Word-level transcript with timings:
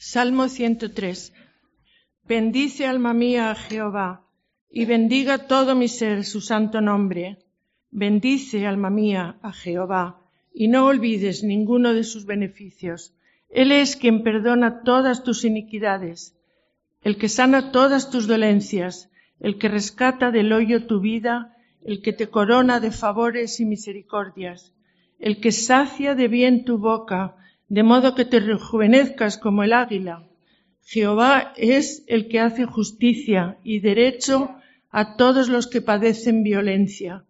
Salmo 0.00 0.48
103. 0.48 1.32
Bendice 2.22 2.86
alma 2.86 3.12
mía 3.14 3.50
a 3.50 3.56
Jehová, 3.56 4.22
y 4.70 4.84
bendiga 4.84 5.48
todo 5.48 5.74
mi 5.74 5.88
ser 5.88 6.24
su 6.24 6.40
santo 6.40 6.80
nombre. 6.80 7.38
Bendice 7.90 8.64
alma 8.64 8.90
mía 8.90 9.40
a 9.42 9.52
Jehová, 9.52 10.22
y 10.54 10.68
no 10.68 10.86
olvides 10.86 11.42
ninguno 11.42 11.94
de 11.94 12.04
sus 12.04 12.26
beneficios. 12.26 13.12
Él 13.50 13.72
es 13.72 13.96
quien 13.96 14.22
perdona 14.22 14.84
todas 14.84 15.24
tus 15.24 15.44
iniquidades, 15.44 16.38
el 17.02 17.16
que 17.18 17.28
sana 17.28 17.72
todas 17.72 18.08
tus 18.08 18.28
dolencias, 18.28 19.10
el 19.40 19.58
que 19.58 19.68
rescata 19.68 20.30
del 20.30 20.52
hoyo 20.52 20.86
tu 20.86 21.00
vida, 21.00 21.56
el 21.84 22.02
que 22.02 22.12
te 22.12 22.28
corona 22.28 22.78
de 22.78 22.92
favores 22.92 23.58
y 23.58 23.64
misericordias, 23.64 24.72
el 25.18 25.40
que 25.40 25.50
sacia 25.50 26.14
de 26.14 26.28
bien 26.28 26.64
tu 26.64 26.78
boca, 26.78 27.34
de 27.68 27.82
modo 27.82 28.14
que 28.14 28.24
te 28.24 28.40
rejuvenezcas 28.40 29.38
como 29.38 29.62
el 29.62 29.72
águila. 29.72 30.26
Jehová 30.84 31.52
es 31.56 32.02
el 32.06 32.28
que 32.28 32.40
hace 32.40 32.64
justicia 32.64 33.58
y 33.62 33.80
derecho 33.80 34.54
a 34.90 35.16
todos 35.16 35.48
los 35.48 35.66
que 35.66 35.82
padecen 35.82 36.42
violencia. 36.42 37.24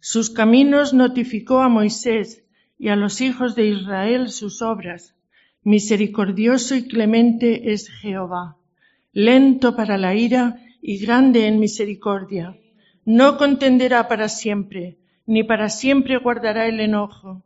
Sus 0.00 0.30
caminos 0.30 0.92
notificó 0.92 1.60
a 1.60 1.68
Moisés 1.68 2.44
y 2.78 2.88
a 2.88 2.96
los 2.96 3.20
hijos 3.20 3.54
de 3.54 3.68
Israel 3.68 4.30
sus 4.30 4.62
obras. 4.62 5.14
Misericordioso 5.62 6.74
y 6.74 6.86
clemente 6.88 7.72
es 7.72 7.88
Jehová, 7.88 8.58
lento 9.12 9.76
para 9.76 9.96
la 9.96 10.14
ira 10.14 10.60
y 10.82 10.98
grande 10.98 11.46
en 11.46 11.58
misericordia. 11.58 12.58
No 13.06 13.38
contenderá 13.38 14.08
para 14.08 14.28
siempre, 14.28 14.98
ni 15.24 15.42
para 15.42 15.70
siempre 15.70 16.18
guardará 16.18 16.66
el 16.66 16.80
enojo. 16.80 17.42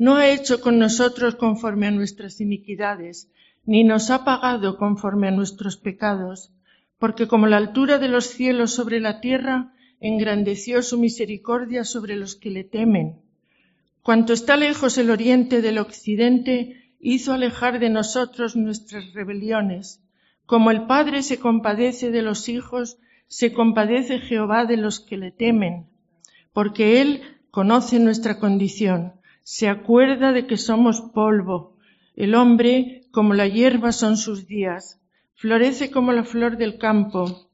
No 0.00 0.16
ha 0.16 0.30
hecho 0.30 0.62
con 0.62 0.78
nosotros 0.78 1.34
conforme 1.34 1.86
a 1.86 1.90
nuestras 1.90 2.40
iniquidades, 2.40 3.30
ni 3.66 3.84
nos 3.84 4.08
ha 4.08 4.24
pagado 4.24 4.78
conforme 4.78 5.28
a 5.28 5.30
nuestros 5.30 5.76
pecados, 5.76 6.54
porque 6.98 7.28
como 7.28 7.46
la 7.46 7.58
altura 7.58 7.98
de 7.98 8.08
los 8.08 8.24
cielos 8.24 8.70
sobre 8.72 8.98
la 8.98 9.20
tierra, 9.20 9.74
engrandeció 10.00 10.80
su 10.80 10.98
misericordia 10.98 11.84
sobre 11.84 12.16
los 12.16 12.34
que 12.34 12.48
le 12.48 12.64
temen. 12.64 13.20
Cuanto 14.00 14.32
está 14.32 14.56
lejos 14.56 14.96
el 14.96 15.10
oriente 15.10 15.60
del 15.60 15.76
occidente, 15.76 16.94
hizo 16.98 17.34
alejar 17.34 17.78
de 17.78 17.90
nosotros 17.90 18.56
nuestras 18.56 19.12
rebeliones. 19.12 20.02
Como 20.46 20.70
el 20.70 20.86
Padre 20.86 21.22
se 21.22 21.38
compadece 21.38 22.10
de 22.10 22.22
los 22.22 22.48
hijos, 22.48 22.96
se 23.26 23.52
compadece 23.52 24.18
Jehová 24.18 24.64
de 24.64 24.78
los 24.78 24.98
que 24.98 25.18
le 25.18 25.30
temen, 25.30 25.88
porque 26.54 27.02
Él 27.02 27.20
conoce 27.50 27.98
nuestra 27.98 28.38
condición, 28.38 29.19
se 29.52 29.68
acuerda 29.68 30.32
de 30.32 30.46
que 30.46 30.56
somos 30.56 31.00
polvo. 31.00 31.76
El 32.14 32.36
hombre, 32.36 33.02
como 33.10 33.34
la 33.34 33.48
hierba, 33.48 33.90
son 33.90 34.16
sus 34.16 34.46
días, 34.46 35.00
florece 35.34 35.90
como 35.90 36.12
la 36.12 36.22
flor 36.22 36.56
del 36.56 36.78
campo, 36.78 37.50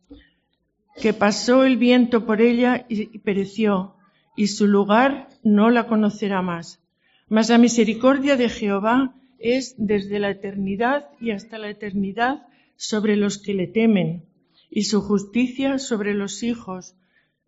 que 1.00 1.14
pasó 1.14 1.64
el 1.64 1.78
viento 1.78 2.26
por 2.26 2.42
ella 2.42 2.84
y 2.90 3.18
pereció, 3.20 3.94
y 4.36 4.48
su 4.48 4.66
lugar 4.66 5.30
no 5.42 5.70
la 5.70 5.86
conocerá 5.86 6.42
más. 6.42 6.82
Mas 7.30 7.48
la 7.48 7.56
misericordia 7.56 8.36
de 8.36 8.50
Jehová 8.50 9.14
es 9.38 9.74
desde 9.78 10.18
la 10.18 10.28
eternidad 10.28 11.08
y 11.18 11.30
hasta 11.30 11.56
la 11.56 11.70
eternidad 11.70 12.46
sobre 12.76 13.16
los 13.16 13.38
que 13.38 13.54
le 13.54 13.68
temen, 13.68 14.26
y 14.68 14.82
su 14.82 15.00
justicia 15.00 15.78
sobre 15.78 16.12
los 16.12 16.42
hijos 16.42 16.94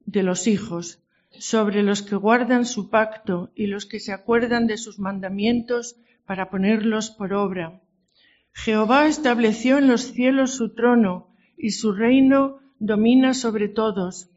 de 0.06 0.22
los 0.22 0.46
hijos, 0.46 1.02
sobre 1.30 1.82
los 1.82 2.02
que 2.02 2.16
guardan 2.16 2.64
su 2.64 2.90
pacto 2.90 3.50
y 3.54 3.66
los 3.66 3.86
que 3.86 4.00
se 4.00 4.12
acuerdan 4.12 4.66
de 4.66 4.76
sus 4.76 4.98
mandamientos 4.98 5.96
para 6.26 6.50
ponerlos 6.50 7.10
por 7.10 7.32
obra. 7.32 7.80
Jehová 8.52 9.06
estableció 9.06 9.78
en 9.78 9.86
los 9.86 10.12
cielos 10.12 10.52
su 10.52 10.74
trono 10.74 11.28
y 11.56 11.70
su 11.70 11.92
reino 11.92 12.58
domina 12.78 13.34
sobre 13.34 13.68
todos. 13.68 14.30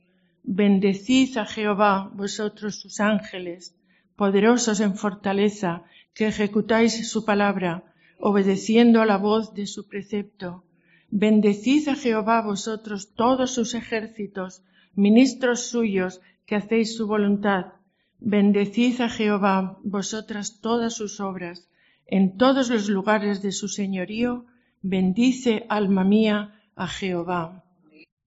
Bendecid 0.44 1.38
a 1.38 1.46
Jehová, 1.46 2.12
vosotros 2.14 2.76
sus 2.80 3.00
ángeles, 3.00 3.76
poderosos 4.16 4.80
en 4.80 4.96
fortaleza, 4.96 5.84
que 6.14 6.28
ejecutáis 6.28 7.10
su 7.10 7.26
palabra, 7.26 7.84
obedeciendo 8.20 9.02
a 9.02 9.06
la 9.06 9.18
voz 9.18 9.54
de 9.54 9.66
su 9.66 9.88
precepto. 9.88 10.64
Bendecid 11.10 11.90
a 11.90 11.96
Jehová 11.96 12.42
vosotros 12.42 13.14
todos 13.16 13.52
sus 13.52 13.74
ejércitos, 13.74 14.64
ministros 14.96 15.68
suyos, 15.68 16.22
que 16.46 16.56
hacéis 16.56 16.96
su 16.96 17.08
voluntad. 17.08 17.74
Bendecid 18.20 19.02
a 19.02 19.10
Jehová 19.10 19.80
vosotras 19.84 20.60
todas 20.62 20.96
sus 20.96 21.20
obras, 21.20 21.70
en 22.06 22.38
todos 22.38 22.70
los 22.70 22.90
lugares 22.90 23.42
de 23.42 23.52
su 23.52 23.68
señorío, 23.68 24.46
bendice 24.82 25.66
alma 25.70 26.04
mía 26.04 26.62
a 26.76 26.88
Jehová. 26.88 27.64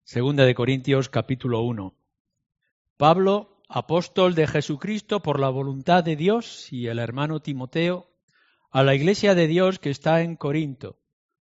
Segunda 0.02 0.44
de 0.44 0.54
Corintios 0.54 1.08
capítulo 1.08 1.62
1. 1.62 1.94
Pablo, 2.96 3.62
apóstol 3.68 4.34
de 4.34 4.46
Jesucristo 4.46 5.20
por 5.20 5.40
la 5.40 5.50
voluntad 5.50 6.04
de 6.04 6.16
Dios 6.16 6.72
y 6.72 6.86
el 6.88 6.98
hermano 6.98 7.40
Timoteo, 7.40 8.06
a 8.70 8.82
la 8.82 8.94
iglesia 8.94 9.34
de 9.34 9.46
Dios 9.46 9.78
que 9.78 9.90
está 9.90 10.22
en 10.22 10.36
Corinto 10.36 10.98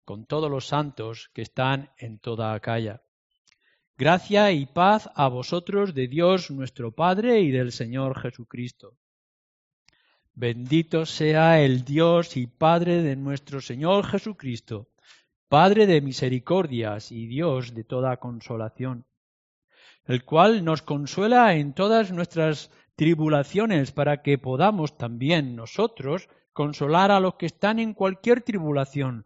con 0.05 0.25
todos 0.25 0.49
los 0.49 0.67
santos 0.67 1.31
que 1.33 1.41
están 1.41 1.91
en 1.97 2.19
toda 2.19 2.53
Acaya. 2.53 3.01
Gracia 3.97 4.51
y 4.51 4.65
paz 4.65 5.09
a 5.15 5.29
vosotros 5.29 5.93
de 5.93 6.09
Dios 6.09 6.51
nuestro 6.51 6.91
Padre 6.91 7.39
y 7.39 7.49
del 7.49 7.71
Señor 7.71 8.19
Jesucristo. 8.19 8.97
Bendito 10.33 11.05
sea 11.05 11.61
el 11.61 11.85
Dios 11.85 12.35
y 12.35 12.45
Padre 12.45 13.01
de 13.03 13.15
nuestro 13.15 13.61
Señor 13.61 14.05
Jesucristo, 14.05 14.89
Padre 15.47 15.87
de 15.87 16.01
misericordias 16.01 17.09
y 17.13 17.25
Dios 17.25 17.73
de 17.73 17.85
toda 17.85 18.17
consolación, 18.17 19.05
el 20.03 20.25
cual 20.25 20.65
nos 20.65 20.81
consuela 20.81 21.55
en 21.55 21.71
todas 21.71 22.11
nuestras 22.11 22.71
tribulaciones 22.97 23.93
para 23.93 24.21
que 24.23 24.37
podamos 24.37 24.97
también 24.97 25.55
nosotros 25.55 26.27
consolar 26.51 27.11
a 27.11 27.21
los 27.21 27.35
que 27.35 27.45
están 27.45 27.79
en 27.79 27.93
cualquier 27.93 28.41
tribulación 28.41 29.25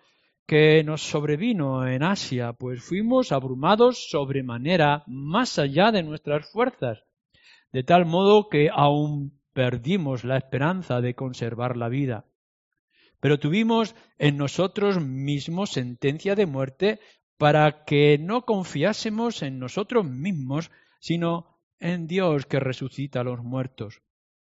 que 0.45 0.83
nos 0.83 1.01
sobrevino 1.01 1.87
en 1.87 2.03
Asia, 2.03 2.53
pues 2.53 2.83
fuimos 2.83 3.31
abrumados 3.31 4.09
sobremanera 4.09 5.03
más 5.07 5.59
allá 5.59 5.91
de 5.91 6.03
nuestras 6.03 6.49
fuerzas, 6.51 7.03
de 7.71 7.83
tal 7.83 8.05
modo 8.05 8.49
que 8.49 8.69
aún 8.73 9.39
perdimos 9.53 10.23
la 10.23 10.37
esperanza 10.37 11.01
de 11.01 11.15
conservar 11.15 11.77
la 11.77 11.89
vida. 11.89 12.25
Pero 13.19 13.39
tuvimos 13.39 13.95
en 14.17 14.37
nosotros 14.37 15.01
mismos 15.01 15.71
sentencia 15.71 16.35
de 16.35 16.45
muerte 16.45 16.99
para 17.37 17.85
que 17.85 18.17
no 18.19 18.45
confiásemos 18.45 19.41
en 19.43 19.59
nosotros 19.59 20.05
mismos, 20.05 20.71
sino 20.99 21.59
en 21.79 22.07
Dios 22.07 22.45
que 22.45 22.59
resucita 22.59 23.21
a 23.21 23.23
los 23.23 23.43
muertos 23.43 24.01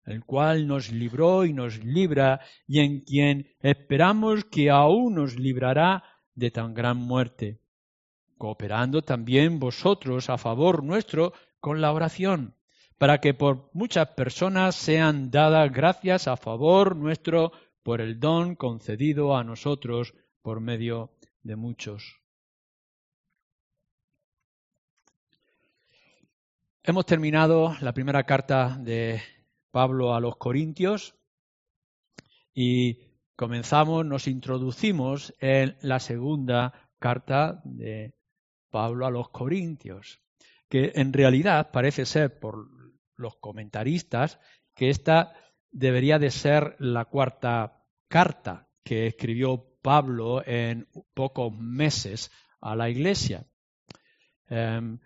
el 0.07 0.23
cual 0.23 0.67
nos 0.67 0.91
libró 0.91 1.45
y 1.45 1.53
nos 1.53 1.83
libra, 1.83 2.39
y 2.65 2.79
en 2.79 3.01
quien 3.01 3.47
esperamos 3.59 4.45
que 4.45 4.69
aún 4.69 5.15
nos 5.15 5.37
librará 5.37 6.03
de 6.33 6.49
tan 6.49 6.73
gran 6.73 6.97
muerte, 6.97 7.59
cooperando 8.37 9.01
también 9.01 9.59
vosotros 9.59 10.29
a 10.29 10.37
favor 10.37 10.83
nuestro 10.83 11.33
con 11.59 11.81
la 11.81 11.91
oración, 11.91 12.55
para 12.97 13.19
que 13.19 13.33
por 13.33 13.69
muchas 13.73 14.07
personas 14.09 14.75
sean 14.75 15.29
dadas 15.29 15.71
gracias 15.71 16.27
a 16.27 16.37
favor 16.37 16.95
nuestro 16.95 17.51
por 17.83 17.99
el 17.99 18.19
don 18.19 18.55
concedido 18.55 19.35
a 19.35 19.43
nosotros 19.43 20.13
por 20.41 20.61
medio 20.61 21.11
de 21.43 21.57
muchos. 21.57 22.21
Hemos 26.81 27.05
terminado 27.05 27.75
la 27.81 27.93
primera 27.93 28.23
carta 28.23 28.77
de 28.79 29.21
Pablo 29.77 30.15
a 30.15 30.19
los 30.19 30.37
Corintios 30.37 31.13
y 32.51 32.97
comenzamos, 33.35 34.03
nos 34.03 34.27
introducimos 34.27 35.35
en 35.39 35.77
la 35.81 35.99
segunda 35.99 36.89
carta 36.97 37.61
de 37.63 38.15
Pablo 38.71 39.05
a 39.05 39.11
los 39.11 39.29
Corintios, 39.29 40.19
que 40.67 40.93
en 40.95 41.13
realidad 41.13 41.69
parece 41.71 42.07
ser 42.07 42.39
por 42.39 42.67
los 43.17 43.35
comentaristas 43.35 44.39
que 44.73 44.89
esta 44.89 45.35
debería 45.69 46.17
de 46.17 46.31
ser 46.31 46.75
la 46.79 47.05
cuarta 47.05 47.85
carta 48.07 48.67
que 48.83 49.05
escribió 49.05 49.77
Pablo 49.83 50.41
en 50.43 50.87
pocos 51.13 51.55
meses 51.55 52.31
a 52.61 52.75
la 52.75 52.89
iglesia. 52.89 53.45
Em, 54.49 54.97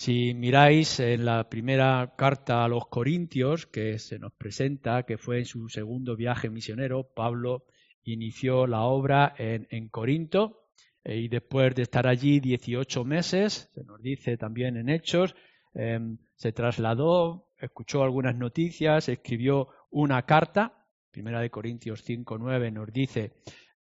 si 0.00 0.32
miráis 0.32 0.98
en 0.98 1.26
la 1.26 1.50
primera 1.50 2.14
carta 2.16 2.64
a 2.64 2.68
los 2.68 2.86
Corintios, 2.86 3.66
que 3.66 3.98
se 3.98 4.18
nos 4.18 4.32
presenta, 4.32 5.02
que 5.02 5.18
fue 5.18 5.40
en 5.40 5.44
su 5.44 5.68
segundo 5.68 6.16
viaje 6.16 6.48
misionero, 6.48 7.10
Pablo 7.14 7.66
inició 8.04 8.66
la 8.66 8.80
obra 8.80 9.34
en, 9.36 9.90
Corinto 9.90 10.68
eh, 11.04 11.18
y 11.18 11.28
después 11.28 11.74
de 11.74 11.82
estar 11.82 12.06
allí 12.06 12.40
18 12.40 13.04
meses, 13.04 13.70
se 13.74 13.84
nos 13.84 14.00
dice 14.00 14.38
también 14.38 14.78
en 14.78 14.88
Hechos, 14.88 15.34
em, 15.74 16.16
se 16.34 16.52
trasladó, 16.52 17.50
escuchó 17.58 18.02
algunas 18.02 18.34
noticias, 18.34 19.06
escribió 19.06 19.68
una 19.90 20.22
carta, 20.22 20.86
primera 21.10 21.42
de 21.42 21.50
Corintios 21.50 22.08
5.9 22.08 22.72
nos 22.72 22.90
dice 22.90 23.34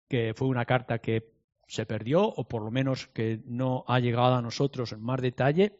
que 0.07 0.33
fue 0.35 0.47
una 0.47 0.65
carta 0.65 0.97
que 0.97 1.33
se 1.67 1.85
perdió 1.85 2.23
o 2.23 2.47
por 2.47 2.63
lo 2.63 2.71
menos 2.71 3.05
que 3.09 3.43
no 3.45 3.85
ha 3.87 3.99
llegado 3.99 4.33
a 4.33 4.41
nosotros 4.41 4.91
en 4.91 5.03
más 5.03 5.21
detalle, 5.21 5.78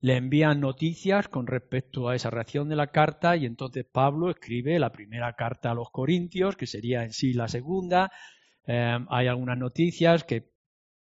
le 0.00 0.16
envían 0.16 0.60
noticias 0.60 1.28
con 1.28 1.46
respecto 1.46 2.08
a 2.08 2.14
esa 2.14 2.30
reacción 2.30 2.68
de 2.68 2.76
la 2.76 2.88
carta 2.88 3.36
y 3.36 3.46
entonces 3.46 3.84
Pablo 3.84 4.30
escribe 4.30 4.78
la 4.78 4.92
primera 4.92 5.34
carta 5.34 5.72
a 5.72 5.74
los 5.74 5.90
Corintios, 5.90 6.56
que 6.56 6.66
sería 6.66 7.02
en 7.02 7.12
sí 7.12 7.32
la 7.32 7.48
segunda. 7.48 8.10
Eh, 8.66 8.98
hay 9.08 9.26
algunas 9.26 9.58
noticias 9.58 10.22
que 10.22 10.52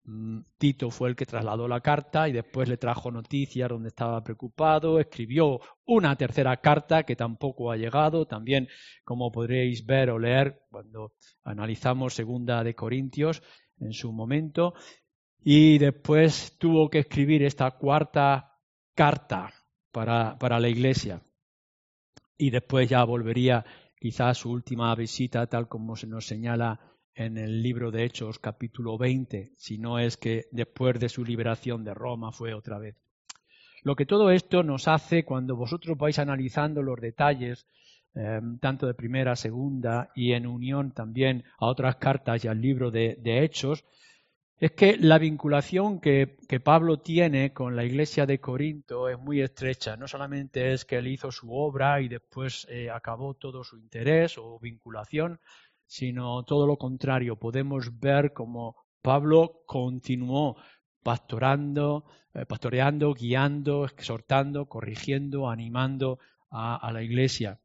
mm, 0.05 0.39
Tito 0.57 0.91
fue 0.91 1.09
el 1.09 1.15
que 1.17 1.25
trasladó 1.25 1.67
la 1.67 1.81
carta 1.81 2.29
y 2.29 2.31
después 2.31 2.69
le 2.69 2.77
trajo 2.77 3.11
noticias 3.11 3.67
donde 3.67 3.89
estaba 3.89 4.23
preocupado, 4.23 4.97
escribió 4.99 5.59
una 5.85 6.15
tercera 6.15 6.55
carta 6.57 7.03
que 7.03 7.17
tampoco 7.17 7.71
ha 7.71 7.75
llegado, 7.75 8.25
también 8.25 8.69
como 9.03 9.29
podréis 9.29 9.85
ver 9.85 10.09
o 10.09 10.19
leer 10.19 10.61
cuando 10.69 11.15
analizamos 11.43 12.13
segunda 12.13 12.63
de 12.63 12.75
Corintios 12.75 13.43
en 13.81 13.91
su 13.91 14.13
momento, 14.13 14.73
y 15.43 15.79
después 15.79 16.55
tuvo 16.57 16.89
que 16.89 16.99
escribir 16.99 17.43
esta 17.43 17.71
cuarta 17.71 18.54
carta 18.95 19.53
para, 19.91 20.37
para 20.39 20.59
la 20.59 20.69
iglesia. 20.69 21.21
Y 22.37 22.49
después 22.49 22.89
ya 22.89 23.03
volvería 23.03 23.65
quizás 23.99 24.39
su 24.39 24.51
última 24.51 24.95
visita, 24.95 25.45
tal 25.47 25.67
como 25.67 25.95
se 25.95 26.07
nos 26.07 26.25
señala 26.25 26.79
en 27.13 27.37
el 27.37 27.61
libro 27.61 27.91
de 27.91 28.03
Hechos 28.03 28.39
capítulo 28.39 28.97
20, 28.97 29.53
si 29.55 29.77
no 29.77 29.99
es 29.99 30.17
que 30.17 30.45
después 30.51 30.99
de 30.99 31.09
su 31.09 31.23
liberación 31.23 31.83
de 31.83 31.93
Roma 31.93 32.31
fue 32.31 32.53
otra 32.53 32.77
vez. 32.77 32.97
Lo 33.83 33.95
que 33.95 34.05
todo 34.05 34.31
esto 34.31 34.63
nos 34.63 34.87
hace 34.87 35.23
cuando 35.23 35.55
vosotros 35.55 35.97
vais 35.97 36.19
analizando 36.19 36.81
los 36.81 36.99
detalles, 36.99 37.67
eh, 38.15 38.41
tanto 38.59 38.87
de 38.87 38.95
primera, 38.95 39.35
segunda 39.35 40.11
y 40.15 40.33
en 40.33 40.47
unión 40.47 40.91
también 40.91 41.43
a 41.57 41.67
otras 41.67 41.97
cartas 41.97 42.43
y 42.43 42.47
al 42.47 42.59
libro 42.59 42.91
de 42.91 43.17
Hechos, 43.23 43.85
es 44.57 44.71
que 44.71 44.97
la 44.97 45.17
vinculación 45.17 45.99
que, 45.99 46.37
Pablo 46.63 46.99
tiene 46.99 47.53
con 47.53 47.75
la 47.75 47.83
iglesia 47.83 48.25
de 48.25 48.39
Corinto 48.39 49.09
es 49.09 49.19
muy 49.19 49.41
estrecha. 49.41 49.97
No 49.97 50.07
solamente 50.07 50.73
es 50.73 50.85
que 50.85 50.97
él 50.97 51.07
hizo 51.07 51.31
su 51.31 51.53
obra 51.53 51.99
y 52.01 52.07
después 52.07 52.65
eh, 52.69 52.89
acabó 52.89 53.33
todo 53.33 53.63
su 53.63 53.77
interés 53.77 54.37
o 54.37 54.57
vinculación, 54.59 55.39
sino 55.85 56.43
todo 56.43 56.65
lo 56.67 56.77
contrario. 56.77 57.37
Podemos 57.37 57.99
ver 57.99 58.31
cómo 58.33 58.77
Pablo 59.01 59.63
continuó 59.65 60.55
pastorando, 61.03 62.05
eh, 62.33 62.45
pastoreando, 62.45 63.13
guiando, 63.13 63.85
exhortando, 63.85 64.67
corrigiendo, 64.67 65.49
animando 65.49 66.19
a, 66.49 66.89
la 66.93 67.03
iglesia. 67.03 67.59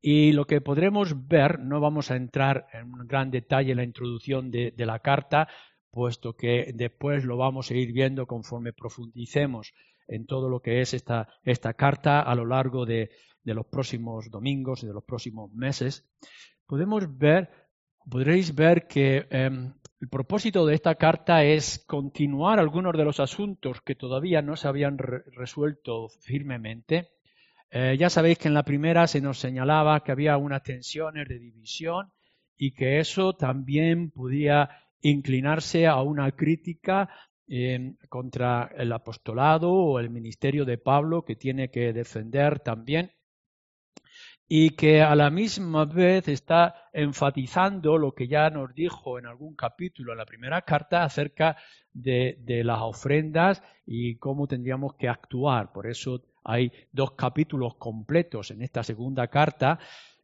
Y 0.00 0.32
lo 0.32 0.46
que 0.46 0.60
podremos 0.60 1.26
ver, 1.26 1.58
no 1.58 1.80
vamos 1.80 2.10
a 2.10 2.16
entrar 2.16 2.66
en 2.72 2.92
un 2.92 3.06
gran 3.06 3.30
detalle 3.30 3.72
en 3.72 3.78
la 3.78 3.84
introducción 3.84 4.50
de, 4.50 4.72
la 4.76 4.98
carta, 5.00 5.48
puesto 5.90 6.36
que 6.36 6.72
después 6.74 7.24
lo 7.24 7.36
vamos 7.36 7.70
a 7.70 7.74
ir 7.74 7.92
viendo 7.92 8.26
conforme 8.26 8.72
profundicemos 8.72 9.72
en 10.06 10.26
todo 10.26 10.48
lo 10.48 10.60
que 10.60 10.80
es 10.80 10.94
esta, 10.94 11.28
esta 11.42 11.74
carta 11.74 12.20
a 12.20 12.34
lo 12.34 12.44
largo 12.44 12.86
de, 12.86 13.10
los 13.44 13.66
próximos 13.66 14.30
domingos 14.30 14.82
y 14.82 14.86
de 14.86 14.92
los 14.92 15.04
próximos 15.04 15.52
meses, 15.52 16.04
podemos 16.66 17.16
ver, 17.16 17.48
podréis 18.10 18.54
ver 18.54 18.88
que 18.88 19.26
em, 19.30 19.72
el 20.00 20.08
propósito 20.08 20.66
de 20.66 20.74
esta 20.74 20.96
carta 20.96 21.42
es 21.42 21.84
continuar 21.86 22.58
algunos 22.58 22.96
de 22.96 23.04
los 23.04 23.18
asuntos 23.18 23.80
que 23.80 23.94
todavía 23.94 24.42
no 24.42 24.56
se 24.56 24.68
habían 24.68 24.98
resuelto 24.98 26.08
firmemente. 26.08 27.15
Eh, 27.70 27.96
ya 27.98 28.08
sabéis 28.10 28.38
que 28.38 28.48
en 28.48 28.54
la 28.54 28.62
primera 28.62 29.06
se 29.06 29.20
nos 29.20 29.38
señalaba 29.38 30.02
que 30.02 30.12
había 30.12 30.36
unas 30.36 30.62
tensiones 30.62 31.28
de 31.28 31.38
división 31.38 32.12
y 32.56 32.72
que 32.72 33.00
eso 33.00 33.34
también 33.34 34.10
podía 34.10 34.70
inclinarse 35.00 35.86
a 35.86 36.00
una 36.00 36.32
crítica 36.32 37.08
eh, 37.48 37.94
contra 38.08 38.70
el 38.76 38.92
apostolado 38.92 39.72
o 39.72 40.00
el 40.00 40.10
ministerio 40.10 40.64
de 40.64 40.78
Pablo 40.78 41.24
que 41.24 41.36
tiene 41.36 41.70
que 41.70 41.92
defender 41.92 42.60
también 42.60 43.12
y 44.48 44.70
que 44.70 45.02
a 45.02 45.14
la 45.16 45.30
misma 45.30 45.84
vez 45.84 46.28
está 46.28 46.88
enfatizando 46.92 47.98
lo 47.98 48.12
que 48.14 48.28
ya 48.28 48.48
nos 48.50 48.74
dijo 48.74 49.18
en 49.18 49.26
algún 49.26 49.56
capítulo 49.56 50.12
en 50.12 50.18
la 50.18 50.26
primera 50.26 50.62
carta 50.62 51.02
acerca 51.02 51.56
de, 51.92 52.36
de 52.40 52.62
las 52.62 52.80
ofrendas 52.80 53.62
y 53.84 54.16
cómo 54.18 54.46
tendríamos 54.46 54.94
que 54.94 55.08
actuar. 55.08 55.72
Por 55.72 55.88
eso 55.88 56.22
hay 56.46 56.72
dos 56.92 57.12
capítulos 57.12 57.74
completos 57.74 58.50
en 58.52 58.62
esta 58.62 58.82
segunda 58.82 59.26
carta 59.28 59.78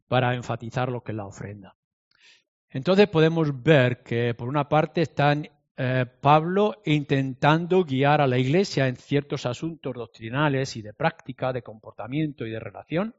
para 0.07 0.33
enfatizar 0.33 0.89
lo 0.89 1.03
que 1.03 1.11
es 1.11 1.17
la 1.17 1.25
ofrenda. 1.25 1.75
Entonces 2.69 3.07
podemos 3.07 3.61
ver 3.61 4.01
que 4.03 4.33
por 4.33 4.47
una 4.47 4.67
parte 4.67 5.01
están 5.01 5.47
eh, 5.75 6.05
Pablo 6.21 6.81
intentando 6.85 7.83
guiar 7.83 8.21
a 8.21 8.27
la 8.27 8.37
Iglesia 8.37 8.87
en 8.87 8.95
ciertos 8.95 9.45
asuntos 9.45 9.93
doctrinales 9.93 10.75
y 10.75 10.81
de 10.81 10.93
práctica, 10.93 11.51
de 11.51 11.61
comportamiento 11.61 12.45
y 12.45 12.51
de 12.51 12.59
relación. 12.59 13.15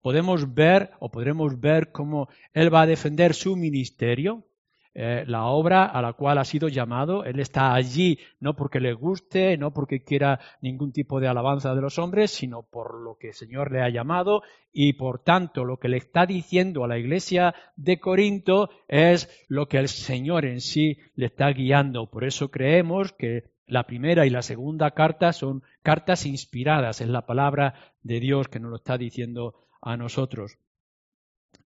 Podemos 0.00 0.54
ver 0.54 0.92
o 0.98 1.10
podremos 1.10 1.60
ver 1.60 1.90
cómo 1.90 2.28
él 2.54 2.72
va 2.72 2.82
a 2.82 2.86
defender 2.86 3.34
su 3.34 3.56
ministerio, 3.56 4.46
eh, 4.92 5.24
la 5.26 5.44
obra 5.44 5.86
a 5.86 6.02
la 6.02 6.14
cual 6.14 6.38
ha 6.38 6.44
sido 6.44 6.68
llamado. 6.68 7.24
Él 7.24 7.38
está 7.38 7.74
allí 7.74 8.18
no 8.40 8.56
porque 8.56 8.80
le 8.80 8.92
guste, 8.92 9.56
no 9.56 9.72
porque 9.72 10.02
quiera 10.02 10.40
ningún 10.60 10.92
tipo 10.92 11.20
de 11.20 11.28
alabanza 11.28 11.74
de 11.74 11.80
los 11.80 11.98
hombres, 11.98 12.32
sino 12.32 12.62
por 12.62 13.00
lo 13.00 13.16
que 13.16 13.28
el 13.28 13.34
Señor 13.34 13.70
le 13.70 13.82
ha 13.82 13.88
llamado 13.88 14.42
y 14.72 14.94
por 14.94 15.22
tanto 15.22 15.64
lo 15.64 15.78
que 15.78 15.88
le 15.88 15.96
está 15.96 16.26
diciendo 16.26 16.84
a 16.84 16.88
la 16.88 16.98
iglesia 16.98 17.54
de 17.76 18.00
Corinto 18.00 18.70
es 18.88 19.28
lo 19.48 19.68
que 19.68 19.78
el 19.78 19.88
Señor 19.88 20.44
en 20.44 20.60
sí 20.60 20.98
le 21.14 21.26
está 21.26 21.50
guiando. 21.50 22.10
Por 22.10 22.24
eso 22.24 22.50
creemos 22.50 23.12
que 23.12 23.44
la 23.66 23.84
primera 23.86 24.26
y 24.26 24.30
la 24.30 24.42
segunda 24.42 24.90
carta 24.90 25.32
son 25.32 25.62
cartas 25.82 26.26
inspiradas 26.26 27.00
en 27.00 27.12
la 27.12 27.26
palabra 27.26 27.74
de 28.02 28.18
Dios 28.18 28.48
que 28.48 28.58
nos 28.58 28.70
lo 28.70 28.76
está 28.76 28.98
diciendo 28.98 29.54
a 29.80 29.96
nosotros. 29.96 30.58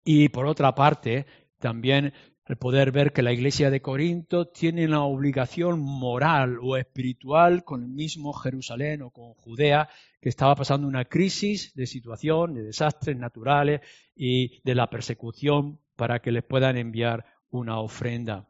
Y 0.04 0.30
por 0.30 0.46
otra 0.46 0.76
parte, 0.76 1.26
también 1.60 2.14
el 2.48 2.56
poder 2.56 2.92
ver 2.92 3.12
que 3.12 3.22
la 3.22 3.34
iglesia 3.34 3.70
de 3.70 3.82
Corinto 3.82 4.48
tiene 4.48 4.86
una 4.86 5.04
obligación 5.04 5.80
moral 5.80 6.58
o 6.62 6.78
espiritual 6.78 7.64
con 7.64 7.84
el 7.84 7.90
mismo 7.90 8.32
Jerusalén 8.34 9.02
o 9.02 9.12
con 9.12 9.34
Judea, 9.34 9.90
que 10.22 10.30
estaba 10.30 10.56
pasando 10.56 10.88
una 10.88 11.06
crisis 11.06 11.74
de 11.76 11.86
situación, 11.86 12.54
de 12.54 12.64
desastres 12.64 13.18
naturales 13.18 13.82
y 14.16 14.62
de 14.64 14.76
la 14.76 14.90
persecución 14.90 15.80
para 15.96 16.20
que 16.20 16.32
les 16.32 16.44
puedan 16.44 16.78
enviar 16.78 17.26
una 17.50 17.80
ofrenda. 17.80 18.48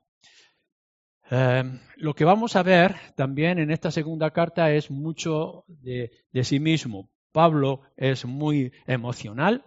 Eh, 1.31 1.63
lo 1.97 2.13
que 2.13 2.23
vamos 2.23 2.55
a 2.55 2.63
ver 2.63 2.95
también 3.15 3.57
en 3.57 3.71
esta 3.71 3.89
segunda 3.89 4.31
carta 4.31 4.71
es 4.71 4.91
mucho 4.91 5.65
de, 5.67 6.11
de 6.31 6.43
sí 6.43 6.59
mismo. 6.59 7.09
Pablo 7.31 7.81
es 7.97 8.25
muy 8.25 8.71
emocional, 8.85 9.65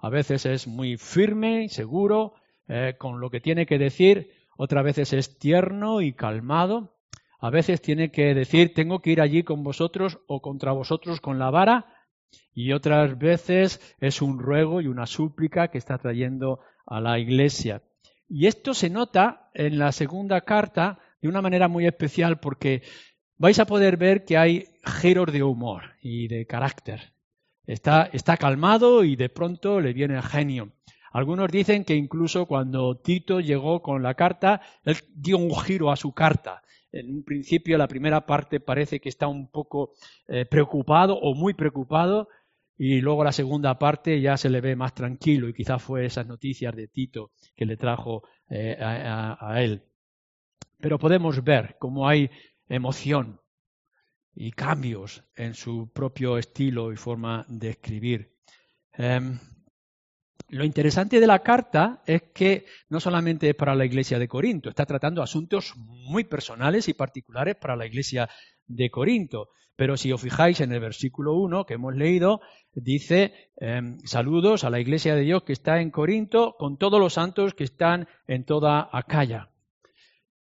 a 0.00 0.08
veces 0.08 0.46
es 0.46 0.66
muy 0.66 0.96
firme 0.96 1.64
y 1.64 1.68
seguro, 1.68 2.34
eh, 2.68 2.94
con 2.98 3.20
lo 3.20 3.30
que 3.30 3.40
tiene 3.40 3.66
que 3.66 3.78
decir, 3.78 4.30
otras 4.56 4.84
veces 4.84 5.12
es 5.12 5.38
tierno 5.38 6.00
y 6.00 6.12
calmado, 6.12 6.96
a 7.38 7.50
veces 7.50 7.82
tiene 7.82 8.10
que 8.10 8.34
decir 8.34 8.74
tengo 8.74 9.00
que 9.00 9.10
ir 9.10 9.20
allí 9.20 9.42
con 9.42 9.62
vosotros 9.62 10.18
o 10.26 10.40
contra 10.40 10.72
vosotros 10.72 11.20
con 11.20 11.38
la 11.38 11.50
vara, 11.50 11.86
y 12.54 12.72
otras 12.72 13.18
veces 13.18 13.80
es 14.00 14.22
un 14.22 14.38
ruego 14.38 14.80
y 14.80 14.86
una 14.86 15.06
súplica 15.06 15.68
que 15.68 15.78
está 15.78 15.98
trayendo 15.98 16.60
a 16.86 17.00
la 17.00 17.18
iglesia. 17.18 17.82
Y 18.28 18.46
esto 18.46 18.74
se 18.74 18.90
nota 18.90 19.50
en 19.54 19.78
la 19.78 19.92
segunda 19.92 20.40
carta 20.40 20.98
de 21.20 21.28
una 21.28 21.42
manera 21.42 21.68
muy 21.68 21.86
especial 21.86 22.40
porque 22.40 22.82
vais 23.36 23.58
a 23.58 23.66
poder 23.66 23.96
ver 23.96 24.24
que 24.24 24.36
hay 24.36 24.68
giros 25.00 25.32
de 25.32 25.42
humor 25.42 25.96
y 26.00 26.28
de 26.28 26.46
carácter. 26.46 27.12
Está, 27.66 28.08
está 28.12 28.36
calmado 28.36 29.04
y 29.04 29.16
de 29.16 29.28
pronto 29.28 29.80
le 29.80 29.92
viene 29.92 30.16
el 30.16 30.22
genio. 30.22 30.72
Algunos 31.16 31.50
dicen 31.50 31.86
que 31.86 31.94
incluso 31.94 32.44
cuando 32.44 32.98
Tito 32.98 33.40
llegó 33.40 33.80
con 33.80 34.02
la 34.02 34.12
carta, 34.12 34.60
él 34.84 34.98
dio 35.14 35.38
un 35.38 35.56
giro 35.56 35.90
a 35.90 35.96
su 35.96 36.12
carta. 36.12 36.62
En 36.92 37.08
un 37.08 37.24
principio, 37.24 37.78
la 37.78 37.88
primera 37.88 38.26
parte 38.26 38.60
parece 38.60 39.00
que 39.00 39.08
está 39.08 39.26
un 39.26 39.50
poco 39.50 39.94
eh, 40.28 40.44
preocupado 40.44 41.18
o 41.18 41.34
muy 41.34 41.54
preocupado, 41.54 42.28
y 42.76 43.00
luego 43.00 43.24
la 43.24 43.32
segunda 43.32 43.78
parte 43.78 44.20
ya 44.20 44.36
se 44.36 44.50
le 44.50 44.60
ve 44.60 44.76
más 44.76 44.94
tranquilo, 44.94 45.48
y 45.48 45.54
quizás 45.54 45.82
fue 45.82 46.04
esas 46.04 46.26
noticias 46.26 46.76
de 46.76 46.86
Tito 46.86 47.30
que 47.54 47.64
le 47.64 47.78
trajo 47.78 48.22
eh, 48.50 48.76
a 48.78 49.62
él. 49.62 49.84
Pero 50.78 50.98
podemos 50.98 51.42
ver 51.42 51.76
cómo 51.78 52.06
hay 52.06 52.28
emoción 52.68 53.40
y 54.34 54.50
cambios 54.52 55.24
en 55.34 55.54
su 55.54 55.90
propio 55.94 56.36
estilo 56.36 56.92
y 56.92 56.96
forma 56.96 57.46
de 57.48 57.70
escribir. 57.70 58.36
Em, 58.92 59.38
lo 60.48 60.64
interesante 60.64 61.18
de 61.20 61.26
la 61.26 61.40
carta 61.40 62.02
es 62.06 62.22
que 62.34 62.66
no 62.88 63.00
solamente 63.00 63.50
es 63.50 63.54
para 63.56 63.74
la 63.74 63.84
iglesia 63.84 64.18
de 64.18 64.28
Corinto, 64.28 64.68
está 64.68 64.86
tratando 64.86 65.22
asuntos 65.22 65.74
muy 65.76 66.24
personales 66.24 66.88
y 66.88 66.94
particulares 66.94 67.56
para 67.56 67.76
la 67.76 67.86
iglesia 67.86 68.28
de 68.66 68.90
Corinto. 68.90 69.48
Pero 69.74 69.96
si 69.96 70.10
os 70.12 70.20
fijáis 70.20 70.60
en 70.60 70.72
el 70.72 70.80
versículo 70.80 71.34
1 71.34 71.66
que 71.66 71.74
hemos 71.74 71.94
leído, 71.94 72.40
dice 72.72 73.50
em, 73.56 73.98
saludos 74.04 74.64
a 74.64 74.70
la 74.70 74.80
iglesia 74.80 75.14
de 75.14 75.22
Dios 75.22 75.42
que 75.42 75.52
está 75.52 75.80
en 75.80 75.90
Corinto 75.90 76.54
con 76.58 76.78
todos 76.78 76.98
los 76.98 77.14
santos 77.14 77.54
que 77.54 77.64
están 77.64 78.08
en 78.26 78.44
toda 78.44 78.88
Acaya. 78.92 79.50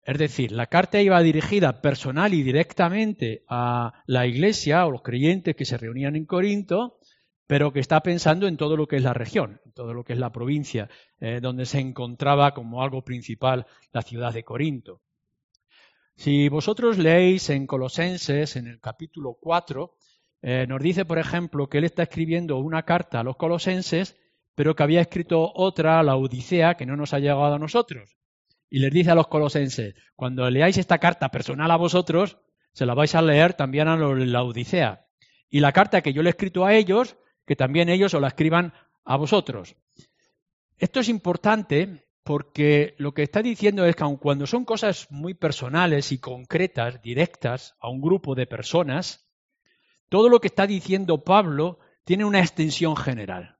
Es 0.03 0.17
decir, 0.17 0.51
la 0.51 0.65
carta 0.65 0.99
iba 0.99 1.21
dirigida 1.21 1.81
personal 1.81 2.33
y 2.33 2.41
directamente 2.41 3.43
a 3.47 4.01
la 4.07 4.25
iglesia 4.25 4.85
o 4.87 4.91
los 4.91 5.03
creyentes 5.03 5.55
que 5.55 5.65
se 5.65 5.77
reunían 5.77 6.15
en 6.15 6.25
Corinto, 6.25 6.98
pero 7.49 7.73
que 7.73 7.79
está 7.79 8.03
pensando 8.03 8.45
en 8.45 8.57
todo 8.57 8.77
lo 8.77 8.87
que 8.87 8.97
es 8.97 9.03
la 9.03 9.15
región, 9.15 9.59
en 9.65 9.71
todo 9.71 9.95
lo 9.95 10.03
que 10.03 10.13
es 10.13 10.19
la 10.19 10.31
provincia, 10.31 10.87
eh, 11.19 11.39
donde 11.41 11.65
se 11.65 11.79
encontraba 11.79 12.53
como 12.53 12.83
algo 12.83 13.03
principal 13.03 13.65
la 13.91 14.03
ciudad 14.03 14.31
de 14.31 14.43
Corinto. 14.43 15.01
Si 16.15 16.47
vosotros 16.47 16.99
leéis 16.99 17.49
en 17.49 17.65
Colosenses, 17.65 18.55
en 18.55 18.67
el 18.67 18.79
capítulo 18.79 19.35
4, 19.41 19.95
eh, 20.43 20.67
nos 20.69 20.79
dice, 20.79 21.05
por 21.05 21.17
ejemplo, 21.17 21.67
que 21.69 21.79
él 21.79 21.85
está 21.85 22.03
escribiendo 22.03 22.59
una 22.59 22.83
carta 22.83 23.21
a 23.21 23.23
los 23.23 23.35
colosenses, 23.35 24.15
pero 24.53 24.75
que 24.75 24.83
había 24.83 25.01
escrito 25.01 25.51
otra, 25.55 26.03
la 26.03 26.17
Odisea, 26.17 26.75
que 26.75 26.85
no 26.85 26.95
nos 26.95 27.15
ha 27.15 27.19
llegado 27.19 27.55
a 27.55 27.57
nosotros 27.57 28.19
y 28.69 28.77
les 28.77 28.91
dice 28.91 29.09
a 29.09 29.15
los 29.15 29.27
colosenses, 29.27 29.95
cuando 30.15 30.47
leáis 30.51 30.77
esta 30.77 30.99
carta 30.99 31.29
personal 31.29 31.71
a 31.71 31.77
vosotros, 31.77 32.37
se 32.73 32.85
la 32.85 32.93
vais 32.93 33.15
a 33.15 33.23
leer 33.23 33.55
también 33.55 33.87
a 33.87 33.97
la 33.97 34.43
Odisea. 34.43 35.07
Y 35.49 35.61
la 35.61 35.71
carta 35.71 36.01
que 36.01 36.13
yo 36.13 36.21
le 36.21 36.29
he 36.29 36.31
escrito 36.31 36.63
a 36.63 36.75
ellos, 36.75 37.17
que 37.49 37.55
también 37.55 37.89
ellos 37.89 38.13
os 38.13 38.21
la 38.21 38.27
escriban 38.27 38.73
a 39.03 39.17
vosotros. 39.17 39.75
Esto 40.77 40.99
es 40.99 41.09
importante 41.09 42.05
porque 42.23 42.93
lo 42.99 43.15
que 43.15 43.23
está 43.23 43.41
diciendo 43.41 43.87
es 43.87 43.95
que 43.95 44.03
aun 44.03 44.17
cuando 44.17 44.45
son 44.45 44.65
cosas 44.65 45.07
muy 45.09 45.33
personales 45.33 46.11
y 46.11 46.19
concretas, 46.19 47.01
directas 47.01 47.75
a 47.79 47.89
un 47.89 48.01
grupo 48.01 48.35
de 48.35 48.45
personas, 48.45 49.27
todo 50.09 50.29
lo 50.29 50.39
que 50.39 50.49
está 50.49 50.67
diciendo 50.67 51.23
Pablo 51.23 51.79
tiene 52.03 52.23
una 52.23 52.39
extensión 52.39 52.95
general. 52.95 53.57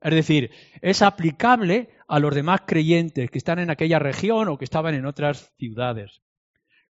Es 0.00 0.12
decir, 0.12 0.50
es 0.82 1.00
aplicable 1.00 1.90
a 2.08 2.18
los 2.18 2.34
demás 2.34 2.62
creyentes 2.66 3.30
que 3.30 3.38
están 3.38 3.60
en 3.60 3.70
aquella 3.70 4.00
región 4.00 4.48
o 4.48 4.58
que 4.58 4.64
estaban 4.64 4.94
en 4.94 5.06
otras 5.06 5.52
ciudades. 5.56 6.20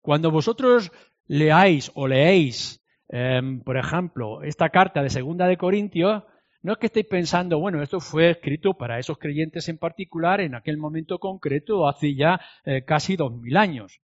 Cuando 0.00 0.30
vosotros 0.30 0.90
leáis 1.26 1.92
o 1.92 2.08
leéis, 2.08 2.82
em, 3.08 3.60
por 3.60 3.76
ejemplo, 3.76 4.42
esta 4.42 4.70
carta 4.70 5.02
de 5.02 5.10
Segunda 5.10 5.46
de 5.46 5.56
Corintios, 5.56 6.22
no 6.62 6.72
es 6.72 6.78
que 6.78 6.86
estéis 6.86 7.06
pensando, 7.06 7.58
bueno, 7.58 7.82
esto 7.82 8.00
fue 8.00 8.30
escrito 8.30 8.74
para 8.74 8.98
esos 8.98 9.18
creyentes 9.18 9.68
en 9.68 9.76
particular 9.76 10.40
en 10.40 10.54
aquel 10.54 10.78
momento 10.78 11.18
concreto, 11.18 11.86
hace 11.86 12.14
ya 12.14 12.40
eh, 12.64 12.84
casi 12.86 13.16
dos 13.16 13.32
mil 13.32 13.56
años. 13.58 14.00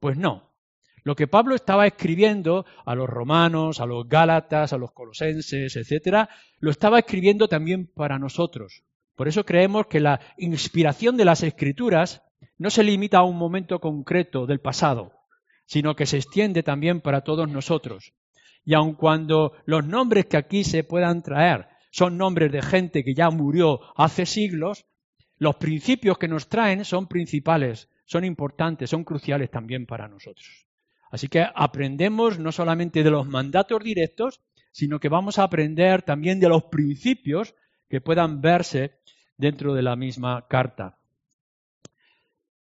Pues 0.00 0.18
no. 0.18 0.50
Lo 1.04 1.14
que 1.14 1.28
Pablo 1.28 1.54
estaba 1.54 1.86
escribiendo 1.86 2.66
a 2.84 2.94
los 2.94 3.08
romanos, 3.08 3.80
a 3.80 3.86
los 3.86 4.08
gálatas, 4.08 4.72
a 4.72 4.76
los 4.78 4.92
colosenses, 4.92 5.76
etcétera, 5.76 6.28
lo 6.58 6.70
estaba 6.70 6.98
escribiendo 6.98 7.46
también 7.46 7.86
para 7.86 8.18
nosotros. 8.18 8.82
Por 9.14 9.28
eso 9.28 9.44
creemos 9.44 9.86
que 9.86 10.00
la 10.00 10.20
inspiración 10.36 11.16
de 11.16 11.24
las 11.24 11.42
escrituras 11.42 12.22
no 12.58 12.70
se 12.70 12.82
limita 12.82 13.18
a 13.18 13.24
un 13.24 13.36
momento 13.36 13.78
concreto 13.78 14.46
del 14.46 14.60
pasado, 14.60 15.12
sino 15.64 15.94
que 15.94 16.06
se 16.06 16.16
extiende 16.16 16.62
también 16.62 17.00
para 17.00 17.22
todos 17.22 17.48
nosotros. 17.48 18.12
Y 18.64 18.74
aun 18.74 18.94
cuando 18.94 19.52
los 19.64 19.84
nombres 19.84 20.26
que 20.26 20.36
aquí 20.36 20.64
se 20.64 20.84
puedan 20.84 21.22
traer 21.22 21.68
son 21.90 22.16
nombres 22.16 22.52
de 22.52 22.62
gente 22.62 23.02
que 23.02 23.14
ya 23.14 23.30
murió 23.30 23.80
hace 23.96 24.26
siglos, 24.26 24.86
los 25.38 25.56
principios 25.56 26.18
que 26.18 26.28
nos 26.28 26.48
traen 26.48 26.84
son 26.84 27.06
principales, 27.06 27.88
son 28.04 28.24
importantes, 28.24 28.90
son 28.90 29.04
cruciales 29.04 29.50
también 29.50 29.86
para 29.86 30.08
nosotros. 30.08 30.66
Así 31.10 31.28
que 31.28 31.44
aprendemos 31.54 32.38
no 32.38 32.52
solamente 32.52 33.02
de 33.02 33.10
los 33.10 33.26
mandatos 33.26 33.82
directos, 33.82 34.40
sino 34.70 35.00
que 35.00 35.08
vamos 35.08 35.38
a 35.38 35.44
aprender 35.44 36.02
también 36.02 36.38
de 36.38 36.48
los 36.48 36.64
principios 36.64 37.54
que 37.88 38.00
puedan 38.00 38.40
verse 38.40 39.00
dentro 39.36 39.74
de 39.74 39.82
la 39.82 39.96
misma 39.96 40.46
carta. 40.46 40.98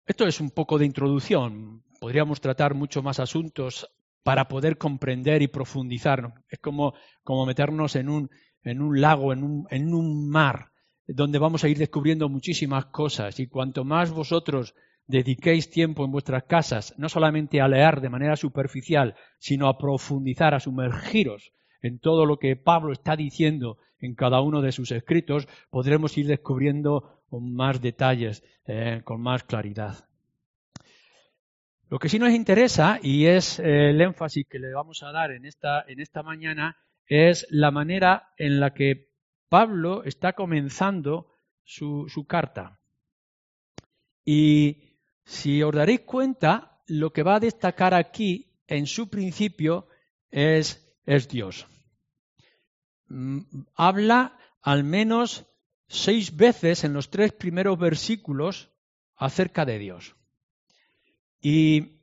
Esto 0.07 0.27
es 0.27 0.41
un 0.41 0.51
poco 0.51 0.79
de 0.79 0.87
introducción. 0.87 1.83
Podríamos 1.99 2.41
tratar 2.41 2.75
mucho 2.75 3.03
más 3.03 3.19
asuntos 3.19 3.89
para 4.27 4.49
poder 4.49 4.77
comprender 4.77 5.41
y 5.41 5.47
profundizar. 5.47 6.35
Es 6.49 6.59
como, 6.59 6.95
meternos 7.47 7.95
en 7.95 8.09
un, 8.09 8.29
en 8.65 8.83
un 8.83 9.01
lago, 9.01 9.33
en 9.33 9.45
un, 9.45 9.69
en 9.71 9.95
un 9.95 10.29
mar, 10.29 10.73
donde 11.07 11.39
vamos 11.39 11.63
a 11.63 11.69
ir 11.69 11.79
descubriendo 11.79 12.29
muchísimas 12.29 12.87
cosas. 12.87 13.39
Y 13.39 13.47
cuanto 13.47 13.85
más 13.85 14.11
vosotros 14.11 14.75
dediquéis 15.07 15.71
tiempo 15.71 16.05
en 16.05 16.11
vuestras 16.11 16.43
casas, 16.43 16.93
no 16.99 17.09
solamente 17.09 17.61
a 17.61 17.69
leer 17.69 18.01
de 18.01 18.09
manera 18.09 18.35
superficial, 18.35 19.15
sino 19.39 19.69
a 19.69 19.79
profundizar, 19.79 20.55
a 20.55 20.59
sumergiros 20.59 21.53
en 21.81 22.01
todo 22.01 22.27
lo 22.27 22.41
que 22.41 22.57
Pablo 22.57 22.93
está 22.93 23.15
diciendo 23.15 23.79
en 24.01 24.17
cada 24.17 24.41
uno 24.41 24.61
de 24.61 24.73
sus 24.73 24.91
escritos, 24.91 25.47
podremos 25.71 26.19
ir 26.19 26.27
descubriendo 26.27 27.23
con 27.31 27.55
más 27.55 27.81
detalles, 27.81 28.43
eh, 28.67 29.03
con 29.05 29.21
más 29.21 29.45
claridad. 29.45 30.09
Lo 31.89 31.99
que 32.01 32.09
sí 32.09 32.19
nos 32.19 32.33
interesa, 32.33 32.99
y 33.01 33.27
es 33.27 33.61
eh, 33.61 33.91
el 33.91 34.01
énfasis 34.01 34.47
que 34.49 34.59
le 34.59 34.73
vamos 34.73 35.03
a 35.05 35.13
dar 35.13 35.31
en 35.31 35.45
esta, 35.45 35.85
en 35.87 36.01
esta 36.01 36.23
mañana, 36.23 36.77
es 37.07 37.47
la 37.51 37.71
manera 37.71 38.33
en 38.37 38.59
la 38.59 38.75
que 38.75 39.13
Pablo 39.49 40.03
está 40.03 40.33
comenzando 40.33 41.31
su, 41.63 42.09
su 42.09 42.27
carta. 42.27 42.81
Y 44.25 44.99
si 45.25 45.63
os 45.63 45.73
daréis 45.73 46.01
cuenta, 46.01 46.83
lo 46.89 47.13
que 47.13 47.23
va 47.23 47.37
a 47.37 47.41
destacar 47.41 47.95
aquí 47.95 48.53
en 48.67 48.89
su 48.89 49.09
principio 49.09 49.87
es, 50.31 50.93
es 51.05 51.29
Dios. 51.29 51.69
Mm, 53.07 53.43
habla 53.77 54.37
al 54.61 54.83
menos 54.83 55.47
seis 55.87 56.35
veces 56.35 56.83
en 56.83 56.93
los 56.93 57.11
tres 57.11 57.33
primeros 57.33 57.79
versículos 57.79 58.73
acerca 59.15 59.65
de 59.65 59.79
Dios. 59.79 60.16
Y 61.49 62.01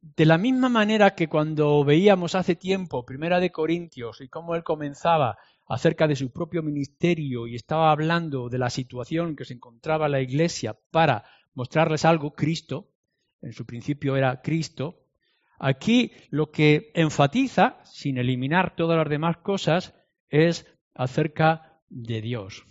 de 0.00 0.24
la 0.24 0.38
misma 0.38 0.68
manera 0.68 1.16
que 1.16 1.26
cuando 1.26 1.82
veíamos 1.82 2.36
hace 2.36 2.54
tiempo 2.54 3.04
Primera 3.04 3.40
de 3.40 3.50
Corintios 3.50 4.20
y 4.20 4.28
cómo 4.28 4.54
él 4.54 4.62
comenzaba 4.62 5.36
acerca 5.66 6.06
de 6.06 6.14
su 6.14 6.30
propio 6.30 6.62
ministerio 6.62 7.48
y 7.48 7.56
estaba 7.56 7.90
hablando 7.90 8.48
de 8.48 8.58
la 8.58 8.70
situación 8.70 9.34
que 9.34 9.44
se 9.44 9.54
encontraba 9.54 10.08
la 10.08 10.20
iglesia 10.20 10.78
para 10.92 11.24
mostrarles 11.54 12.04
algo, 12.04 12.36
Cristo, 12.36 12.92
en 13.42 13.52
su 13.52 13.66
principio 13.66 14.16
era 14.16 14.40
Cristo, 14.42 15.00
aquí 15.58 16.12
lo 16.30 16.52
que 16.52 16.92
enfatiza, 16.94 17.80
sin 17.82 18.16
eliminar 18.16 18.76
todas 18.76 18.96
las 18.96 19.08
demás 19.08 19.38
cosas, 19.38 19.92
es 20.28 20.66
acerca 20.94 21.80
de 21.88 22.20
Dios. 22.20 22.64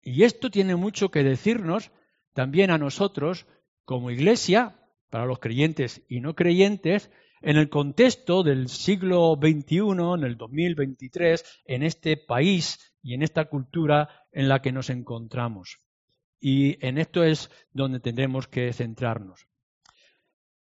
Y 0.00 0.22
esto 0.22 0.48
tiene 0.48 0.76
mucho 0.76 1.10
que 1.10 1.24
decirnos 1.24 1.90
también 2.34 2.70
a 2.70 2.78
nosotros 2.78 3.48
como 3.88 4.10
iglesia, 4.10 4.76
para 5.08 5.24
los 5.24 5.38
creyentes 5.38 6.04
y 6.10 6.20
no 6.20 6.34
creyentes, 6.34 7.10
en 7.40 7.56
el 7.56 7.70
contexto 7.70 8.42
del 8.42 8.68
siglo 8.68 9.38
XXI, 9.40 9.78
en 10.14 10.24
el 10.24 10.36
2023, 10.36 11.62
en 11.64 11.82
este 11.82 12.18
país 12.18 12.94
y 13.02 13.14
en 13.14 13.22
esta 13.22 13.46
cultura 13.46 14.26
en 14.30 14.46
la 14.46 14.60
que 14.60 14.72
nos 14.72 14.90
encontramos. 14.90 15.78
Y 16.38 16.76
en 16.86 16.98
esto 16.98 17.24
es 17.24 17.50
donde 17.72 17.98
tendremos 17.98 18.46
que 18.46 18.74
centrarnos. 18.74 19.46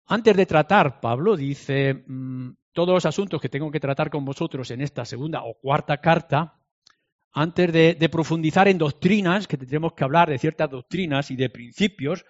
Antes 0.06 0.36
de 0.36 0.46
tratar, 0.46 1.00
Pablo 1.00 1.36
dice 1.36 2.04
mm, 2.06 2.50
todos 2.72 2.94
los 2.94 3.04
asuntos 3.04 3.40
que 3.40 3.48
tengo 3.48 3.72
que 3.72 3.80
tratar 3.80 4.10
con 4.10 4.24
vosotros 4.24 4.70
en 4.70 4.80
esta 4.80 5.04
segunda 5.04 5.42
o 5.42 5.58
cuarta 5.58 6.00
carta, 6.00 6.60
antes 7.32 7.72
de, 7.72 8.08
profundizar 8.12 8.68
en 8.68 8.78
doctrinas, 8.78 9.48
que 9.48 9.56
tendremos 9.56 9.94
que 9.94 10.04
hablar 10.04 10.30
de 10.30 10.38
ciertas 10.38 10.70
doctrinas 10.70 11.32
y 11.32 11.36
de 11.36 11.50
principios 11.50 12.24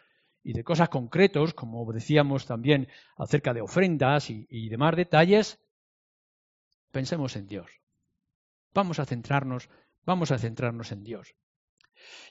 y 0.49 0.55
de 0.55 0.65
cosas 0.65 0.89
concretos, 0.89 1.53
como 1.53 1.93
decíamos 1.93 2.47
también 2.47 2.89
acerca 3.19 3.53
de 3.53 3.61
ofrendas 3.61 4.31
y, 4.31 4.69
demás 4.71 4.97
detalles, 4.97 5.61
pensemos 6.91 7.37
en 7.37 7.47
Dios. 7.47 7.71
Vamos 8.73 8.99
a 8.99 9.05
centrarnos, 9.05 9.69
vamos 10.07 10.31
a 10.31 10.39
centrarnos 10.39 10.91
en 10.91 11.05
Dios. 11.05 11.35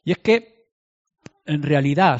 Y 0.03 0.13
es 0.13 0.17
que, 0.17 0.65
en 1.45 1.61
realidad, 1.61 2.19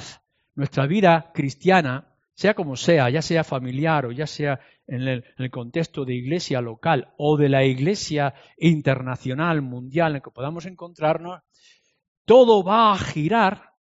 nuestra 0.53 0.85
vida 0.85 1.31
cristiana, 1.33 2.15
sea 2.35 2.53
como 2.53 2.75
sea, 2.75 3.09
ya 3.09 3.23
sea 3.23 3.43
familiar 3.43 4.05
o 4.05 4.11
ya 4.11 4.27
sea 4.27 4.59
en 4.85 5.01
el, 5.01 5.49
contexto 5.49 6.05
de 6.05 6.13
iglesia 6.13 6.61
local 6.61 7.11
o 7.17 7.37
de 7.37 7.49
la 7.49 7.65
iglesia 7.65 8.35
internacional, 8.57 9.63
mundial 9.63 10.15
en 10.15 10.21
que 10.21 10.29
podamos 10.29 10.67
encontrarnos, 10.67 11.41
todo 12.23 12.63
va 12.63 12.91
a 12.91 12.99
girar 12.99 13.76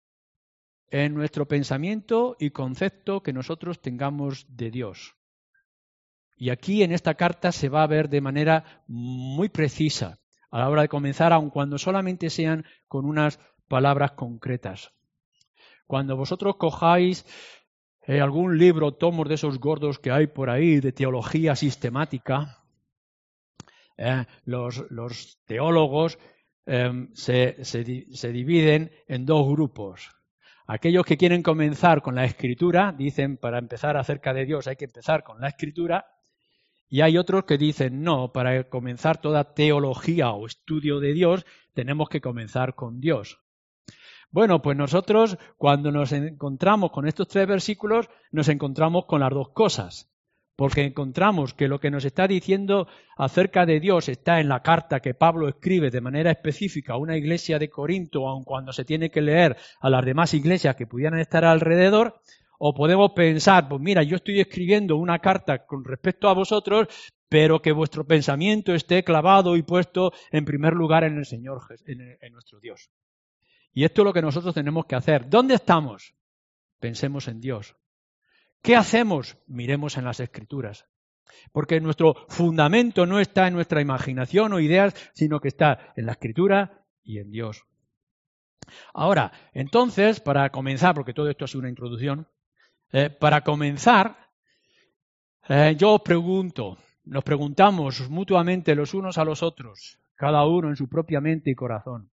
en 0.90 1.14
nuestro 1.14 1.46
pensamiento 1.46 2.36
y 2.38 2.50
concepto 2.50 3.22
que 3.22 3.32
nosotros 3.32 3.80
tengamos 3.80 4.46
de 4.48 4.70
Dios. 4.70 5.16
Y 6.36 6.50
aquí 6.50 6.82
en 6.82 6.92
esta 6.92 7.14
carta 7.14 7.50
se 7.50 7.68
va 7.68 7.82
a 7.82 7.86
ver 7.86 8.08
de 8.08 8.20
manera 8.20 8.82
muy 8.86 9.48
precisa 9.48 10.18
a 10.50 10.60
la 10.60 10.68
hora 10.68 10.82
de 10.82 10.88
comenzar, 10.88 11.32
aun 11.32 11.50
cuando 11.50 11.78
solamente 11.78 12.30
sean 12.30 12.64
con 12.88 13.04
unas 13.04 13.40
palabras 13.68 14.12
concretas. 14.12 14.92
Cuando 15.86 16.16
vosotros 16.16 16.56
cojáis 16.56 17.24
eh, 18.06 18.20
algún 18.20 18.58
libro, 18.58 18.94
tomos 18.94 19.28
de 19.28 19.34
esos 19.34 19.58
gordos 19.58 19.98
que 19.98 20.10
hay 20.10 20.26
por 20.26 20.50
ahí 20.50 20.80
de 20.80 20.92
teología 20.92 21.56
sistemática, 21.56 22.62
eh, 23.96 24.24
los, 24.44 25.38
teólogos 25.46 26.18
se, 27.12 27.64
se 27.64 28.32
dividen 28.32 28.90
en 29.06 29.24
dos 29.24 29.48
grupos. 29.48 30.15
Aquellos 30.68 31.04
que 31.04 31.16
quieren 31.16 31.42
comenzar 31.42 32.02
con 32.02 32.16
la 32.16 32.25
escritura, 32.25 32.92
dicen 32.96 33.37
para 33.37 33.58
empezar 33.58 33.96
acerca 33.96 34.35
de 34.35 34.44
Dios 34.44 34.66
hay 34.66 34.76
que 34.76 34.87
empezar 34.87 35.23
con 35.23 35.40
la 35.40 35.49
escritura, 35.49 36.06
y 36.88 37.00
hay 37.00 37.18
otros 37.18 37.44
que 37.44 37.58
dicen, 37.58 38.02
no, 38.02 38.32
para 38.32 38.68
comenzar 38.68 39.20
toda 39.20 39.54
teología 39.54 40.30
o 40.30 40.46
estudio 40.46 41.00
de 41.00 41.12
Dios, 41.12 41.46
tenemos 41.73 42.08
que 42.08 42.20
comenzar 42.20 42.75
con 42.75 43.00
Dios. 43.00 43.40
Bueno, 44.30 44.61
pues 44.61 44.76
nosotros 44.76 45.38
cuando 45.56 45.90
nos 45.92 46.12
encontramos 46.12 46.90
con 46.90 47.06
estos 47.06 47.28
tres 47.28 47.46
versículos, 47.46 48.08
nos 48.32 48.49
encontramos 48.49 49.06
con 49.06 49.20
las 49.20 49.30
dos 49.30 49.50
cosas, 49.50 50.12
porque 50.56 50.84
encontramos 50.84 51.52
que 51.52 51.68
lo 51.68 51.78
que 51.78 51.90
nos 51.90 52.04
está 52.04 52.26
diciendo 52.26 52.88
acerca 53.16 53.66
de 53.66 53.78
Dios 53.78 54.08
está 54.08 54.40
en 54.40 54.48
la 54.48 54.62
carta 54.62 55.00
que 55.00 55.14
Pablo 55.14 55.48
escribe 55.48 55.90
de 55.90 56.00
manera 56.00 56.30
específica 56.30 56.94
a 56.94 56.98
una 56.98 57.16
iglesia 57.16 57.58
de 57.58 57.68
Corinto, 57.68 58.26
aun 58.26 58.42
cuando 58.42 58.72
se 58.72 58.86
tiene 58.86 59.10
que 59.10 59.20
leer 59.20 59.56
a 59.80 59.90
las 59.90 60.04
demás 60.04 60.32
iglesias 60.32 60.75
que 60.75 60.86
pudieran 60.86 61.20
estar 61.20 61.44
alrededor, 61.44 62.20
o 62.58 62.75
podemos 62.75 63.12
pensar, 63.12 63.68
pues 63.68 63.80
mira, 63.80 64.02
yo 64.02 64.16
estoy 64.16 64.40
escribiendo 64.40 64.96
una 64.96 65.18
carta 65.18 65.66
con 65.66 65.84
respecto 65.84 66.28
a 66.28 66.34
vosotros, 66.34 66.88
pero 67.28 67.60
que 67.60 67.72
vuestro 67.72 68.06
pensamiento 68.06 68.75
esté 68.75 69.04
clavado 69.04 69.56
y 69.56 69.62
puesto 69.62 70.12
en 70.30 70.44
primer 70.44 70.72
lugar 70.72 71.04
en 71.04 71.18
el 71.18 71.26
Señor, 71.26 71.60
en, 71.86 72.32
nuestro 72.32 72.58
Dios. 72.60 72.90
Y 73.75 73.84
esto 73.84 74.02
es 74.02 74.06
lo 74.06 74.12
que 74.14 74.22
nosotros 74.22 74.54
tenemos 74.54 74.86
que 74.86 74.96
hacer. 74.96 75.28
¿Dónde 75.28 75.54
estamos? 75.54 76.14
Pensemos 76.80 77.28
en 77.28 77.40
Dios. 77.40 77.76
¿Qué 78.66 78.75
hacemos? 78.75 79.38
Miremos 79.46 79.96
en 79.96 80.04
las 80.04 80.18
Escrituras. 80.18 80.87
Porque 81.52 81.80
nuestro 81.80 82.16
fundamento 82.28 83.06
no 83.06 83.20
está 83.20 83.46
en 83.46 83.54
nuestra 83.54 83.80
imaginación 83.80 84.52
o 84.52 84.58
ideas, 84.58 84.92
sino 85.14 85.38
que 85.38 85.46
está 85.46 85.92
en 85.94 86.06
la 86.06 86.12
Escritura 86.12 86.85
y 87.04 87.20
en 87.20 87.30
Dios. 87.30 87.62
Ahora, 88.92 89.30
entonces, 89.52 90.18
para 90.18 90.50
comenzar, 90.50 90.96
porque 90.96 91.14
todo 91.14 91.30
esto 91.30 91.44
es 91.44 91.54
una 91.54 91.68
introducción, 91.68 92.26
eh, 92.90 93.08
para 93.08 93.42
comenzar, 93.42 94.16
eh, 95.49 95.76
yo 95.78 95.94
os 95.94 96.02
pregunto, 96.02 96.76
nos 97.04 97.23
preguntamos 97.23 98.11
mutuamente 98.11 98.75
los 98.75 98.94
unos 98.94 99.16
a 99.16 99.25
los 99.25 99.44
otros, 99.44 100.00
cada 100.16 100.44
uno 100.44 100.70
en 100.70 100.76
su 100.76 100.88
propia 100.88 101.20
mente 101.20 101.52
y 101.52 101.54
corazón, 101.54 102.11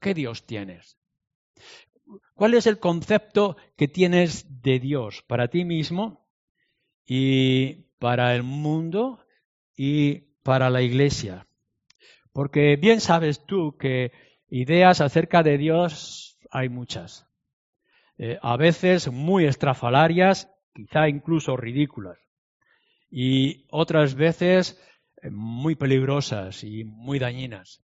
¿qué 0.00 0.14
Dios 0.14 0.46
tienes? 0.46 0.98
¿Cuál 2.34 2.54
es 2.54 2.66
el 2.66 2.78
concepto 2.78 3.56
que 3.76 3.88
tienes 3.88 4.62
de 4.62 4.78
Dios 4.78 5.22
para 5.26 5.48
ti 5.48 5.64
mismo 5.64 6.26
y 7.06 7.86
para 7.98 8.34
el 8.34 8.42
mundo 8.42 9.24
y 9.76 10.20
para 10.42 10.70
la 10.70 10.82
iglesia? 10.82 11.46
Porque 12.32 12.76
bien 12.76 13.00
sabes 13.00 13.46
tú 13.46 13.76
que 13.78 14.12
ideas 14.48 15.00
acerca 15.00 15.42
de 15.42 15.58
Dios 15.58 16.38
hay 16.50 16.68
muchas. 16.68 17.26
Eh, 18.18 18.38
a 18.42 18.56
veces 18.56 19.10
muy 19.10 19.44
estrafalarias, 19.44 20.50
quizá 20.72 21.08
incluso 21.08 21.56
ridículas, 21.56 22.18
y 23.10 23.66
otras 23.70 24.14
veces 24.14 24.80
eh, 25.22 25.30
muy 25.30 25.74
peligrosas 25.74 26.62
y 26.64 26.84
muy 26.84 27.18
dañinas. 27.18 27.82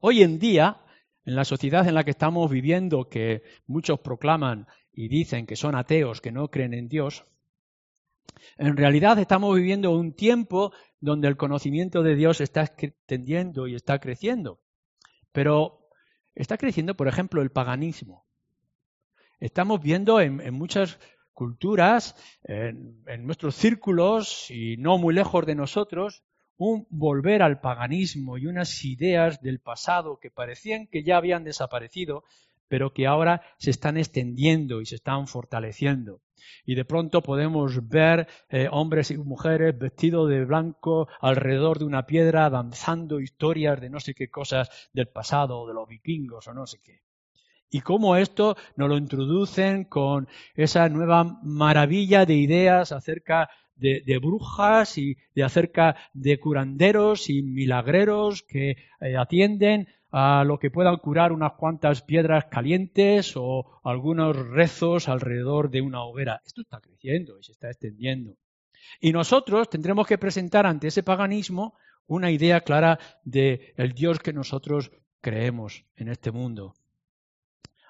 Hoy 0.00 0.22
en 0.22 0.38
día, 0.38 0.80
en 1.24 1.34
la 1.34 1.44
sociedad 1.44 1.86
en 1.86 1.94
la 1.94 2.04
que 2.04 2.10
estamos 2.10 2.50
viviendo, 2.50 3.08
que 3.08 3.42
muchos 3.66 4.00
proclaman 4.00 4.66
y 4.92 5.08
dicen 5.08 5.46
que 5.46 5.56
son 5.56 5.74
ateos, 5.74 6.20
que 6.20 6.32
no 6.32 6.48
creen 6.48 6.74
en 6.74 6.88
Dios, 6.88 7.24
en 8.56 8.76
realidad 8.76 9.18
estamos 9.18 9.54
viviendo 9.56 9.90
un 9.90 10.12
tiempo 10.12 10.72
donde 11.00 11.28
el 11.28 11.36
conocimiento 11.36 12.02
de 12.02 12.14
Dios 12.14 12.40
está 12.40 12.62
extendiendo 12.62 13.66
y 13.66 13.74
está 13.74 13.98
creciendo. 13.98 14.60
Pero 15.32 15.88
está 16.34 16.56
creciendo, 16.56 16.96
por 16.96 17.08
ejemplo, 17.08 17.42
el 17.42 17.50
paganismo. 17.50 18.26
Estamos 19.40 19.80
viendo 19.80 20.20
en, 20.20 20.52
muchas 20.54 20.98
culturas, 21.32 22.16
en, 22.42 23.04
nuestros 23.24 23.54
círculos 23.54 24.50
y 24.50 24.76
no 24.78 24.98
muy 24.98 25.14
lejos 25.14 25.46
de 25.46 25.54
nosotros, 25.54 26.24
un 26.58 26.86
volver 26.90 27.42
al 27.42 27.60
paganismo 27.60 28.36
y 28.36 28.46
unas 28.46 28.84
ideas 28.84 29.40
del 29.40 29.60
pasado 29.60 30.18
que 30.20 30.30
parecían 30.30 30.86
que 30.88 31.04
ya 31.04 31.16
habían 31.16 31.44
desaparecido, 31.44 32.24
pero 32.68 32.92
que 32.92 33.06
ahora 33.06 33.42
se 33.56 33.70
están 33.70 33.96
extendiendo 33.96 34.80
y 34.80 34.86
se 34.86 34.96
están 34.96 35.26
fortaleciendo. 35.26 36.20
Y 36.66 36.74
de 36.74 36.84
pronto 36.84 37.22
podemos 37.22 37.88
ver 37.88 38.28
eh, 38.50 38.68
hombres 38.70 39.10
y 39.10 39.16
mujeres 39.16 39.78
vestidos 39.78 40.28
de 40.28 40.44
blanco 40.44 41.08
alrededor 41.20 41.78
de 41.78 41.84
una 41.84 42.06
piedra, 42.06 42.50
danzando 42.50 43.20
historias 43.20 43.80
de 43.80 43.90
no 43.90 44.00
sé 44.00 44.14
qué 44.14 44.28
cosas 44.28 44.68
del 44.92 45.08
pasado, 45.08 45.66
de 45.66 45.74
los 45.74 45.88
vikingos 45.88 46.46
o 46.48 46.54
no 46.54 46.66
sé 46.66 46.80
qué 46.82 47.00
y 47.70 47.80
cómo 47.80 48.16
esto 48.16 48.56
nos 48.76 48.88
lo 48.88 48.96
introducen 48.96 49.84
con 49.84 50.28
esa 50.54 50.88
nueva 50.88 51.38
maravilla 51.42 52.24
de 52.24 52.34
ideas 52.34 52.92
acerca 52.92 53.50
de, 53.78 54.18
brujas 54.18 54.98
y 54.98 55.16
de 55.34 55.44
acerca 55.44 55.96
de 56.12 56.38
curanderos 56.38 57.30
y 57.30 57.42
milagreros 57.42 58.42
que 58.42 58.76
eh, 59.00 59.16
atienden 59.16 59.88
a 60.10 60.44
lo 60.44 60.58
que 60.58 60.70
puedan 60.70 60.96
curar 60.96 61.32
unas 61.32 61.52
cuantas 61.52 62.02
piedras 62.02 62.46
calientes 62.46 63.34
o 63.36 63.80
algunos 63.84 64.36
rezos 64.36 65.08
alrededor 65.08 65.70
de 65.70 65.82
una 65.82 66.02
hoguera. 66.02 66.40
Esto 66.44 66.62
está 66.62 66.80
creciendo 66.80 67.38
y 67.38 67.44
se 67.44 67.52
está 67.52 67.68
extendiendo. 67.68 68.36
Y 69.00 69.12
nosotros 69.12 69.68
tendremos 69.68 70.06
que 70.06 70.18
presentar 70.18 70.66
ante 70.66 70.88
ese 70.88 71.02
paganismo 71.02 71.74
una 72.06 72.30
idea 72.30 72.62
clara 72.62 72.98
del 73.22 73.60
el 73.76 73.92
Dios 73.92 74.18
que 74.18 74.32
nosotros 74.32 74.90
creemos 75.20 75.84
en 75.96 76.08
este 76.08 76.30
mundo. 76.30 76.74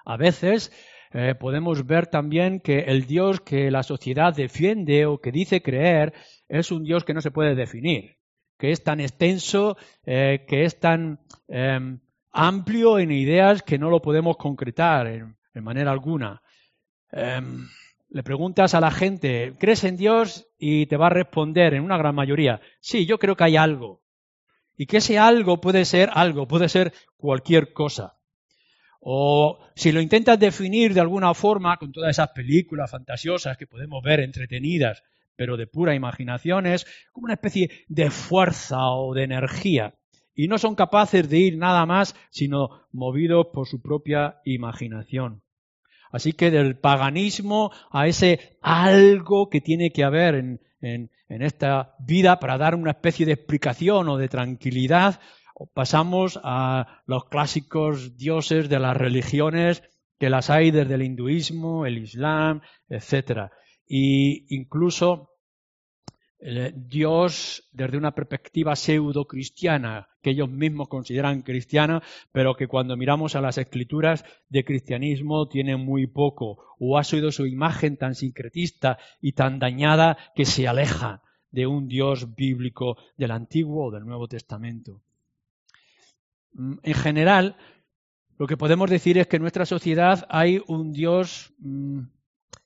A 0.03 0.17
veces 0.17 0.71
eh, 1.11 1.33
podemos 1.33 1.87
ver 1.87 2.07
también 2.07 2.59
que 2.59 2.81
el 2.81 3.05
Dios 3.07 3.41
que 3.41 3.71
la 3.71 3.81
sociedad 3.81 4.35
defiende 4.35 5.07
o 5.07 5.19
que 5.19 5.31
dice 5.31 5.61
creer 5.61 6.13
es 6.47 6.71
un 6.71 6.83
Dios 6.83 7.03
que 7.03 7.15
no 7.15 7.21
se 7.21 7.31
puede 7.31 7.55
definir, 7.55 8.17
que 8.59 8.71
es 8.71 8.83
tan 8.83 8.99
extenso, 8.99 9.75
eh, 10.05 10.45
que 10.47 10.65
es 10.65 10.79
tan 10.79 11.19
em, 11.47 11.99
amplio 12.31 12.99
en 12.99 13.11
ideas 13.11 13.63
que 13.63 13.79
no 13.79 13.89
lo 13.89 14.01
podemos 14.01 14.37
concretar 14.37 15.07
en, 15.07 15.35
manera 15.55 15.91
alguna. 15.91 16.41
Em, 17.11 17.67
le 18.09 18.23
preguntas 18.23 18.73
a 18.75 18.79
la 18.79 18.91
gente, 18.91 19.55
¿crees 19.59 19.83
en 19.83 19.97
Dios? 19.97 20.47
Y 20.57 20.85
te 20.85 20.95
va 20.95 21.07
a 21.07 21.09
responder 21.09 21.73
en 21.73 21.83
una 21.83 21.97
gran 21.97 22.15
mayoría, 22.15 22.61
sí, 22.79 23.05
yo 23.05 23.17
creo 23.17 23.35
que 23.35 23.45
hay 23.45 23.57
algo. 23.57 24.03
Y 24.77 24.85
que 24.85 24.97
ese 24.97 25.17
algo 25.17 25.59
puede 25.59 25.85
ser 25.85 26.09
algo, 26.13 26.47
puede 26.47 26.69
ser 26.69 26.93
cualquier 27.17 27.73
cosa. 27.73 28.18
O 28.99 29.59
si 29.75 29.91
lo 29.91 30.01
intentas 30.01 30.39
definir 30.39 30.93
de 30.93 30.99
alguna 30.99 31.33
forma 31.33 31.77
con 31.77 31.91
todas 31.91 32.11
esas 32.11 32.29
películas 32.29 32.91
fantasiosas 32.91 33.57
que 33.57 33.67
podemos 33.67 34.03
ver 34.03 34.19
entretenidas, 34.19 35.03
pero 35.35 35.55
de 35.55 35.67
pura 35.67 35.95
imaginación, 35.95 36.65
es 36.65 36.85
como 37.13 37.25
una 37.25 37.35
especie 37.35 37.71
de 37.87 38.11
fuerza 38.11 38.89
o 38.89 39.13
de 39.13 39.23
energía. 39.23 39.95
Y 40.35 40.47
no 40.47 40.57
son 40.57 40.75
capaces 40.75 41.29
de 41.29 41.37
ir 41.37 41.57
nada 41.57 41.85
más 41.85 42.15
sino 42.29 42.87
movidos 42.91 43.47
por 43.53 43.67
su 43.67 43.81
propia 43.81 44.41
imaginación. 44.43 45.41
Así 46.11 46.33
que 46.33 46.51
del 46.51 46.77
paganismo 46.77 47.71
a 47.91 48.07
ese 48.07 48.57
algo 48.61 49.49
que 49.49 49.61
tiene 49.61 49.91
que 49.91 50.03
haber 50.03 50.35
en, 50.35 50.59
en, 50.81 51.09
esta 51.27 51.95
vida 51.99 52.39
para 52.39 52.57
dar 52.57 52.75
una 52.75 52.91
especie 52.91 53.25
de 53.25 53.33
explicación 53.33 54.09
o 54.09 54.17
de 54.17 54.27
tranquilidad, 54.27 55.19
pasamos 55.73 56.39
a 56.43 57.01
los 57.05 57.25
clásicos 57.25 58.17
dioses 58.17 58.69
de 58.69 58.79
las 58.79 58.95
religiones 58.95 59.83
que 60.17 60.29
las 60.29 60.49
hay 60.49 60.71
desde 60.71 60.95
el 60.95 61.03
hinduismo, 61.03 61.85
el 61.85 61.97
islam, 61.97 62.61
etc. 62.89 63.51
Y 63.87 64.53
incluso 64.55 65.29
Dios 66.73 67.67
desde 67.73 67.97
una 67.97 68.15
perspectiva 68.15 68.75
pseudo-cristiana, 68.75 70.07
que 70.21 70.29
ellos 70.29 70.49
mismos 70.49 70.87
consideran 70.87 71.41
cristiana, 71.41 72.01
pero 72.31 72.55
que 72.55 72.67
cuando 72.67 72.95
miramos 72.95 73.35
a 73.35 73.41
las 73.41 73.57
escrituras 73.57 74.23
de 74.47 74.63
cristianismo 74.63 75.49
tiene 75.49 75.75
muy 75.75 76.07
poco, 76.07 76.75
o 76.79 76.97
ha 76.97 77.03
sido 77.03 77.31
su 77.31 77.45
imagen 77.45 77.97
tan 77.97 78.15
sincretista 78.15 78.97
y 79.19 79.33
tan 79.33 79.59
dañada 79.59 80.17
que 80.33 80.45
se 80.45 80.67
aleja 80.67 81.21
de 81.51 81.67
un 81.67 81.87
Dios 81.87 82.35
bíblico 82.35 82.97
del 83.17 83.31
Antiguo 83.31 83.87
o 83.87 83.91
del 83.91 84.05
Nuevo 84.05 84.27
Testamento. 84.27 85.01
Mm, 86.53 86.75
en 86.83 86.93
general, 86.93 87.57
lo 88.37 88.47
que 88.47 88.57
podemos 88.57 88.89
decir 88.89 89.17
es 89.17 89.27
que 89.27 89.37
en 89.37 89.41
nuestra 89.41 89.65
sociedad 89.65 90.25
hay 90.29 90.61
un 90.67 90.91
Dios 90.91 91.53
mm, 91.59 92.01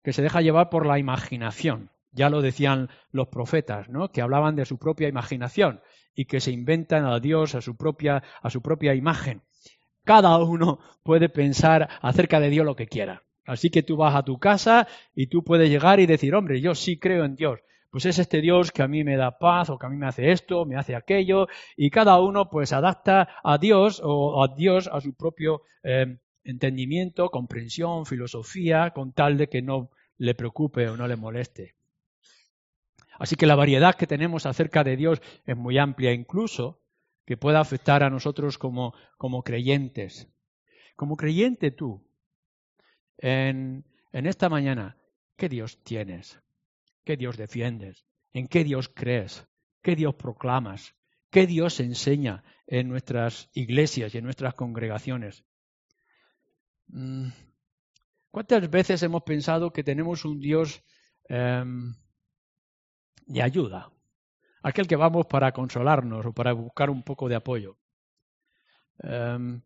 que 0.04 0.14
se 0.14 0.22
deja 0.22 0.42
llevar 0.42 0.70
por 0.70 0.86
la 0.86 1.00
imaginación 1.00 1.90
ya 2.14 2.30
lo 2.30 2.42
decían 2.42 2.90
los 3.12 3.28
profetas, 3.28 3.90
¿no? 3.90 4.12
que 4.12 4.22
hablaban 4.22 4.56
de 4.56 4.66
su 4.66 4.78
propia 4.78 5.08
imaginación 5.08 5.82
y 6.16 6.26
que 6.26 6.40
se 6.40 6.52
inventan 6.52 7.06
a 7.06 7.20
Dios 7.20 7.56
a 7.56 7.62
su 7.62 7.76
propia, 7.76 8.24
a 8.42 8.50
su 8.50 8.62
propia 8.62 8.94
imagen. 8.94 9.42
Cada 10.06 10.38
uno 10.38 10.80
puede 11.04 11.30
pensar 11.30 11.90
acerca 12.02 12.40
de 12.40 12.50
Dios 12.50 12.66
lo 12.66 12.76
que 12.76 12.88
quiera. 12.88 13.24
Así 13.46 13.70
que 13.70 13.84
tú 13.84 13.98
vas 13.98 14.16
a 14.16 14.24
tu 14.24 14.38
casa 14.38 14.88
y 15.16 15.28
tú 15.28 15.44
puedes 15.44 15.70
llegar 15.70 16.00
y 16.00 16.06
decir, 16.06 16.34
hombre, 16.36 16.62
yo 16.62 16.76
sí 16.76 16.98
creo 16.98 17.26
en 17.26 17.36
Dios. 17.36 17.60
Pues 17.94 18.08
es 18.08 18.18
este 18.18 18.42
Dios 18.42 18.72
que 18.72 18.82
a 18.82 18.88
mí 18.88 19.04
me 19.04 19.18
da 19.18 19.38
paz 19.38 19.70
o 19.70 19.78
que 19.78 19.86
a 19.86 19.90
mí 19.90 19.98
me 19.98 20.08
hace 20.08 20.32
esto, 20.32 20.66
me 20.66 20.76
hace 20.76 20.96
aquello, 20.96 21.48
y 21.78 21.92
cada 21.92 22.20
uno 22.20 22.50
pues 22.50 22.74
adapta 22.74 23.30
a 23.44 23.60
Dios 23.60 24.02
o 24.04 24.44
a 24.44 24.48
Dios 24.48 24.90
a 24.92 25.00
su 25.00 25.14
propio 25.14 25.62
eh, 25.84 26.18
entendimiento, 26.44 27.30
comprensión, 27.30 28.08
filosofía, 28.08 28.90
con 28.96 29.14
tal 29.14 29.38
de 29.38 29.48
que 29.48 29.62
no 29.62 29.92
le 30.18 30.34
preocupe 30.34 30.90
o 30.90 30.98
no 30.98 31.08
le 31.08 31.18
moleste. 31.18 31.76
Así 33.20 33.36
que 33.36 33.46
la 33.46 33.54
variedad 33.54 33.94
que 33.94 34.08
tenemos 34.08 34.48
acerca 34.48 34.84
de 34.84 34.98
Dios 34.98 35.22
es 35.46 35.56
muy 35.56 35.78
amplia, 35.78 36.14
incluso 36.14 36.82
que 37.28 37.38
pueda 37.38 37.60
afectar 37.60 38.02
a 38.02 38.10
nosotros 38.10 38.58
como, 38.58 38.96
como 39.20 39.44
creyentes. 39.44 40.28
Como 40.96 41.16
creyente 41.16 41.70
tú, 41.70 42.04
en, 43.20 43.86
en 44.12 44.26
esta 44.26 44.50
mañana, 44.50 44.98
¿qué 45.38 45.48
Dios 45.48 45.84
tienes? 45.84 46.42
¿Qué 47.04 47.18
Dios 47.18 47.38
defiendes? 47.38 48.06
¿En 48.34 48.48
qué 48.48 48.64
Dios 48.64 48.90
crees? 48.94 49.48
¿Qué 49.82 49.96
Dios 49.96 50.16
proclamas? 50.16 50.96
¿Qué 51.30 51.48
Dios 51.48 51.80
enseña 51.80 52.44
en 52.68 52.90
nuestras 52.90 53.50
iglesias 53.54 54.14
y 54.14 54.20
en 54.20 54.24
nuestras 54.24 54.54
congregaciones? 54.54 55.44
Mm, 56.88 57.30
¿Cuántas 58.32 58.70
veces 58.70 59.04
hemos 59.04 59.24
pensado 59.24 59.74
que 59.74 59.84
tenemos 59.84 60.26
un 60.26 60.40
Dios 60.40 60.84
em, 61.30 61.96
de 63.26 63.42
ayuda, 63.42 63.92
aquel 64.62 64.88
que 64.88 64.96
vamos 64.96 65.26
para 65.28 65.52
consolarnos 65.52 66.26
o 66.26 66.34
para 66.34 66.54
buscar 66.54 66.90
un 66.90 67.04
poco 67.04 67.30
de 67.30 67.36
apoyo. 67.36 67.78
Em, 69.00 69.62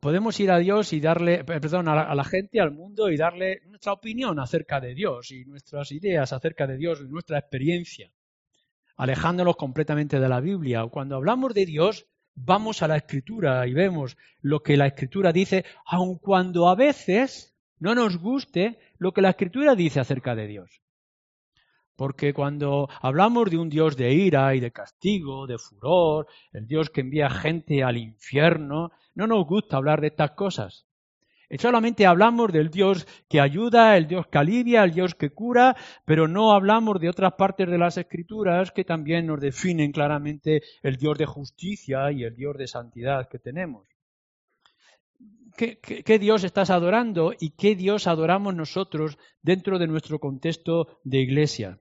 podemos 0.00 0.38
ir 0.40 0.50
a 0.50 0.58
Dios 0.58 0.92
y 0.92 1.00
darle, 1.00 1.34
eh, 1.34 1.44
perdón, 1.44 1.88
a 1.88 2.14
la, 2.14 2.24
gente, 2.24 2.60
al 2.60 2.72
mundo 2.72 3.10
y 3.10 3.16
darle 3.16 3.62
nuestra 3.66 3.92
opinión 3.92 4.38
acerca 4.38 4.80
de 4.80 4.94
Dios 4.94 5.30
y 5.30 5.44
nuestras 5.44 5.92
ideas 5.92 6.32
acerca 6.32 6.66
de 6.66 6.76
Dios 6.76 7.00
y 7.00 7.08
nuestra 7.08 7.38
experiencia, 7.38 8.10
alejándonos 8.96 9.56
completamente 9.56 10.20
de 10.20 10.28
la 10.28 10.40
Biblia. 10.40 10.86
Cuando 10.90 11.16
hablamos 11.16 11.54
de 11.54 11.66
Dios, 11.66 12.06
vamos 12.34 12.82
a 12.82 12.88
la 12.88 12.96
Escritura 12.96 13.66
y 13.66 13.72
vemos 13.72 14.16
lo 14.40 14.62
que 14.62 14.76
la 14.76 14.86
Escritura 14.86 15.32
dice, 15.32 15.64
aun 15.86 16.18
cuando 16.18 16.68
a 16.68 16.74
veces 16.74 17.56
no 17.78 17.94
nos 17.94 18.18
guste 18.18 18.78
lo 18.98 19.12
que 19.12 19.22
la 19.22 19.30
Escritura 19.30 19.74
dice 19.74 20.00
acerca 20.00 20.34
de 20.34 20.46
Dios. 20.46 20.82
Porque 21.96 22.34
cuando 22.34 22.90
hablamos 23.00 23.50
de 23.50 23.56
un 23.56 23.70
Dios 23.70 23.96
de 23.96 24.12
ira 24.12 24.54
y 24.54 24.60
de 24.60 24.70
castigo, 24.70 25.46
de 25.46 25.56
furor, 25.56 26.26
el 26.52 26.66
Dios 26.66 26.90
que 26.90 27.00
envía 27.00 27.30
gente 27.30 27.82
al 27.82 27.96
infierno, 27.96 28.92
no 29.16 29.26
nos 29.26 29.44
gusta 29.46 29.76
hablar 29.76 30.00
de 30.00 30.08
estas 30.08 30.32
cosas. 30.32 30.86
Solamente 31.58 32.06
hablamos 32.06 32.52
del 32.52 32.70
Dios 32.70 33.06
que 33.28 33.40
ayuda, 33.40 33.96
el 33.96 34.08
Dios 34.08 34.26
que 34.26 34.38
alivia, 34.38 34.82
el 34.82 34.92
Dios 34.92 35.14
que 35.14 35.30
cura, 35.30 35.76
pero 36.04 36.26
no 36.26 36.52
hablamos 36.52 37.00
de 37.00 37.08
otras 37.08 37.34
partes 37.34 37.68
de 37.70 37.78
las 37.78 37.96
Escrituras 37.96 38.72
que 38.72 38.84
también 38.84 39.26
nos 39.26 39.40
definen 39.40 39.92
claramente 39.92 40.62
el 40.82 40.96
Dios 40.96 41.16
de 41.18 41.26
justicia 41.26 42.10
y 42.10 42.24
el 42.24 42.34
Dios 42.34 42.56
de 42.58 42.66
santidad 42.66 43.28
que 43.28 43.38
tenemos. 43.38 43.86
¿Qué, 45.56 45.78
qué, 45.78 46.18
Dios 46.18 46.44
estás 46.44 46.68
adorando 46.68 47.32
y 47.38 47.50
qué 47.50 47.74
Dios 47.76 48.06
adoramos 48.06 48.54
nosotros 48.54 49.16
dentro 49.40 49.78
de 49.78 49.86
nuestro 49.86 50.18
contexto 50.18 50.98
de 51.02 51.18
iglesia? 51.18 51.80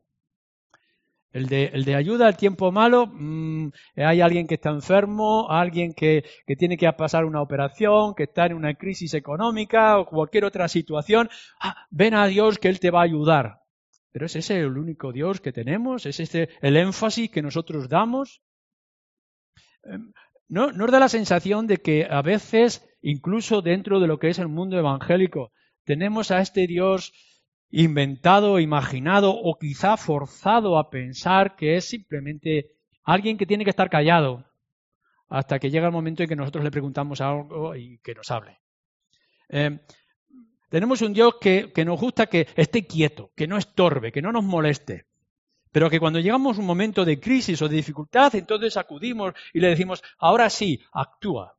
El 1.35 1.47
de, 1.49 1.95
ayuda 1.95 2.27
al 2.27 2.37
tiempo 2.37 2.71
malo, 2.71 3.07
mm, 3.07 3.67
hay 3.97 4.21
alguien 4.21 4.47
que 4.47 4.55
está 4.55 4.69
enfermo, 4.69 5.51
alguien 5.51 5.93
que, 5.93 6.23
tiene 6.57 6.77
que 6.77 6.89
pasar 6.93 7.25
una 7.25 7.41
operación, 7.41 8.15
que 8.15 8.23
está 8.23 8.45
en 8.45 8.53
una 8.53 8.73
crisis 8.75 9.13
económica 9.13 9.99
o 9.99 10.05
cualquier 10.05 10.45
otra 10.45 10.69
situación. 10.69 11.29
Ah, 11.59 11.87
ven 11.91 12.13
a 12.13 12.27
Dios 12.27 12.57
que 12.57 12.69
Él 12.69 12.79
te 12.79 12.89
va 12.89 13.01
a 13.01 13.03
ayudar. 13.03 13.59
Pero 14.13 14.27
¿es 14.27 14.37
ese 14.37 14.61
el 14.61 14.77
único 14.77 15.11
Dios 15.11 15.41
que 15.41 15.51
tenemos? 15.51 16.05
¿Es 16.05 16.21
ese 16.21 16.47
el 16.61 16.77
énfasis 16.77 17.29
que 17.29 17.41
nosotros 17.41 17.89
damos? 17.89 18.41
Em, 19.83 20.13
¿No, 20.47 20.71
¿Nos 20.71 20.89
da 20.89 21.01
la 21.01 21.09
sensación 21.09 21.67
de 21.67 21.79
que 21.79 22.07
a 22.09 22.21
veces, 22.21 22.87
incluso 23.01 23.61
dentro 23.61 23.99
de 23.99 24.07
lo 24.07 24.19
que 24.19 24.29
es 24.29 24.39
el 24.39 24.47
mundo 24.47 24.77
evangélico, 24.77 25.51
tenemos 25.83 26.31
a 26.31 26.39
este 26.39 26.65
Dios 26.65 27.11
inventado, 27.75 28.57
imaginado 28.61 29.35
o 29.35 29.59
quizá 29.59 29.97
forzado 29.97 30.77
a 30.77 30.89
pensar 30.89 31.57
que 31.57 31.75
es 31.75 31.83
simplemente 31.83 32.71
alguien 33.03 33.37
que 33.37 33.45
tiene 33.45 33.65
que 33.65 33.69
estar 33.69 33.89
callado 33.89 34.45
hasta 35.27 35.59
que 35.59 35.69
llega 35.69 35.87
el 35.87 35.91
momento 35.91 36.23
en 36.23 36.29
que 36.29 36.37
nosotros 36.37 36.63
le 36.63 36.71
preguntamos 36.71 37.19
algo 37.19 37.75
y 37.75 37.97
que 37.97 38.15
nos 38.15 38.31
hable. 38.31 38.61
Eh, 39.49 39.77
tenemos 40.69 41.01
un 41.01 41.11
Dios 41.11 41.35
que, 41.41 41.73
nos 41.85 41.99
gusta 41.99 42.27
que 42.27 42.47
esté 42.55 42.87
quieto, 42.87 43.31
que 43.35 43.45
no 43.45 43.57
estorbe, 43.57 44.13
que 44.13 44.21
no 44.21 44.31
nos 44.31 44.45
moleste. 44.45 45.07
Pero 45.73 45.89
que 45.89 45.99
cuando 45.99 46.19
llegamos 46.19 46.55
a 46.55 46.61
un 46.61 46.67
momento 46.67 47.03
de 47.03 47.19
crisis 47.19 47.61
o 47.61 47.67
de 47.67 47.75
dificultad, 47.75 48.33
entonces 48.35 48.77
acudimos 48.77 49.33
y 49.53 49.59
le 49.59 49.67
decimos, 49.67 50.01
ahora 50.17 50.49
sí, 50.49 50.81
actúa. 50.93 51.57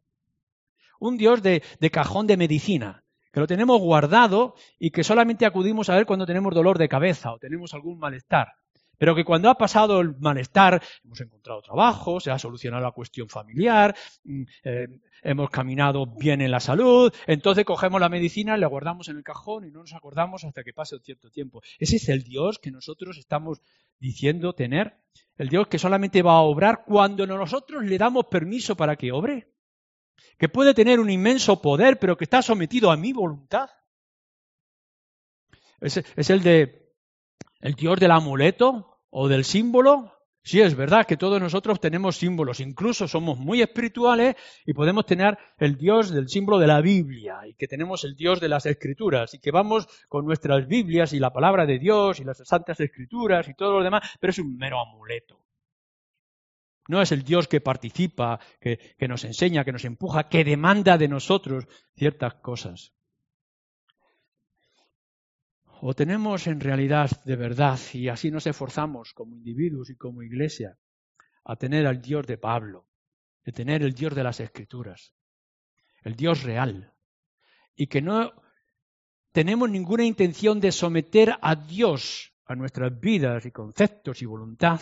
Un 0.98 1.18
Dios 1.18 1.42
de 1.42 1.90
cajón 1.92 2.26
de 2.26 2.38
medicina, 2.38 3.04
que 3.36 3.40
lo 3.40 3.46
tenemos 3.46 3.78
guardado 3.82 4.54
y 4.78 4.90
que 4.90 5.04
solamente 5.04 5.44
acudimos 5.44 5.90
a 5.90 5.98
él 5.98 6.06
cuando 6.06 6.24
tenemos 6.24 6.54
dolor 6.54 6.78
de 6.78 6.88
cabeza 6.88 7.34
o 7.34 7.38
tenemos 7.38 7.74
algún 7.74 7.98
malestar. 7.98 8.54
Pero 8.96 9.14
que 9.14 9.26
cuando 9.26 9.50
ha 9.50 9.56
pasado 9.56 10.00
el 10.00 10.16
malestar, 10.18 10.82
hemos 11.04 11.20
encontrado 11.20 11.60
trabajo, 11.60 12.18
se 12.18 12.30
ha 12.30 12.38
solucionado 12.38 12.82
la 12.82 12.92
cuestión 12.92 13.28
familiar, 13.28 13.94
mm, 14.24 14.42
eh, 14.64 14.88
hemos 15.22 15.50
caminado 15.50 16.06
bien 16.06 16.40
en 16.40 16.50
la 16.50 16.60
salud, 16.60 17.12
entonces 17.26 17.66
cogemos 17.66 18.00
la 18.00 18.08
medicina, 18.08 18.56
la 18.56 18.68
guardamos 18.68 19.10
en 19.10 19.18
el 19.18 19.22
cajón 19.22 19.66
y 19.66 19.70
no 19.70 19.80
nos 19.80 19.92
acordamos 19.92 20.42
hasta 20.44 20.64
que 20.64 20.72
pase 20.72 20.94
un 20.94 21.02
cierto 21.02 21.28
tiempo. 21.28 21.60
Ese 21.78 21.96
es 21.96 22.08
el 22.08 22.22
Dios 22.22 22.58
que 22.58 22.70
nosotros 22.70 23.18
estamos 23.18 23.60
diciendo 24.00 24.54
tener, 24.54 24.96
el 25.36 25.50
Dios 25.50 25.66
que 25.66 25.78
solamente 25.78 26.22
va 26.22 26.36
a 26.36 26.40
obrar 26.40 26.84
cuando 26.86 27.26
nosotros 27.26 27.84
le 27.84 27.98
damos 27.98 28.28
permiso 28.30 28.78
para 28.78 28.96
que 28.96 29.12
obre 29.12 29.55
que 30.38 30.48
puede 30.48 30.74
tener 30.74 31.00
un 31.00 31.10
inmenso 31.10 31.60
poder, 31.60 31.98
pero 31.98 32.16
que 32.16 32.24
está 32.24 32.42
sometido 32.42 32.90
a 32.90 32.96
mi 32.96 33.12
voluntad. 33.12 33.70
Es, 35.80 36.30
el 36.30 36.42
de 36.42 36.94
el 37.60 37.74
Dios 37.74 37.98
del 37.98 38.10
amuleto 38.10 39.00
o 39.10 39.28
del 39.28 39.44
símbolo. 39.44 40.12
Sí, 40.42 40.60
es 40.60 40.76
verdad 40.76 41.06
que 41.06 41.16
todos 41.16 41.40
nosotros 41.40 41.80
tenemos 41.80 42.16
símbolos, 42.16 42.60
incluso 42.60 43.08
somos 43.08 43.36
muy 43.36 43.62
espirituales 43.62 44.36
y 44.64 44.74
podemos 44.74 45.04
tener 45.04 45.36
el 45.58 45.76
Dios 45.76 46.10
del 46.12 46.28
símbolo 46.28 46.60
de 46.60 46.68
la 46.68 46.80
Biblia 46.80 47.40
y 47.48 47.54
que 47.54 47.66
tenemos 47.66 48.04
el 48.04 48.14
Dios 48.14 48.40
de 48.40 48.48
las 48.48 48.64
Escrituras 48.64 49.34
y 49.34 49.40
que 49.40 49.50
vamos 49.50 49.88
con 50.08 50.24
nuestras 50.24 50.68
Biblias 50.68 51.12
y 51.12 51.18
la 51.18 51.32
palabra 51.32 51.66
de 51.66 51.80
Dios 51.80 52.20
y 52.20 52.24
las 52.24 52.38
Santas 52.46 52.78
Escrituras 52.78 53.48
y 53.48 53.54
todo 53.54 53.78
lo 53.78 53.84
demás, 53.84 54.08
pero 54.20 54.30
es 54.30 54.38
un 54.38 54.56
mero 54.56 54.80
amuleto. 54.80 55.45
No 56.88 57.02
es 57.02 57.12
el 57.12 57.22
Dios 57.24 57.48
que 57.48 57.60
participa, 57.60 58.38
que, 58.60 59.08
nos 59.08 59.24
enseña, 59.24 59.64
que 59.64 59.72
nos 59.72 59.84
empuja, 59.84 60.28
que 60.28 60.44
demanda 60.44 60.96
de 60.98 61.08
nosotros 61.08 61.66
ciertas 61.96 62.34
cosas. 62.36 62.92
O 65.80 65.94
tenemos 65.94 66.46
en 66.46 66.60
realidad 66.60 67.10
de 67.24 67.36
verdad, 67.36 67.78
y 67.92 68.08
así 68.08 68.30
nos 68.30 68.46
esforzamos 68.46 69.12
como 69.12 69.36
individuos 69.36 69.90
y 69.90 69.96
como 69.96 70.22
iglesia, 70.22 70.78
a 71.44 71.56
tener 71.56 71.86
al 71.86 72.00
Dios 72.00 72.26
de 72.26 72.38
Pablo, 72.38 72.86
de 73.44 73.52
tener 73.52 73.82
el 73.82 73.92
Dios 73.92 74.14
de 74.14 74.24
las 74.24 74.40
Escrituras, 74.40 75.12
el 76.02 76.16
Dios 76.16 76.42
real, 76.42 76.92
y 77.74 77.88
que 77.88 78.00
no 78.00 78.32
tenemos 79.32 79.68
ninguna 79.68 80.04
intención 80.04 80.60
de 80.60 80.72
someter 80.72 81.36
a 81.42 81.54
Dios 81.54 82.32
a 82.46 82.54
nuestras 82.54 82.98
vidas 82.98 83.44
y 83.44 83.50
conceptos 83.50 84.22
y 84.22 84.24
voluntad, 84.24 84.80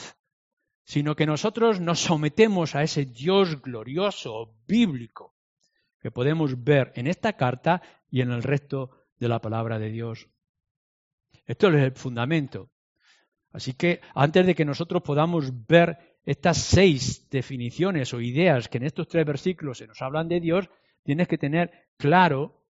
sino 0.85 1.17
que 1.17 1.27
nosotros 1.27 1.81
nos 1.81 2.01
sometemos 2.01 2.75
a 2.75 2.83
ese 2.83 3.07
Dios 3.07 3.61
glorioso, 3.61 4.55
bíblico, 4.67 5.35
que 6.01 6.11
podemos 6.11 6.63
ver 6.63 6.93
en 6.95 7.07
esta 7.07 7.33
carta 7.35 7.83
y 8.11 8.21
en 8.21 8.31
el 8.31 8.43
resto 8.43 8.91
de 9.19 9.29
la 9.29 9.41
palabra 9.41 9.79
de 9.79 9.91
Dios. 9.91 10.29
Esto 11.47 11.69
es 11.69 11.75
el 11.83 11.93
fundamento. 11.93 12.71
Así 13.53 13.75
que 13.75 14.01
antes 14.15 14.47
de 14.47 14.55
que 14.55 14.65
nosotros 14.65 15.03
podamos 15.03 15.67
ver 15.67 16.19
estas 16.25 16.59
seis 16.59 17.29
definiciones 17.31 18.13
o 18.13 18.21
ideas 18.21 18.69
que 18.69 18.79
en 18.79 18.85
estos 18.85 19.09
tres 19.09 19.25
versículos 19.25 19.79
se 19.79 19.87
nos 19.87 20.01
hablan 20.03 20.29
de 20.29 20.41
Dios, 20.41 20.69
tienes 21.03 21.29
que 21.29 21.39
tener 21.39 21.71
claro 21.97 22.63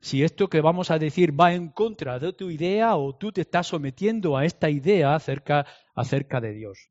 si 0.00 0.22
esto 0.22 0.48
que 0.48 0.60
vamos 0.60 0.90
a 0.90 0.98
decir 0.98 1.38
va 1.38 1.54
en 1.54 1.68
contra 1.68 2.18
de 2.18 2.32
tu 2.32 2.50
idea 2.50 2.96
o 2.96 3.16
tú 3.16 3.32
te 3.32 3.42
estás 3.42 3.68
sometiendo 3.68 4.36
a 4.36 4.44
esta 4.44 4.68
idea 4.68 5.14
acerca, 5.14 5.64
de 6.40 6.52
Dios. 6.52 6.90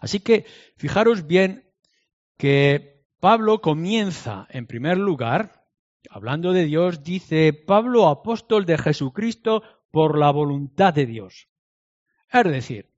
Así 0.00 0.20
que 0.20 0.46
fijaros 0.76 1.26
bien 1.26 1.72
que 2.36 3.04
Pablo 3.20 3.60
comienza, 3.60 4.46
en 4.50 4.66
primer 4.66 4.98
lugar, 4.98 5.64
hablando 6.10 6.52
de 6.52 6.64
Dios, 6.64 7.02
dice 7.02 7.52
Pablo, 7.52 8.08
apóstol 8.08 8.66
de 8.66 8.78
Jesucristo 8.78 9.62
por 9.90 10.18
la 10.18 10.30
voluntad 10.30 10.92
de 10.92 11.06
Dios. 11.06 11.48
Es 12.30 12.44
decir, 12.44 12.90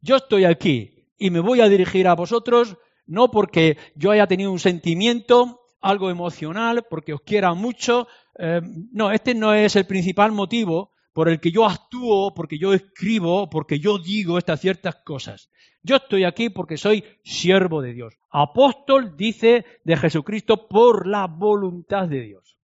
yo 0.00 0.16
estoy 0.16 0.44
aquí 0.44 1.10
y 1.18 1.30
me 1.30 1.40
voy 1.40 1.60
a 1.60 1.68
dirigir 1.68 2.08
a 2.08 2.14
vosotros 2.14 2.78
no 3.06 3.30
porque 3.30 3.76
yo 3.94 4.10
haya 4.10 4.26
tenido 4.26 4.50
un 4.50 4.58
sentimiento, 4.58 5.60
algo 5.80 6.10
emocional, 6.10 6.86
porque 6.88 7.12
os 7.12 7.20
quiera 7.20 7.52
mucho. 7.52 8.08
Eh, 8.38 8.62
no, 8.92 9.10
este 9.10 9.34
no 9.34 9.52
es 9.52 9.76
el 9.76 9.86
principal 9.86 10.32
motivo 10.32 10.93
por 11.14 11.28
el 11.28 11.40
que 11.40 11.52
yo 11.52 11.64
actúo, 11.64 12.34
porque 12.34 12.58
yo 12.58 12.74
escribo, 12.74 13.48
porque 13.48 13.78
yo 13.78 13.98
digo 13.98 14.36
estas 14.36 14.60
ciertas 14.60 14.96
cosas. 14.96 15.48
Yo 15.82 15.96
estoy 15.96 16.24
aquí 16.24 16.50
porque 16.50 16.76
soy 16.76 17.04
siervo 17.22 17.80
de 17.80 17.94
Dios. 17.94 18.18
Apóstol, 18.30 19.16
dice, 19.16 19.64
de 19.84 19.96
Jesucristo 19.96 20.68
por 20.68 21.06
la 21.06 21.28
voluntad 21.28 22.08
de 22.08 22.20
Dios. 22.20 22.58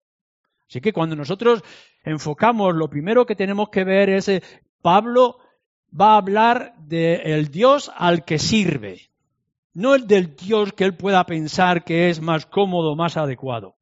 Así 0.67 0.81
que 0.81 0.91
cuando 0.91 1.15
nosotros 1.15 1.63
enfocamos, 2.03 2.75
lo 2.75 2.89
primero 2.89 3.25
que 3.25 3.35
tenemos 3.35 3.69
que 3.69 3.83
ver 3.83 4.09
es, 4.09 4.27
eh, 4.29 4.41
Pablo 4.81 5.37
va 5.99 6.13
a 6.13 6.17
hablar 6.17 6.75
del 6.79 7.49
Dios 7.49 7.91
al 7.95 8.25
que 8.25 8.39
sirve, 8.39 9.11
no 9.73 9.93
el 9.93 10.07
del 10.07 10.35
Dios 10.35 10.73
que 10.73 10.85
él 10.85 10.95
pueda 10.95 11.23
pensar 11.25 11.83
que 11.83 12.09
es 12.09 12.19
más 12.19 12.47
cómodo, 12.47 12.95
más 12.95 13.15
adecuado. 13.15 13.75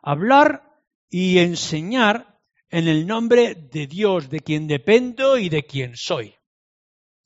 Hablar 0.00 0.62
y 1.10 1.38
enseñar 1.38 2.29
en 2.70 2.88
el 2.88 3.06
nombre 3.06 3.54
de 3.54 3.86
Dios, 3.86 4.30
de 4.30 4.40
quien 4.40 4.66
dependo 4.66 5.36
y 5.36 5.48
de 5.48 5.64
quien 5.64 5.96
soy. 5.96 6.34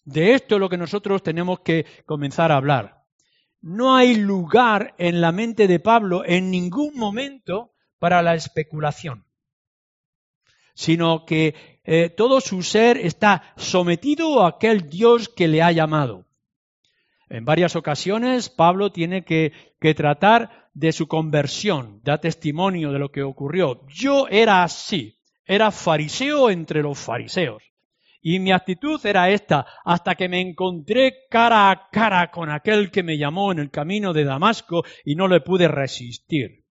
De 0.04 0.34
esto 0.34 0.56
es 0.56 0.60
lo 0.60 0.68
que 0.68 0.78
nosotros 0.78 1.22
tenemos 1.22 1.60
que 1.60 1.86
comenzar 2.06 2.50
a 2.50 2.56
hablar. 2.56 3.04
No 3.60 3.96
hay 3.96 4.16
lugar 4.16 4.94
en 4.98 5.20
la 5.20 5.32
mente 5.32 5.66
de 5.66 5.80
Pablo 5.80 6.22
en 6.24 6.50
ningún 6.50 6.94
momento 6.96 7.72
para 7.98 8.22
la 8.22 8.34
especulación, 8.34 9.26
sino 10.74 11.24
que 11.24 11.80
eh, 11.84 12.10
todo 12.10 12.40
su 12.40 12.62
ser 12.62 12.98
está 12.98 13.54
sometido 13.56 14.42
a 14.42 14.48
aquel 14.48 14.90
Dios 14.90 15.28
que 15.28 15.48
le 15.48 15.62
ha 15.62 15.72
llamado. 15.72 16.26
En 17.30 17.46
varias 17.46 17.74
ocasiones 17.76 18.50
Pablo 18.50 18.92
tiene 18.92 19.24
que, 19.24 19.52
que 19.80 19.94
tratar 19.94 20.70
de 20.74 20.92
su 20.92 21.08
conversión, 21.08 22.00
da 22.02 22.20
testimonio 22.20 22.92
de 22.92 22.98
lo 22.98 23.10
que 23.10 23.22
ocurrió. 23.22 23.86
Yo 23.88 24.28
era 24.28 24.62
así, 24.62 25.18
era 25.44 25.70
fariseo 25.70 26.50
entre 26.50 26.82
los 26.82 26.98
fariseos. 26.98 27.62
Y 28.20 28.38
mi 28.38 28.52
actitud 28.52 29.04
era 29.04 29.28
esta, 29.28 29.66
hasta 29.84 30.14
que 30.14 30.30
me 30.30 30.40
encontré 30.40 31.26
cara 31.28 31.70
a 31.70 31.90
cara 31.90 32.30
con 32.30 32.50
aquel 32.50 32.90
que 32.90 33.02
me 33.02 33.18
llamó 33.18 33.52
en 33.52 33.58
el 33.58 33.70
camino 33.70 34.14
de 34.14 34.24
Damasco 34.24 34.82
y 35.04 35.14
no 35.14 35.28
le 35.28 35.42
pude 35.42 35.68
resistir. 35.68 36.64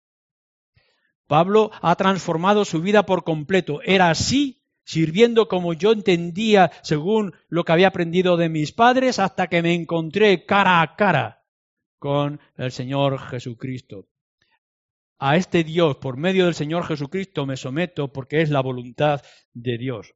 Pablo 1.28 1.72
ha 1.82 1.96
transformado 1.96 2.64
su 2.64 2.82
vida 2.82 3.06
por 3.06 3.24
completo. 3.24 3.82
Era 3.84 4.10
así, 4.10 4.64
sirviendo 4.86 5.48
como 5.48 5.74
yo 5.74 5.92
entendía 5.92 6.72
según 6.84 7.34
lo 7.50 7.66
que 7.66 7.72
había 7.74 7.90
aprendido 7.90 8.38
de 8.38 8.50
mis 8.50 8.72
padres, 8.72 9.20
hasta 9.20 9.48
que 9.48 9.62
me 9.62 9.74
encontré 9.74 10.46
cara 10.46 10.82
a 10.82 10.96
cara 10.96 11.44
con 12.00 12.40
el 12.58 12.72
Señor 12.72 13.20
Jesucristo. 13.20 14.08
A 15.24 15.36
este 15.36 15.64
Dios, 15.64 15.98
por 15.98 16.18
medio 16.18 16.46
del 16.46 16.56
Señor 16.56 16.84
Jesucristo, 16.84 17.46
me 17.46 17.56
someto 17.56 18.12
porque 18.12 18.42
es 18.42 18.50
la 18.50 18.60
voluntad 18.60 19.22
de 19.54 19.78
Dios. 19.78 20.16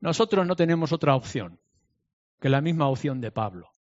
Nosotros 0.00 0.46
no 0.46 0.56
tenemos 0.56 0.92
otra 0.92 1.14
opción 1.14 1.60
que 2.40 2.48
la 2.48 2.62
misma 2.62 2.88
opción 2.88 3.20
de 3.20 3.30
Pablo. 3.30 3.74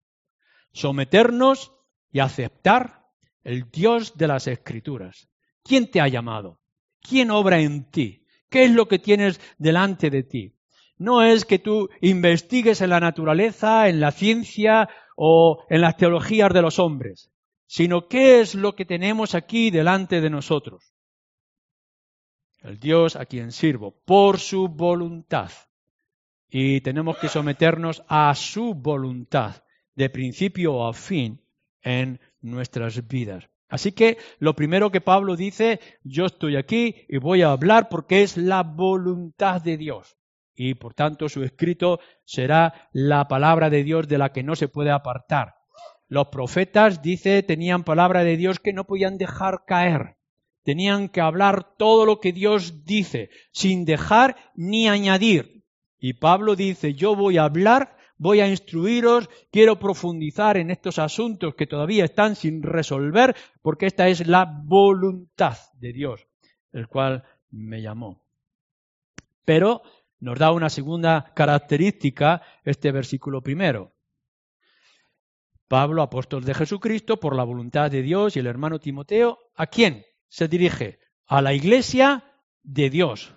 Someternos 0.73 1.73
y 2.11 2.19
aceptar 2.19 3.07
el 3.45 3.71
Dios 3.71 4.19
de 4.19 4.27
las 4.27 4.49
Escrituras. 4.49 5.29
¿Quién 5.63 5.93
te 5.93 6.01
ha 6.01 6.09
llamado? 6.09 6.59
¿Quién 7.01 7.31
obra 7.31 7.61
en 7.61 7.89
ti? 7.89 8.27
¿Qué 8.51 8.65
es 8.65 8.73
lo 8.73 8.89
que 8.89 8.99
tienes 8.99 9.41
delante 9.59 10.11
de 10.11 10.25
ti? 10.25 10.57
No 10.99 11.23
es 11.23 11.45
que 11.45 11.61
tú 11.61 11.89
investigues 12.01 12.81
en 12.81 12.91
la 12.91 12.99
naturaleza, 12.99 13.89
en 13.89 14.01
la 14.01 14.11
ciencia 14.11 14.89
o 15.15 15.63
en 15.71 15.83
las 15.83 15.97
teologías 15.97 16.53
de 16.53 16.63
los 16.63 16.81
hombres, 16.81 17.31
sino 17.67 18.09
qué 18.09 18.41
es 18.41 18.55
lo 18.55 18.75
que 18.75 18.85
tenemos 18.85 19.35
aquí 19.35 19.71
delante 19.71 20.21
de 20.21 20.31
nosotros. 20.31 20.95
El 22.61 22.79
Dios 22.79 23.17
a 23.17 23.27
quien 23.27 23.53
sirvo, 23.53 24.03
por 24.05 24.39
su 24.39 24.69
voluntad 24.69 25.51
y 26.49 26.81
tenemos 26.81 27.19
que 27.19 27.29
someternos 27.29 28.03
a 28.09 28.35
su 28.35 28.75
voluntad, 28.75 29.63
de 29.95 30.11
principio 30.11 30.87
a 30.87 30.93
fin, 30.93 31.43
en 31.83 32.21
nuestras 32.41 33.07
vidas. 33.09 33.49
Así 33.69 33.93
que 33.93 34.19
lo 34.39 34.55
primero 34.55 34.91
que 34.91 35.01
Pablo 35.01 35.37
dice, 35.37 35.81
yo 36.03 36.27
estoy 36.27 36.57
aquí 36.57 36.95
y 37.09 37.19
voy 37.19 37.43
a 37.43 37.51
hablar 37.51 37.89
porque 37.89 38.23
es 38.23 38.37
la 38.37 38.63
voluntad 38.63 39.61
de 39.61 39.77
Dios. 39.77 40.17
Y 40.55 40.75
por 40.75 40.95
tanto 40.95 41.29
su 41.29 41.43
escrito 41.43 42.01
será 42.25 42.89
la 42.93 43.29
palabra 43.29 43.69
de 43.69 43.83
Dios 43.83 44.09
de 44.09 44.19
la 44.19 44.33
que 44.33 44.43
no 44.43 44.55
se 44.55 44.69
puede 44.69 44.91
apartar. 44.91 45.56
Los 46.09 46.29
profetas, 46.29 47.03
dice, 47.03 47.43
tenían 47.43 47.85
palabra 47.85 48.23
de 48.23 48.37
Dios 48.37 48.61
que 48.61 48.73
no 48.73 48.85
podían 48.85 49.19
dejar 49.19 49.65
caer. 49.67 50.17
Tenían 50.63 51.09
que 51.09 51.21
hablar 51.21 51.77
todo 51.77 52.07
lo 52.07 52.21
que 52.21 52.33
Dios 52.33 52.85
dice, 52.85 53.31
sin 53.53 53.85
dejar 53.85 54.37
ni 54.55 54.89
añadir. 54.89 55.65
Y 55.99 56.15
Pablo 56.15 56.55
dice, 56.55 56.95
yo 56.95 57.17
voy 57.17 57.39
a 57.39 57.45
hablar, 57.45 57.97
voy 58.19 58.41
a 58.41 58.49
instruiros, 58.49 59.29
quiero 59.51 59.79
profundizar 59.79 60.57
en 60.57 60.71
estos 60.71 60.99
asuntos 60.99 61.55
que 61.55 61.67
todavía 61.67 62.05
están 62.05 62.37
sin 62.37 62.63
resolver, 62.63 63.35
porque 63.63 63.87
esta 63.87 64.09
es 64.09 64.27
la 64.27 64.45
voluntad 64.45 65.57
de 65.75 65.93
Dios, 65.93 66.27
el 66.73 66.87
cual 66.89 67.25
me 67.51 67.83
llamó. 67.83 68.23
Pero 69.45 69.83
nos 70.21 70.39
da 70.39 70.53
una 70.53 70.71
segunda 70.71 71.33
característica 71.35 72.43
este 72.65 72.93
versículo 72.93 73.43
primero. 73.43 73.96
Pablo, 75.69 76.03
apóstol 76.03 76.45
de 76.45 76.55
Jesucristo, 76.55 77.19
por 77.19 77.35
la 77.35 77.45
voluntad 77.45 77.91
de 77.91 78.03
Dios 78.03 78.37
y 78.37 78.41
el 78.41 78.47
hermano 78.47 78.79
Timoteo, 78.79 79.39
¿a 79.55 79.67
quién 79.67 80.05
se 80.29 80.49
dirige? 80.49 80.99
A 81.27 81.43
la 81.43 81.55
iglesia 81.55 82.25
de 82.63 82.91
Dios, 82.91 83.35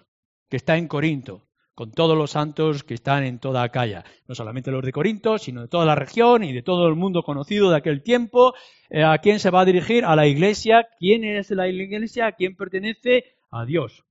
que 0.49 0.57
está 0.57 0.77
en 0.77 0.87
Corinto 0.87 1.49
con 1.79 1.93
todos 1.93 2.17
los 2.17 2.31
santos 2.31 2.83
que 2.83 2.93
están 2.93 3.23
en 3.23 3.39
toda 3.39 3.63
Acaya, 3.63 4.03
no 4.27 4.35
solamente 4.35 4.69
los 4.69 4.83
de 4.83 4.91
Corinto, 4.91 5.37
sino 5.37 5.61
de 5.61 5.69
toda 5.69 5.85
la 5.85 5.95
región 5.95 6.43
y 6.43 6.51
de 6.51 6.61
todo 6.61 6.89
el 6.89 6.95
mundo 6.95 7.23
conocido 7.23 7.69
de 7.69 7.77
aquel 7.77 8.03
tiempo. 8.03 8.53
Eh, 8.89 9.01
¿A 9.01 9.17
quién 9.19 9.39
se 9.39 9.49
va 9.49 9.61
a 9.61 9.65
dirigir? 9.65 10.03
A 10.03 10.13
la 10.17 10.27
iglesia. 10.27 10.89
¿Quién 10.99 11.23
es 11.23 11.51
la 11.51 11.69
iglesia? 11.69 12.27
¿A 12.27 12.31
quién 12.33 12.57
pertenece? 12.57 13.23
A 13.49 13.63
Dios. 13.63 14.03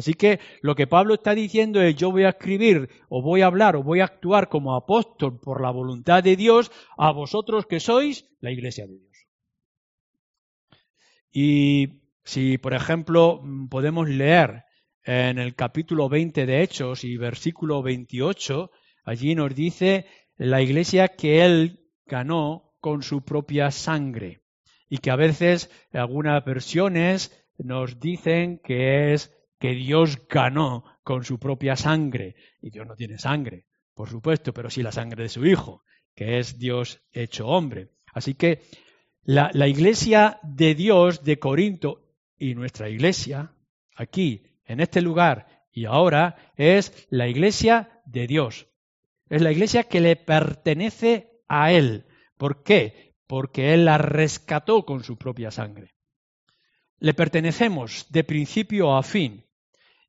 Así 0.00 0.14
que 0.14 0.40
lo 0.62 0.74
que 0.74 0.86
Pablo 0.86 1.12
está 1.12 1.34
diciendo 1.34 1.82
es 1.82 1.94
yo 1.94 2.10
voy 2.10 2.24
a 2.24 2.30
escribir 2.30 2.88
o 3.10 3.20
voy 3.20 3.42
a 3.42 3.46
hablar 3.48 3.76
o 3.76 3.82
voy 3.82 4.00
a 4.00 4.06
actuar 4.06 4.48
como 4.48 4.74
apóstol 4.74 5.38
por 5.38 5.60
la 5.60 5.70
voluntad 5.70 6.24
de 6.24 6.36
Dios 6.36 6.72
a 6.96 7.12
vosotros 7.12 7.66
que 7.66 7.80
sois 7.80 8.24
la 8.40 8.50
iglesia 8.50 8.86
de 8.86 8.96
Dios. 8.96 9.26
Y 11.30 12.00
si, 12.24 12.56
por 12.56 12.72
ejemplo, 12.72 13.42
podemos 13.68 14.08
leer 14.08 14.64
en 15.04 15.38
el 15.38 15.54
capítulo 15.54 16.08
20 16.08 16.46
de 16.46 16.62
Hechos 16.62 17.04
y 17.04 17.18
versículo 17.18 17.82
28, 17.82 18.70
allí 19.04 19.34
nos 19.34 19.54
dice 19.54 20.06
la 20.38 20.62
iglesia 20.62 21.08
que 21.08 21.44
él 21.44 21.90
ganó 22.06 22.72
con 22.80 23.02
su 23.02 23.22
propia 23.22 23.70
sangre 23.70 24.40
y 24.88 24.96
que 24.96 25.10
a 25.10 25.16
veces 25.16 25.70
algunas 25.92 26.42
versiones 26.42 27.44
nos 27.58 28.00
dicen 28.00 28.62
que 28.64 29.12
es 29.12 29.36
que 29.60 29.74
Dios 29.74 30.26
ganó 30.26 30.84
con 31.04 31.22
su 31.22 31.38
propia 31.38 31.76
sangre. 31.76 32.34
Y 32.60 32.70
Dios 32.70 32.86
no 32.86 32.96
tiene 32.96 33.18
sangre, 33.18 33.66
por 33.94 34.08
supuesto, 34.08 34.52
pero 34.52 34.70
sí 34.70 34.82
la 34.82 34.90
sangre 34.90 35.24
de 35.24 35.28
su 35.28 35.46
Hijo, 35.46 35.84
que 36.14 36.38
es 36.38 36.58
Dios 36.58 37.02
hecho 37.12 37.46
hombre. 37.46 37.90
Así 38.12 38.34
que 38.34 38.62
la, 39.22 39.68
iglesia 39.68 40.40
de 40.42 40.74
Dios 40.74 41.22
de 41.22 41.38
Corinto 41.38 42.16
y 42.38 42.54
nuestra 42.54 42.88
iglesia 42.88 43.54
aquí 43.94 44.42
en 44.64 44.80
este 44.80 45.02
lugar 45.02 45.66
y 45.72 45.84
ahora 45.84 46.52
es 46.56 47.06
la 47.10 47.28
iglesia 47.28 48.02
de 48.06 48.26
Dios. 48.26 48.66
Es 49.28 49.42
la 49.42 49.52
iglesia 49.52 49.84
que 49.84 50.00
le 50.00 50.16
pertenece 50.16 51.42
a 51.48 51.70
Él. 51.70 52.06
¿Por 52.38 52.62
qué? 52.62 53.14
Porque 53.26 53.74
Él 53.74 53.84
la 53.84 53.98
rescató 53.98 54.86
con 54.86 55.04
su 55.04 55.18
propia 55.18 55.50
sangre. 55.50 55.94
Le 56.98 57.12
pertenecemos 57.14 58.06
de 58.10 58.24
principio 58.24 58.96
a 58.96 59.02
fin. 59.02 59.44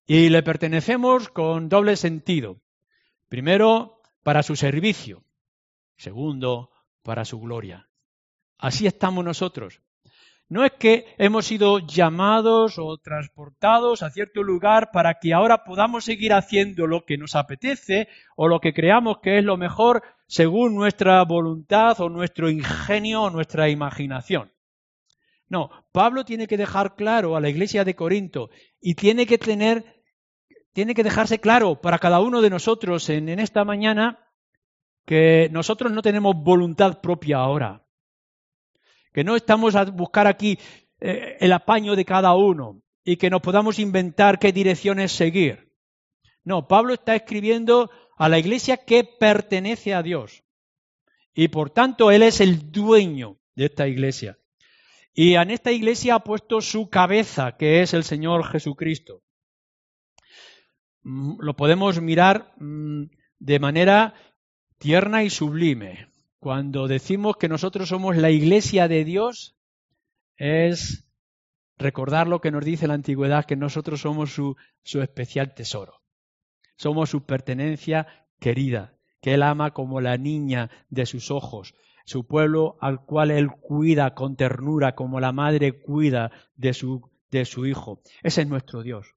Y 0.06 0.30
le 0.30 0.44
pertenecemos 0.44 1.30
con 1.30 1.70
doble 1.70 1.96
sentido. 1.96 2.62
Primero, 3.30 4.02
para 4.24 4.44
su 4.44 4.56
servicio. 4.56 5.24
Segundo, 5.98 6.72
para 7.04 7.26
su 7.26 7.40
gloria. 7.40 7.88
Así 8.58 8.88
estamos 8.88 9.24
nosotros. 9.24 9.82
No 10.50 10.66
es 10.66 10.74
que 10.74 11.06
hemos 11.18 11.46
sido 11.46 11.80
llamados 11.80 12.78
o 12.78 12.98
transportados 12.98 14.04
a 14.04 14.10
cierto 14.10 14.44
lugar 14.44 14.90
para 14.92 15.14
que 15.14 15.34
ahora 15.34 15.64
podamos 15.64 16.04
seguir 16.04 16.34
haciendo 16.34 16.88
lo 16.88 17.06
que 17.06 17.18
nos 17.18 17.36
apetece 17.36 18.10
o 18.36 18.50
lo 18.50 18.60
que 18.60 18.74
creamos 18.74 19.20
que 19.20 19.38
es 19.38 19.46
lo 19.46 19.56
mejor 19.56 20.04
según 20.28 20.76
nuestra 20.76 21.24
voluntad 21.24 22.02
o 22.02 22.10
nuestro 22.10 22.50
ingenio 22.50 23.22
o 23.24 23.30
nuestra 23.30 23.70
imaginación. 23.70 24.52
No, 25.52 25.70
Pablo 25.92 26.24
tiene 26.24 26.48
que 26.48 26.56
dejar 26.56 26.96
claro 26.96 27.36
a 27.36 27.42
la 27.42 27.50
iglesia 27.50 27.84
de 27.84 27.94
Corinto 27.94 28.52
y 28.80 28.96
tiene 28.96 29.26
que 29.26 29.38
tener, 29.38 30.02
tiene 30.72 30.96
que 30.96 31.04
dejarse 31.04 31.42
claro 31.42 31.82
para 31.82 32.00
cada 32.00 32.22
uno 32.22 32.42
de 32.42 32.50
nosotros 32.50 33.10
en, 33.10 33.28
esta 33.28 33.66
mañana 33.66 34.18
que 35.06 35.50
nosotros 35.52 35.92
no 35.92 36.02
tenemos 36.02 36.36
voluntad 36.38 37.02
propia 37.02 37.40
ahora 37.40 37.86
que 39.12 39.26
no 39.26 39.36
estamos 39.36 39.76
a 39.76 39.84
buscar 39.84 40.26
aquí 40.26 40.58
eh, 41.02 41.36
el 41.42 41.52
apaño 41.52 41.98
de 41.98 42.06
cada 42.06 42.34
uno 42.34 42.82
y 43.04 43.18
que 43.18 43.30
nos 43.30 43.42
podamos 43.42 43.78
inventar 43.78 44.40
qué 44.40 44.54
direcciones 44.54 45.12
seguir. 45.12 45.74
No, 46.46 46.70
Pablo 46.70 46.94
está 46.94 47.14
escribiendo 47.14 47.92
a 48.16 48.30
la 48.30 48.40
iglesia 48.40 48.78
que 48.78 49.04
pertenece 49.04 49.94
a 49.94 50.02
Dios. 50.02 50.46
Y 51.34 51.50
por 51.50 51.72
tanto, 51.72 52.10
Él 52.10 52.24
es 52.24 52.40
el 52.40 52.72
dueño 52.72 53.38
de 53.56 53.66
esta 53.66 53.90
iglesia. 53.90 54.38
Y 55.14 55.36
en 55.36 55.52
esta 55.52 55.72
iglesia 55.72 56.16
ha 56.16 56.24
puesto 56.24 56.62
su 56.62 56.90
cabeza, 56.90 57.58
que 57.58 57.82
es 57.82 57.94
el 57.94 58.04
Señor 58.04 58.46
Jesucristo. 58.46 59.22
Mm, 61.04 61.40
lo 61.40 61.56
podemos 61.56 62.02
mirar 62.02 62.54
mm, 62.58 63.06
de 63.40 63.60
manera 63.60 64.14
tierna 64.78 65.24
y 65.24 65.30
sublime. 65.30 66.08
Cuando 66.40 66.88
decimos 66.88 67.38
que 67.38 67.50
nosotros 67.50 67.90
somos 67.90 68.18
la 68.18 68.32
iglesia 68.32 68.88
de 68.88 69.04
Dios, 69.04 69.56
es 70.38 71.06
recordar 71.78 72.28
lo 72.28 72.42
que 72.42 72.52
nos 72.52 72.64
dice 72.64 72.88
la 72.88 72.94
antigüedad, 72.94 73.46
que 73.46 73.56
nosotros 73.56 74.02
somos 74.02 74.34
su, 74.34 74.56
su 74.84 75.02
especial 75.02 75.54
tesoro. 75.54 76.02
Somos 76.78 77.10
su 77.10 77.26
pertenencia 77.26 78.08
querida, 78.40 78.98
que 79.22 79.36
Él 79.36 79.44
ama 79.44 79.72
como 79.72 80.02
la 80.02 80.18
niña 80.18 80.72
de 80.90 81.06
sus 81.06 81.30
ojos, 81.30 81.76
su 82.06 82.26
pueblo 82.28 82.78
al 82.82 83.06
cual 83.06 83.32
Él 83.32 83.50
cuida 83.52 84.14
con 84.14 84.36
ternura, 84.36 84.96
como 84.96 85.20
la 85.20 85.32
madre 85.32 85.82
cuida 85.82 86.32
de 86.56 86.74
su, 86.74 87.10
de 87.30 87.46
su 87.46 87.66
hijo. 87.66 88.02
Ese 88.24 88.42
es 88.42 88.48
nuestro 88.48 88.84
Dios. 88.84 89.16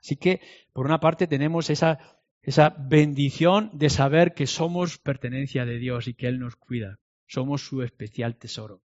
Así 0.00 0.16
que, 0.16 0.40
por 0.72 0.86
una 0.86 1.00
parte, 1.00 1.26
tenemos 1.26 1.70
esa 1.70 2.16
esa 2.46 2.76
bendición 2.78 3.70
de 3.72 3.90
saber 3.90 4.32
que 4.32 4.46
somos 4.46 4.98
pertenencia 4.98 5.64
de 5.64 5.78
Dios 5.78 6.06
y 6.06 6.14
que 6.14 6.28
Él 6.28 6.38
nos 6.38 6.54
cuida. 6.54 7.00
Somos 7.26 7.66
su 7.66 7.82
especial 7.82 8.36
tesoro. 8.36 8.82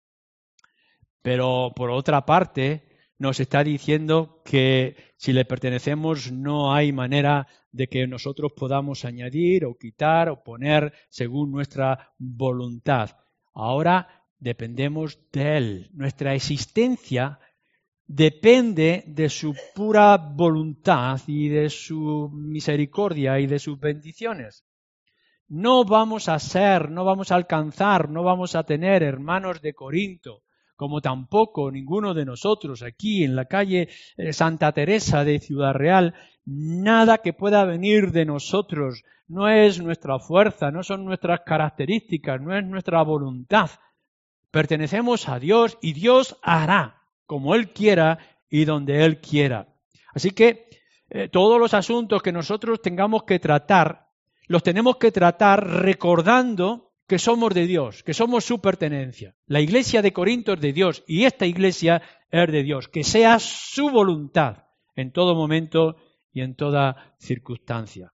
Pero 1.22 1.72
por 1.76 1.92
otra 1.92 2.26
parte, 2.26 2.98
nos 3.20 3.40
está 3.40 3.64
diciendo 3.64 4.42
que 4.44 4.96
si 5.16 5.32
le 5.32 5.46
pertenecemos 5.46 6.32
no 6.32 6.74
hay 6.74 6.92
manera 6.92 7.46
de 7.72 7.88
que 7.88 8.08
nosotros 8.08 8.52
podamos 8.54 9.06
añadir 9.06 9.66
o 9.66 9.78
quitar 9.78 10.30
o 10.30 10.44
poner 10.44 10.92
según 11.10 11.52
nuestra 11.52 12.14
voluntad. 12.18 13.12
Ahora 13.54 14.26
dependemos 14.40 15.20
de 15.32 15.58
Él. 15.58 15.90
Nuestra 15.94 16.34
existencia 16.34 17.40
depende 18.06 19.04
de 19.08 19.30
su 19.30 19.56
pura 19.74 20.18
voluntad 20.18 21.22
y 21.28 21.48
de 21.48 21.70
su 21.70 22.30
misericordia 22.34 23.40
y 23.40 23.48
de 23.48 23.60
sus 23.60 23.80
bendiciones. 23.80 24.66
No 25.48 25.86
vamos 25.86 26.30
a 26.30 26.40
ser, 26.40 26.90
no 26.92 27.06
vamos 27.06 27.32
a 27.32 27.36
alcanzar, 27.36 28.10
no 28.10 28.24
vamos 28.24 28.56
a 28.56 28.64
tener 28.64 29.04
hermanos 29.04 29.62
de 29.62 29.74
Corinto, 29.74 30.44
como 30.82 31.00
tampoco 31.00 31.70
ninguno 31.70 32.16
de 32.16 32.26
nosotros 32.26 32.82
aquí 32.82 33.24
en 33.24 33.36
la 33.36 33.46
calle 33.46 33.88
eh, 34.18 34.34
Santa 34.34 34.72
Teresa 34.72 35.24
de 35.24 35.38
Ciudad 35.38 35.76
Real, 35.76 36.16
nada 36.44 37.20
que 37.20 37.34
pueda 37.34 37.66
venir 37.66 38.12
de 38.12 38.26
nosotros, 38.26 39.04
no 39.28 39.48
es 39.48 39.80
nuestra 39.80 40.18
fuerza, 40.18 40.72
no 40.72 40.82
son 40.82 41.06
nuestras 41.06 41.42
características, 41.46 42.42
no 42.42 42.58
es 42.58 42.66
nuestra 42.66 43.04
voluntad. 43.04 43.70
Pertenecemos 44.50 45.30
a 45.30 45.38
Dios 45.38 45.78
y 45.84 45.94
Dios 45.94 46.40
hará 46.42 47.04
como 47.28 47.54
Él 47.54 47.74
quiera 47.74 48.18
y 48.50 48.66
donde 48.66 49.06
Él 49.06 49.22
quiera. 49.22 49.68
Así 50.16 50.32
que 50.32 50.68
eh, 51.12 51.30
todos 51.30 51.60
los 51.60 51.76
asuntos 51.76 52.24
que 52.24 52.32
nosotros 52.32 52.82
tengamos 52.82 53.26
que 53.26 53.38
tratar, 53.38 54.08
los 54.48 54.64
tenemos 54.64 54.98
que 54.98 55.12
tratar 55.12 55.64
recordando 55.64 56.91
que 57.12 57.20
somos 57.20 57.54
de 57.54 57.68
Dios, 57.68 58.04
que 58.04 58.14
somos 58.14 58.46
su 58.46 58.62
pertenencia. 58.62 59.36
La 59.46 59.60
iglesia 59.60 60.02
de 60.02 60.14
Corinto 60.14 60.54
es 60.54 60.62
de 60.62 60.72
Dios 60.72 61.04
y 61.06 61.26
esta 61.26 61.46
iglesia 61.46 62.02
es 62.30 62.50
de 62.50 62.64
Dios. 62.64 62.88
Que 62.88 63.04
sea 63.04 63.38
su 63.38 63.90
voluntad 63.90 64.64
en 64.96 65.12
todo 65.12 65.36
momento 65.36 65.98
y 66.32 66.40
en 66.40 66.56
toda 66.56 67.14
circunstancia. 67.20 68.14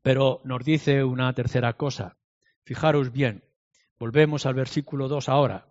Pero 0.00 0.40
nos 0.44 0.64
dice 0.64 1.04
una 1.04 1.34
tercera 1.34 1.74
cosa. 1.74 2.16
Fijaros 2.64 3.12
bien, 3.12 3.44
volvemos 3.98 4.46
al 4.46 4.54
versículo 4.54 5.08
2 5.08 5.28
ahora. 5.28 5.68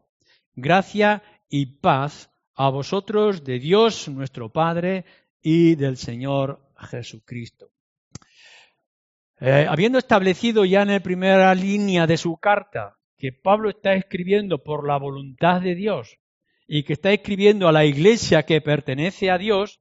Gracia 0.53 1.23
y 1.49 1.79
paz 1.79 2.29
a 2.53 2.69
vosotros 2.69 3.43
de 3.43 3.57
Dios 3.57 4.07
nuestro 4.09 4.51
Padre 4.51 5.05
y 5.41 5.73
del 5.73 5.97
Señor 5.97 6.71
Jesucristo. 6.77 7.71
Eh, 9.41 9.65
habiendo 9.69 9.97
establecido 9.99 10.65
ya 10.65 10.81
en 10.81 10.89
la 10.89 10.99
primera 10.99 11.55
línea 11.55 12.05
de 12.05 12.17
su 12.17 12.37
carta 12.37 12.97
que 13.17 13.31
Pablo 13.31 13.69
está 13.69 13.93
escribiendo 13.93 14.63
por 14.63 14.85
la 14.85 14.97
voluntad 14.97 15.61
de 15.61 15.75
Dios 15.75 16.17
y 16.67 16.83
que 16.83 16.93
está 16.93 17.13
escribiendo 17.13 17.67
a 17.67 17.71
la 17.71 17.85
iglesia 17.85 18.43
que 18.43 18.59
pertenece 18.59 19.31
a 19.31 19.37
Dios, 19.37 19.79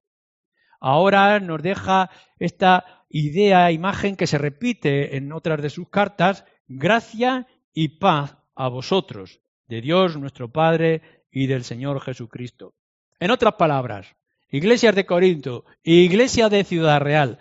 ahora 0.81 1.41
nos 1.41 1.61
deja 1.61 2.09
esta 2.39 3.05
idea, 3.09 3.73
imagen 3.73 4.17
que 4.17 4.29
se 4.29 4.39
repite 4.39 5.17
en 5.17 5.33
otras 5.33 5.61
de 5.61 5.71
sus 5.71 5.89
cartas, 5.89 6.45
gracia 6.69 7.49
y 7.73 7.99
paz 7.99 8.37
a 8.55 8.69
vosotros, 8.69 9.41
de 9.67 9.81
Dios 9.81 10.17
nuestro 10.17 10.53
Padre 10.53 11.03
y 11.33 11.49
del 11.49 11.65
Señor 11.65 12.01
Jesucristo. 12.01 12.75
En 13.19 13.33
otras 13.33 13.55
palabras, 13.55 14.15
iglesias 14.51 14.95
de 14.95 15.05
Corinto 15.05 15.65
iglesia 15.83 16.49
de 16.49 16.65
Ciudad 16.65 17.01
Real, 17.01 17.39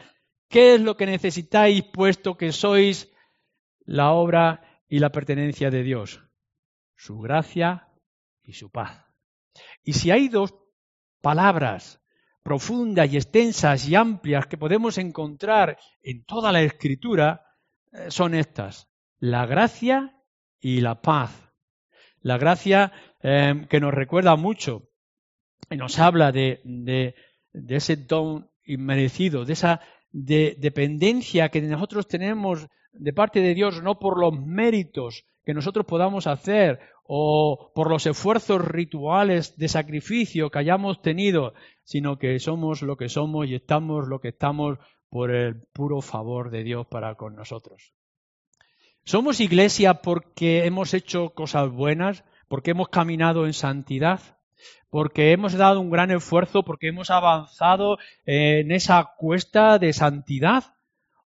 ¿qué 0.47 0.75
es 0.75 0.81
lo 0.81 0.97
que 0.97 1.05
necesitáis 1.05 1.83
puesto 1.83 2.38
que 2.38 2.51
sois 2.51 3.12
la 3.86 4.12
obra 4.12 4.81
y 4.88 4.99
la 4.99 5.12
pertenencia 5.12 5.69
de 5.69 5.83
Dios? 5.83 6.21
Su 6.95 7.19
gracia 7.19 7.88
y 8.43 8.53
su 8.53 8.71
paz. 8.71 9.05
Y 9.83 9.93
si 9.93 10.12
hay 10.12 10.29
dos 10.29 10.53
palabras 11.21 12.01
profundas 12.43 13.12
y 13.12 13.17
extensas 13.17 13.88
y 13.88 13.95
amplias 13.95 14.47
que 14.47 14.57
podemos 14.57 14.97
encontrar 14.97 15.77
en 16.01 16.23
toda 16.23 16.51
la 16.51 16.62
escritura, 16.62 17.45
eh, 17.91 18.10
son 18.10 18.33
estas, 18.33 18.89
la 19.19 19.45
gracia 19.45 20.23
y 20.60 20.81
la 20.81 21.01
paz. 21.01 21.31
La 22.21 22.38
gracia 22.38 22.91
Em, 23.21 23.67
que 23.67 23.79
nos 23.79 23.93
recuerda 23.93 24.36
mucho 24.36 24.89
y 25.71 25.75
nos 25.75 25.97
habla 25.97 26.31
de, 26.31 26.62
ese 27.67 27.95
don 27.95 28.49
inmerecido, 28.63 29.43
de 29.43 29.53
esa 29.53 29.81
dependencia 30.12 31.50
que 31.50 31.62
nosotros 31.62 32.08
tenemos 32.08 32.67
de 32.93 33.13
parte 33.13 33.41
de 33.41 33.54
Dios, 33.54 33.82
no 33.84 34.00
por 34.00 34.20
los 34.20 34.39
méritos 34.39 35.26
que 35.46 35.54
nosotros 35.54 35.86
podamos 35.86 36.28
hacer 36.28 36.80
o 37.04 37.72
por 37.74 37.89
los 37.89 38.06
esfuerzos 38.06 38.62
rituales 38.62 39.58
de 39.58 39.70
sacrificio 39.70 40.50
que 40.50 40.60
hayamos 40.60 41.02
tenido, 41.02 41.54
sino 41.84 42.17
que 42.17 42.38
somos 42.39 42.82
lo 42.82 42.98
que 42.98 43.08
somos 43.08 43.48
y 43.48 43.56
estamos 43.56 44.08
lo 44.08 44.20
que 44.20 44.30
estamos 44.30 44.78
por 45.10 45.32
el 45.32 45.62
puro 45.74 46.02
favor 46.02 46.50
de 46.52 46.63
Dios 46.63 46.86
para 46.88 47.15
con 47.15 47.36
nosotros. 47.36 47.93
Somos 49.05 49.39
iglesia 49.39 50.01
porque 50.01 50.66
hemos 50.66 50.93
hecho 50.93 51.30
cosas 51.30 51.72
buenas, 51.72 52.26
porque 52.49 52.72
hemos 52.72 52.89
caminado 52.89 53.45
en 53.45 53.53
santidad, 53.53 54.36
porque 54.89 55.32
hemos 55.32 55.53
dado 55.53 55.80
un 55.82 55.89
gran 55.89 56.12
esfuerzo, 56.12 56.64
porque 56.64 56.88
hemos 56.88 57.10
avanzado 57.10 57.97
en 58.26 58.72
esa 58.72 59.14
cuesta 59.18 59.80
de 59.80 59.93
santidad, 59.93 60.76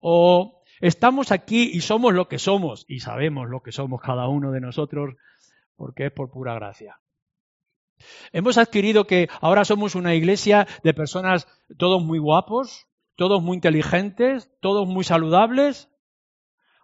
o 0.00 0.62
estamos 0.80 1.32
aquí 1.32 1.70
y 1.72 1.80
somos 1.80 2.14
lo 2.14 2.28
que 2.28 2.38
somos, 2.38 2.84
y 2.88 3.00
sabemos 3.00 3.48
lo 3.48 3.62
que 3.62 3.72
somos 3.72 4.00
cada 4.00 4.28
uno 4.28 4.52
de 4.52 4.60
nosotros, 4.60 5.14
porque 5.76 6.06
es 6.06 6.12
por 6.12 6.30
pura 6.30 6.54
gracia. 6.54 7.00
Hemos 8.32 8.58
adquirido 8.58 9.06
que 9.06 9.28
ahora 9.40 9.64
somos 9.64 9.94
una 9.94 10.14
iglesia 10.14 10.66
de 10.82 10.94
personas 10.94 11.46
todos 11.78 12.02
muy 12.02 12.18
guapos, 12.18 12.86
todos 13.16 13.42
muy 13.42 13.56
inteligentes, 13.56 14.50
todos 14.60 14.86
muy 14.86 15.04
saludables. 15.04 15.88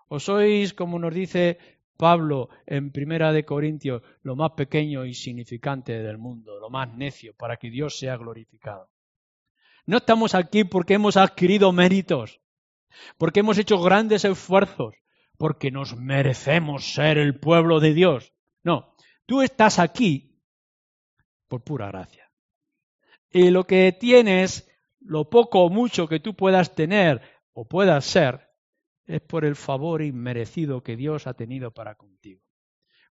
¿O 0.08 0.18
sois, 0.18 0.74
como 0.74 0.98
nos 0.98 1.14
dice 1.14 1.58
Pablo 1.96 2.48
en 2.66 2.90
Primera 2.90 3.32
de 3.32 3.44
Corintios, 3.44 4.02
lo 4.22 4.36
más 4.36 4.52
pequeño 4.52 5.04
y 5.04 5.14
significante 5.14 6.02
del 6.02 6.18
mundo, 6.18 6.58
lo 6.58 6.70
más 6.70 6.92
necio, 6.94 7.34
para 7.34 7.56
que 7.56 7.70
Dios 7.70 7.98
sea 7.98 8.16
glorificado. 8.16 8.90
No 9.86 9.98
estamos 9.98 10.34
aquí 10.34 10.64
porque 10.64 10.94
hemos 10.94 11.16
adquirido 11.16 11.72
méritos, 11.72 12.40
porque 13.18 13.40
hemos 13.40 13.58
hecho 13.58 13.80
grandes 13.80 14.24
esfuerzos, 14.24 14.94
porque 15.38 15.70
nos 15.70 15.96
merecemos 15.96 16.94
ser 16.94 17.18
el 17.18 17.38
pueblo 17.38 17.80
de 17.80 17.94
Dios. 17.94 18.32
No, 18.62 18.94
tú 19.26 19.42
estás 19.42 19.78
aquí 19.78 20.40
por 21.48 21.64
pura 21.64 21.88
gracia. 21.88 22.30
Y 23.30 23.50
lo 23.50 23.64
que 23.64 23.92
tienes, 23.92 24.70
lo 25.00 25.28
poco 25.30 25.64
o 25.64 25.70
mucho 25.70 26.06
que 26.06 26.20
tú 26.20 26.34
puedas 26.34 26.74
tener 26.74 27.22
o 27.52 27.66
puedas 27.66 28.04
ser, 28.04 28.51
es 29.12 29.20
por 29.20 29.44
el 29.44 29.56
favor 29.56 30.02
inmerecido 30.02 30.82
que 30.82 30.96
Dios 30.96 31.26
ha 31.26 31.34
tenido 31.34 31.70
para 31.70 31.94
contigo. 31.96 32.40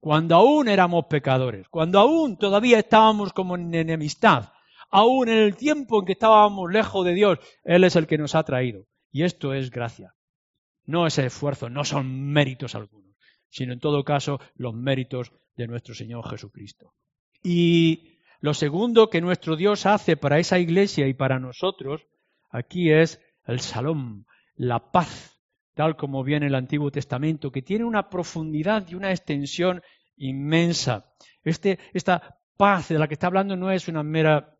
Cuando 0.00 0.36
aún 0.36 0.68
éramos 0.68 1.06
pecadores, 1.06 1.68
cuando 1.68 1.98
aún 1.98 2.38
todavía 2.38 2.78
estábamos 2.78 3.32
como 3.32 3.56
en 3.56 3.74
enemistad, 3.74 4.52
aún 4.90 5.28
en 5.28 5.38
el 5.38 5.56
tiempo 5.56 5.98
en 5.98 6.06
que 6.06 6.12
estábamos 6.12 6.70
lejos 6.72 7.04
de 7.04 7.14
Dios, 7.14 7.38
Él 7.64 7.82
es 7.82 7.96
el 7.96 8.06
que 8.06 8.18
nos 8.18 8.36
ha 8.36 8.44
traído. 8.44 8.86
Y 9.10 9.24
esto 9.24 9.52
es 9.54 9.70
gracia. 9.70 10.14
No 10.84 11.06
es 11.06 11.18
esfuerzo, 11.18 11.68
no 11.68 11.84
son 11.84 12.30
méritos 12.30 12.76
algunos, 12.76 13.16
sino 13.50 13.72
en 13.72 13.80
todo 13.80 14.04
caso 14.04 14.38
los 14.54 14.74
méritos 14.74 15.32
de 15.56 15.66
nuestro 15.66 15.94
Señor 15.94 16.28
Jesucristo. 16.30 16.94
Y 17.42 18.20
lo 18.40 18.54
segundo 18.54 19.10
que 19.10 19.20
nuestro 19.20 19.56
Dios 19.56 19.84
hace 19.84 20.16
para 20.16 20.38
esa 20.38 20.60
iglesia 20.60 21.08
y 21.08 21.14
para 21.14 21.40
nosotros 21.40 22.06
aquí 22.50 22.92
es 22.92 23.20
el 23.46 23.60
salón, 23.60 24.26
la 24.54 24.92
paz, 24.92 25.37
tal 25.78 25.96
como 25.96 26.24
viene 26.24 26.48
el 26.48 26.56
Antiguo 26.56 26.90
Testamento, 26.90 27.52
que 27.52 27.62
tiene 27.62 27.84
una 27.84 28.10
profundidad 28.10 28.84
y 28.88 28.96
una 28.96 29.10
extensión 29.10 29.80
inmensa. 30.16 31.06
Este, 31.44 31.78
esta 31.92 32.40
paz 32.56 32.88
de 32.88 32.98
la 32.98 33.06
que 33.06 33.14
está 33.14 33.28
hablando 33.28 33.56
no 33.56 33.70
es 33.70 33.86
una 33.86 34.02
mera 34.02 34.58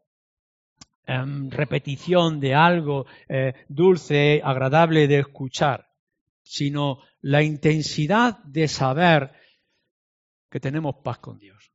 Em, 1.11 1.49
repetición 1.51 2.39
de 2.39 2.55
algo 2.55 3.07
eh, 3.31 3.55
dulce, 3.67 4.43
agradable 4.45 5.09
de 5.09 5.21
escuchar, 5.21 5.89
sino 6.43 6.99
la 7.23 7.43
intensidad 7.43 8.41
de 8.45 8.69
saber 8.69 9.33
que 10.51 10.61
tenemos 10.61 10.97
paz 11.03 11.19
con 11.19 11.39
Dios. 11.39 11.73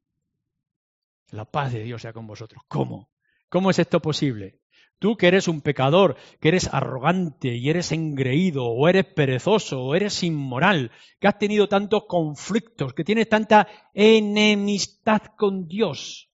La 1.32 1.46
paz 1.46 1.74
de 1.74 1.82
Dios 1.82 2.04
sea 2.04 2.14
con 2.14 2.28
vosotros. 2.28 2.62
¿Cómo? 2.68 3.10
¿Cómo 3.50 3.72
es 3.72 3.80
esto 3.80 4.00
posible? 4.00 4.60
Tú 5.00 5.18
que 5.18 5.28
eres 5.28 5.48
un 5.48 5.62
pecador, 5.62 6.16
que 6.40 6.48
eres 6.50 6.74
arrogante 6.74 7.56
y 7.56 7.70
eres 7.70 7.92
engreído, 7.92 8.66
o 8.66 8.88
eres 8.88 9.06
perezoso, 9.06 9.84
o 9.84 9.96
eres 9.96 10.24
inmoral, 10.24 10.92
que 11.20 11.28
has 11.28 11.38
tenido 11.38 11.68
tantos 11.68 12.06
conflictos, 12.08 12.94
que 12.94 13.04
tienes 13.04 13.28
tanta 13.28 13.68
enemistad 13.94 15.22
con 15.38 15.68
Dios, 15.68 16.34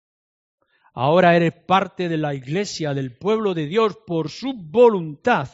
Ahora 1.01 1.33
eres 1.33 1.53
parte 1.53 2.09
de 2.09 2.17
la 2.17 2.33
iglesia, 2.33 2.93
del 2.93 3.17
pueblo 3.17 3.53
de 3.53 3.67
Dios 3.67 3.97
por 4.05 4.29
su 4.29 4.53
voluntad 4.53 5.49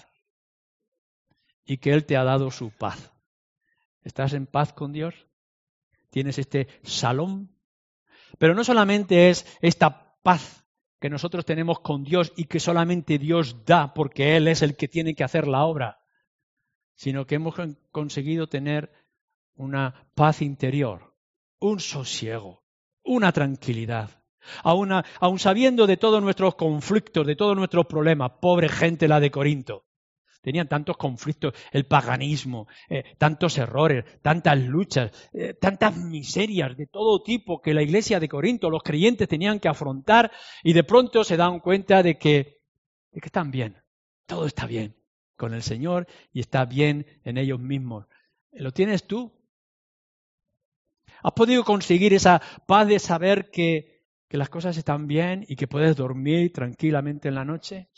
y 1.65 1.77
que 1.77 1.91
Él 1.91 2.05
te 2.05 2.17
ha 2.17 2.23
dado 2.23 2.49
su 2.49 2.71
paz. 2.71 3.11
¿Estás 4.01 4.33
en 4.33 4.47
paz 4.47 4.73
con 4.73 4.91
Dios? 4.91 5.13
¿Tienes 6.09 6.39
este 6.39 6.67
salón? 6.81 7.55
Pero 8.39 8.55
no 8.55 8.63
solamente 8.63 9.29
es 9.29 9.45
esta 9.61 10.15
paz 10.23 10.64
que 10.99 11.09
nosotros 11.09 11.45
tenemos 11.45 11.79
con 11.79 12.03
Dios 12.03 12.33
y 12.35 12.45
que 12.45 12.59
solamente 12.59 13.17
Dios 13.17 13.65
da 13.65 13.93
porque 13.93 14.35
Él 14.37 14.47
es 14.47 14.61
el 14.61 14.75
que 14.75 14.87
tiene 14.87 15.15
que 15.15 15.23
hacer 15.23 15.47
la 15.47 15.63
obra, 15.63 15.99
sino 16.95 17.25
que 17.25 17.35
hemos 17.35 17.55
conseguido 17.91 18.47
tener 18.47 18.91
una 19.55 20.07
paz 20.15 20.41
interior, 20.41 21.13
un 21.59 21.79
sosiego, 21.79 22.63
una 23.03 23.31
tranquilidad 23.31 24.25
aun, 24.63 25.39
sabiendo 25.39 25.87
de 25.87 25.97
todos 25.97 26.21
nuestros 26.21 26.55
conflictos, 26.55 27.25
de 27.25 27.35
todos 27.35 27.55
nuestros 27.55 27.85
problemas, 27.85 28.33
pobre 28.41 28.69
gente 28.69 29.07
la 29.07 29.19
de 29.19 29.31
Corinto. 29.31 29.85
Tenían 30.45 30.67
tantos 30.67 30.95
conflictos, 30.95 31.55
el 31.71 31.87
paganismo, 31.87 32.67
eh, 32.87 33.03
tantos 33.17 33.57
errores, 33.57 34.05
tantas 34.21 34.59
luchas, 34.59 35.11
eh, 35.33 35.55
tantas 35.55 35.97
miserias 35.97 36.77
de 36.77 36.85
todo 36.85 37.23
tipo 37.23 37.63
que 37.63 37.73
la 37.73 37.81
iglesia 37.81 38.19
de 38.19 38.29
Corinto, 38.29 38.69
los 38.69 38.83
creyentes 38.83 39.27
tenían 39.27 39.59
que 39.59 39.69
afrontar 39.69 40.31
y 40.61 40.73
de 40.73 40.83
pronto 40.83 41.23
se 41.23 41.35
dan 41.35 41.61
cuenta 41.61 42.03
de 42.03 42.19
que, 42.19 42.61
de 43.11 43.21
que 43.21 43.25
están 43.25 43.49
bien, 43.49 43.81
todo 44.27 44.45
está 44.45 44.67
bien 44.67 44.95
con 45.35 45.55
el 45.55 45.63
Señor 45.63 46.05
y 46.31 46.41
está 46.41 46.65
bien 46.65 47.07
en 47.23 47.39
ellos 47.39 47.59
mismos. 47.59 48.05
¿Lo 48.51 48.71
tienes 48.71 49.07
tú? 49.07 49.33
¿Has 51.23 51.33
podido 51.33 51.63
conseguir 51.63 52.13
esa 52.13 52.39
paz 52.67 52.87
de 52.87 52.99
saber 52.99 53.49
que 53.49 53.95
que 54.27 54.37
las 54.37 54.49
cosas 54.49 54.77
están 54.77 55.07
bien 55.07 55.45
y 55.47 55.55
que 55.55 55.67
puedes 55.67 55.95
dormir 55.95 56.51
tranquilamente 56.51 57.27
en 57.27 57.35
la 57.35 57.45
noche? 57.45 57.89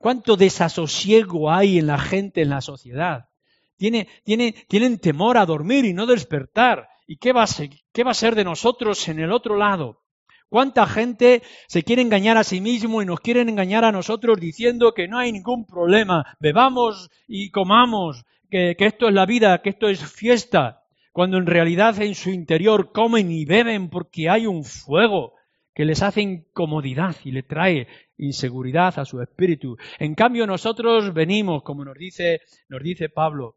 ¿Cuánto 0.00 0.38
desasosiego 0.38 1.52
hay 1.52 1.78
en 1.78 1.86
la 1.86 1.98
gente, 1.98 2.40
en 2.40 2.48
la 2.48 2.62
sociedad? 2.62 3.28
Tiene, 3.76 4.08
tiene, 4.24 4.54
tienen 4.66 4.98
temor 4.98 5.36
a 5.36 5.44
dormir 5.44 5.84
y 5.84 5.92
no 5.92 6.06
despertar. 6.06 6.88
¿Y 7.06 7.18
qué 7.18 7.34
va, 7.34 7.42
a 7.42 7.46
ser, 7.46 7.68
qué 7.92 8.02
va 8.02 8.12
a 8.12 8.14
ser 8.14 8.34
de 8.34 8.44
nosotros 8.44 9.06
en 9.08 9.20
el 9.20 9.30
otro 9.30 9.56
lado? 9.56 10.00
¿Cuánta 10.48 10.86
gente 10.86 11.42
se 11.68 11.82
quiere 11.82 12.00
engañar 12.00 12.38
a 12.38 12.44
sí 12.44 12.62
mismo 12.62 13.02
y 13.02 13.04
nos 13.04 13.20
quieren 13.20 13.50
engañar 13.50 13.84
a 13.84 13.92
nosotros 13.92 14.40
diciendo 14.40 14.94
que 14.94 15.06
no 15.06 15.18
hay 15.18 15.32
ningún 15.32 15.66
problema, 15.66 16.24
bebamos 16.40 17.10
y 17.28 17.50
comamos, 17.50 18.24
que, 18.48 18.76
que 18.78 18.86
esto 18.86 19.06
es 19.06 19.12
la 19.12 19.26
vida, 19.26 19.60
que 19.60 19.68
esto 19.68 19.90
es 19.90 20.02
fiesta? 20.02 20.80
cuando 21.12 21.36
en 21.38 21.46
realidad 21.46 22.00
en 22.00 22.14
su 22.14 22.30
interior 22.30 22.92
comen 22.92 23.30
y 23.30 23.44
beben 23.44 23.90
porque 23.90 24.30
hay 24.30 24.46
un 24.46 24.64
fuego 24.64 25.34
que 25.74 25.84
les 25.84 26.02
hace 26.02 26.22
incomodidad 26.22 27.16
y 27.24 27.32
le 27.32 27.42
trae 27.42 27.88
inseguridad 28.20 28.98
a 28.98 29.04
su 29.04 29.20
espíritu. 29.20 29.76
En 29.98 30.14
cambio 30.14 30.46
nosotros 30.46 31.12
venimos, 31.12 31.62
como 31.62 31.84
nos 31.84 31.96
dice, 31.96 32.40
nos 32.68 32.82
dice 32.82 33.08
Pablo, 33.08 33.56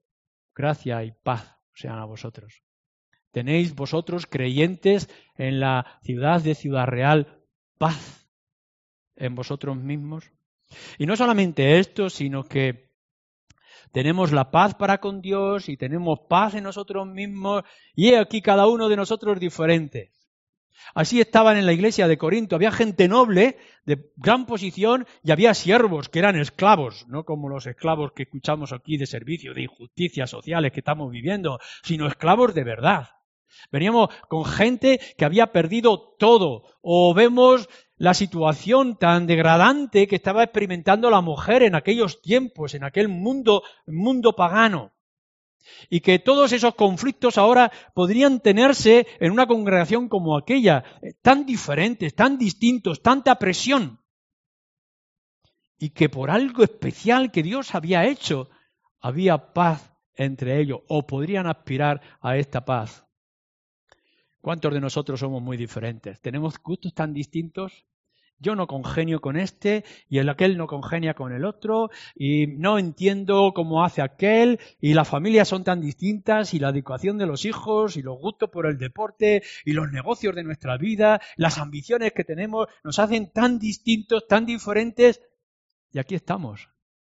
gracia 0.55 1.03
y 1.03 1.11
paz 1.11 1.57
sean 1.73 1.99
a 1.99 2.05
vosotros. 2.05 2.63
Tenéis 3.31 3.75
vosotros 3.75 4.27
creyentes 4.27 5.09
en 5.37 5.59
la 5.59 5.99
ciudad 6.03 6.41
de 6.41 6.55
Ciudad 6.55 6.85
Real 6.85 7.41
paz 7.77 8.29
en 9.15 9.35
vosotros 9.35 9.75
mismos. 9.75 10.31
Y 10.97 11.05
no 11.05 11.15
solamente 11.15 11.79
esto, 11.79 12.09
sino 12.09 12.43
que 12.43 12.93
tenemos 13.91 14.31
la 14.31 14.49
paz 14.51 14.75
para 14.75 14.99
con 14.99 15.21
Dios 15.21 15.69
y 15.69 15.77
tenemos 15.77 16.21
paz 16.29 16.55
en 16.55 16.63
nosotros 16.63 17.07
mismos 17.07 17.63
y 17.95 18.13
aquí 18.13 18.41
cada 18.41 18.67
uno 18.67 18.89
de 18.89 18.95
nosotros 18.95 19.39
diferente. 19.39 20.11
Así 20.93 21.19
estaban 21.19 21.57
en 21.57 21.65
la 21.65 21.73
iglesia 21.73 22.07
de 22.07 22.17
Corinto. 22.17 22.55
Había 22.55 22.71
gente 22.71 23.07
noble, 23.07 23.57
de 23.85 24.11
gran 24.15 24.45
posición, 24.45 25.05
y 25.23 25.31
había 25.31 25.53
siervos 25.53 26.09
que 26.09 26.19
eran 26.19 26.35
esclavos, 26.35 27.05
no 27.07 27.25
como 27.25 27.49
los 27.49 27.65
esclavos 27.65 28.11
que 28.13 28.23
escuchamos 28.23 28.73
aquí 28.73 28.97
de 28.97 29.05
servicio, 29.05 29.53
de 29.53 29.63
injusticias 29.63 30.29
sociales 30.29 30.71
que 30.71 30.79
estamos 30.79 31.11
viviendo, 31.11 31.59
sino 31.83 32.07
esclavos 32.07 32.53
de 32.53 32.63
verdad. 32.63 33.09
Veníamos 33.71 34.09
con 34.27 34.45
gente 34.45 34.99
que 35.17 35.25
había 35.25 35.51
perdido 35.51 36.15
todo, 36.17 36.63
o 36.81 37.13
vemos 37.13 37.69
la 37.97 38.13
situación 38.13 38.97
tan 38.97 39.27
degradante 39.27 40.07
que 40.07 40.15
estaba 40.15 40.43
experimentando 40.43 41.09
la 41.09 41.21
mujer 41.21 41.63
en 41.63 41.75
aquellos 41.75 42.21
tiempos, 42.21 42.73
en 42.73 42.83
aquel 42.83 43.07
mundo, 43.07 43.63
mundo 43.85 44.35
pagano. 44.35 44.92
Y 45.89 46.01
que 46.01 46.19
todos 46.19 46.51
esos 46.51 46.75
conflictos 46.75 47.37
ahora 47.37 47.71
podrían 47.93 48.39
tenerse 48.39 49.07
en 49.19 49.31
una 49.31 49.47
congregación 49.47 50.09
como 50.09 50.37
aquella, 50.37 50.83
eh, 51.01 51.13
tan 51.21 51.45
diferentes, 51.45 52.15
tan 52.15 52.37
distintos, 52.37 53.01
tanta 53.01 53.39
presión. 53.39 53.99
Y 55.77 55.89
que 55.89 56.09
por 56.09 56.31
algo 56.31 56.63
especial 56.63 57.31
que 57.31 57.43
Dios 57.43 57.75
había 57.75 58.05
hecho, 58.05 58.49
había 58.99 59.53
paz 59.53 59.93
entre 60.15 60.59
ellos, 60.61 60.81
o 60.87 61.05
podrían 61.07 61.47
aspirar 61.47 62.01
a 62.21 62.37
esta 62.37 62.63
paz. 62.63 63.05
¿Cuántos 64.41 64.73
de 64.73 64.81
nosotros 64.81 65.19
somos 65.19 65.41
muy 65.41 65.57
diferentes? 65.57 66.19
¿Tenemos 66.21 66.59
gustos 66.61 66.93
tan 66.93 67.13
distintos? 67.13 67.85
Yo 68.39 68.55
no 68.55 68.67
congenio 68.67 69.21
con 69.21 69.37
este 69.37 69.85
y 70.09 70.17
el 70.17 70.29
aquel 70.29 70.57
no 70.57 70.67
congenia 70.67 71.13
con 71.13 71.31
el 71.31 71.45
otro 71.45 71.89
y 72.15 72.47
no 72.47 72.77
entiendo 72.77 73.53
cómo 73.55 73.83
hace 73.83 74.01
aquel 74.01 74.59
y 74.81 74.93
las 74.93 75.07
familias 75.07 75.47
son 75.47 75.63
tan 75.63 75.79
distintas 75.79 76.53
y 76.53 76.59
la 76.59 76.69
educación 76.69 77.17
de 77.17 77.25
los 77.25 77.45
hijos 77.45 77.95
y 77.95 78.01
los 78.01 78.19
gustos 78.19 78.49
por 78.49 78.65
el 78.65 78.77
deporte 78.77 79.43
y 79.65 79.71
los 79.71 79.91
negocios 79.91 80.35
de 80.35 80.43
nuestra 80.43 80.77
vida, 80.77 81.21
las 81.37 81.57
ambiciones 81.57 82.11
que 82.11 82.23
tenemos 82.23 82.67
nos 82.83 82.99
hacen 82.99 83.31
tan 83.31 83.59
distintos, 83.59 84.27
tan 84.27 84.45
diferentes 84.45 85.21
y 85.93 85.99
aquí 85.99 86.15
estamos, 86.15 86.69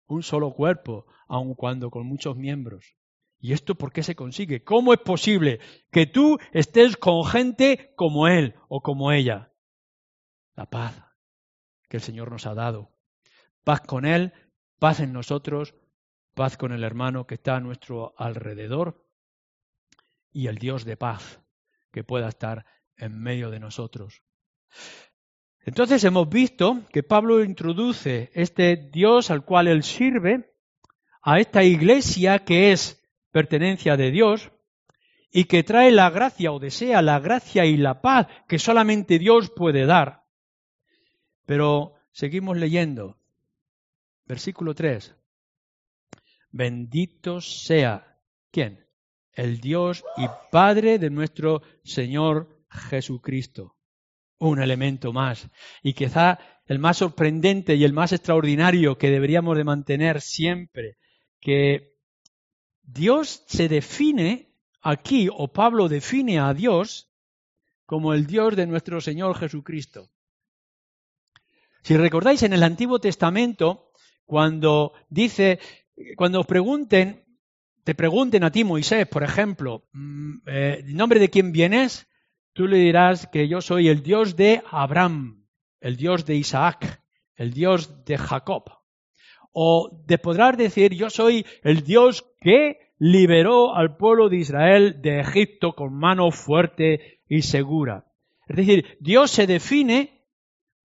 un 0.07 0.23
solo 0.23 0.53
cuerpo, 0.53 1.07
aun 1.29 1.55
cuando 1.55 1.91
con 1.91 2.07
muchos 2.07 2.37
miembros. 2.37 2.97
¿Y 3.39 3.53
esto 3.53 3.75
por 3.77 3.93
qué 3.93 4.03
se 4.03 4.17
consigue? 4.17 4.65
¿Cómo 4.65 4.93
es 4.93 5.01
posible 5.01 5.61
que 5.93 6.07
tú 6.07 6.39
estés 6.53 6.97
con 6.97 7.25
gente 7.25 7.93
como 7.95 8.27
él 8.27 8.55
o 8.69 8.81
como 8.81 9.13
ella? 9.13 9.54
La 10.55 10.67
paz 10.67 10.95
que 11.89 11.99
el 11.99 12.03
Señor 12.03 12.31
nos 12.31 12.47
ha 12.47 12.55
dado. 12.55 12.91
Paz 13.65 13.81
con 13.81 14.05
él, 14.05 14.33
paz 14.79 15.01
en 15.01 15.13
nosotros, 15.13 15.75
paz 16.35 16.57
con 16.57 16.73
el 16.73 16.85
hermano 16.85 17.27
que 17.27 17.37
está 17.37 17.57
a 17.57 17.61
nuestro 17.61 18.15
alrededor 18.19 19.07
y 20.33 20.49
el 20.49 20.59
Dios 20.59 20.85
de 20.85 20.97
paz 20.97 21.41
que 21.93 22.05
pueda 22.05 22.29
estar 22.29 22.67
en 22.97 23.19
medio 23.19 23.51
de 23.51 23.61
nosotros. 23.61 24.23
Entonces 25.61 26.05
hemos 26.05 26.29
visto 26.29 26.83
que 26.93 27.03
Pablo 27.03 27.43
introduce 27.43 28.31
este 28.35 28.77
Dios 28.77 29.31
al 29.31 29.45
cual 29.45 29.69
él 29.69 29.83
sirve 29.83 30.53
a 31.23 31.41
esta 31.41 31.63
iglesia 31.63 32.41
que 32.41 32.73
es 32.73 33.03
pertenencia 33.31 33.97
de 33.97 34.11
Dios 34.11 34.51
y 35.31 35.45
que 35.45 35.65
trae 35.65 35.91
la 35.91 36.11
gracia 36.11 36.53
o 36.53 36.59
desea 36.59 37.01
la 37.01 37.19
gracia 37.19 37.65
y 37.65 37.77
la 37.77 38.03
paz 38.03 38.27
que 38.47 38.59
solamente 38.59 39.19
Dios 39.19 39.51
puede 39.51 39.87
dar. 39.87 40.24
Pero 41.47 41.95
seguimos 42.13 42.57
leyendo. 42.57 43.19
Versículo 44.27 44.75
3. 44.75 45.15
Bendito 46.51 47.41
sea. 47.41 48.19
¿Quién? 48.51 48.87
El 49.33 49.61
Dios 49.61 50.05
y 50.17 50.27
Padre 50.51 50.99
de 50.99 51.11
nuestro 51.11 51.63
Señor 51.83 52.65
Jesucristo. 52.69 53.77
Un 54.39 54.63
elemento 54.63 55.13
más. 55.13 55.49
Y 55.83 55.95
quizá 55.95 56.39
el 56.67 56.79
más 56.79 56.99
sorprendente 56.99 57.75
y 57.75 57.85
el 57.85 57.93
más 57.93 58.13
extraordinario 58.13 58.97
que 58.97 59.11
deberíamos 59.11 59.57
de 59.57 59.65
mantener 59.65 60.21
siempre, 60.21 60.97
que 61.41 61.95
Dios 62.83 63.43
se 63.47 63.69
define 63.69 64.55
aquí, 64.81 65.29
o 65.31 65.49
Pablo 65.49 65.89
define 65.89 66.39
a 66.39 66.55
Dios 66.55 67.11
como 67.87 68.15
el 68.15 68.27
Dios 68.27 68.57
de 68.57 68.67
nuestro 68.67 69.01
Señor 69.01 69.37
Jesucristo. 69.37 70.11
Si 71.85 71.99
recordáis 71.99 72.43
en 72.43 72.55
el 72.55 72.63
Antiguo 72.63 72.99
Testamento, 72.99 73.93
cuando 74.25 74.95
dice 75.11 75.59
cuando 76.17 76.41
os 76.41 76.47
pregunten, 76.47 77.25
te 77.85 77.95
pregunten 77.95 78.43
a 78.43 78.51
ti, 78.51 78.65
Moisés, 78.65 79.07
por 79.07 79.23
ejemplo, 79.23 79.85
mm, 79.93 80.35
eh, 80.47 80.85
¿en 80.87 80.97
nombre 80.97 81.21
de 81.21 81.29
quién 81.29 81.53
vienes? 81.53 82.09
Tú 82.55 82.67
le 82.67 82.79
dirás 82.79 83.27
que 83.27 83.49
yo 83.49 83.61
soy 83.61 83.89
el 83.89 84.03
Dios 84.03 84.35
de 84.35 84.63
Abraham, 84.71 85.45
el 85.81 85.97
Dios 85.97 86.25
de 86.25 86.37
Isaac, 86.37 87.03
el 87.37 87.53
Dios 87.53 88.05
de 88.07 88.17
Jacob. 88.17 88.65
O 89.53 90.05
te 90.07 90.17
podrás 90.17 90.57
decir, 90.57 90.95
yo 90.95 91.11
soy 91.11 91.45
el 91.63 91.85
Dios 91.85 92.25
que 92.41 92.79
liberó 92.99 93.77
al 93.77 93.99
pueblo 93.99 94.31
de 94.31 94.39
Israel 94.39 95.03
de 95.03 95.21
Egipto 95.21 95.75
con 95.75 95.93
mano 95.93 96.31
fuerte 96.31 97.21
y 97.29 97.43
segura. 97.43 98.07
Es 98.49 98.57
decir, 98.57 98.97
Dios 99.01 99.31
se 99.31 99.47
define 99.47 100.14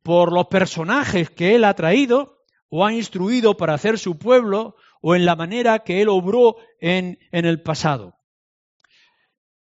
por 0.10 0.34
los 0.34 0.48
personajes 0.48 1.30
que 1.30 1.54
Él 1.54 1.64
ha 1.64 1.76
traído 1.76 2.42
o 2.68 2.84
ha 2.84 2.92
instruido 2.92 3.56
para 3.56 3.76
hacer 3.76 4.00
su 4.00 4.18
pueblo 4.18 4.76
o 5.02 5.16
en 5.16 5.24
la 5.24 5.36
manera 5.36 5.84
que 5.84 6.02
Él 6.02 6.10
obró 6.10 6.56
en, 6.80 7.20
en 7.32 7.46
el 7.46 7.62
pasado. 7.62 8.18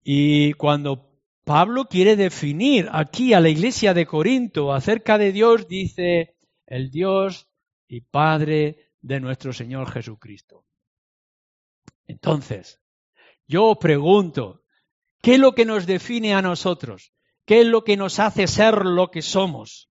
Y 0.04 0.52
cuando 0.52 1.10
Pablo 1.42 1.86
quiere 1.86 2.14
definir 2.14 2.88
aquí 2.92 3.34
a 3.34 3.40
la 3.40 3.48
iglesia 3.48 3.92
de 3.92 4.06
Corinto 4.06 4.72
acerca 4.72 5.18
de 5.18 5.32
Dios, 5.32 5.66
dice 5.66 6.36
el 6.64 6.92
Dios 6.92 7.48
y 7.88 8.02
Padre 8.02 8.92
de 9.00 9.18
nuestro 9.18 9.52
Señor 9.52 9.90
Jesucristo. 9.90 10.64
Entonces, 12.06 12.80
yo 13.48 13.74
pregunto, 13.80 14.62
¿qué 15.20 15.34
es 15.34 15.40
lo 15.40 15.56
que 15.56 15.64
nos 15.64 15.86
define 15.86 16.34
a 16.34 16.42
nosotros? 16.42 17.12
¿Qué 17.44 17.62
es 17.62 17.66
lo 17.66 17.82
que 17.82 17.96
nos 17.96 18.20
hace 18.20 18.46
ser 18.46 18.84
lo 18.84 19.10
que 19.10 19.22
somos? 19.22 19.90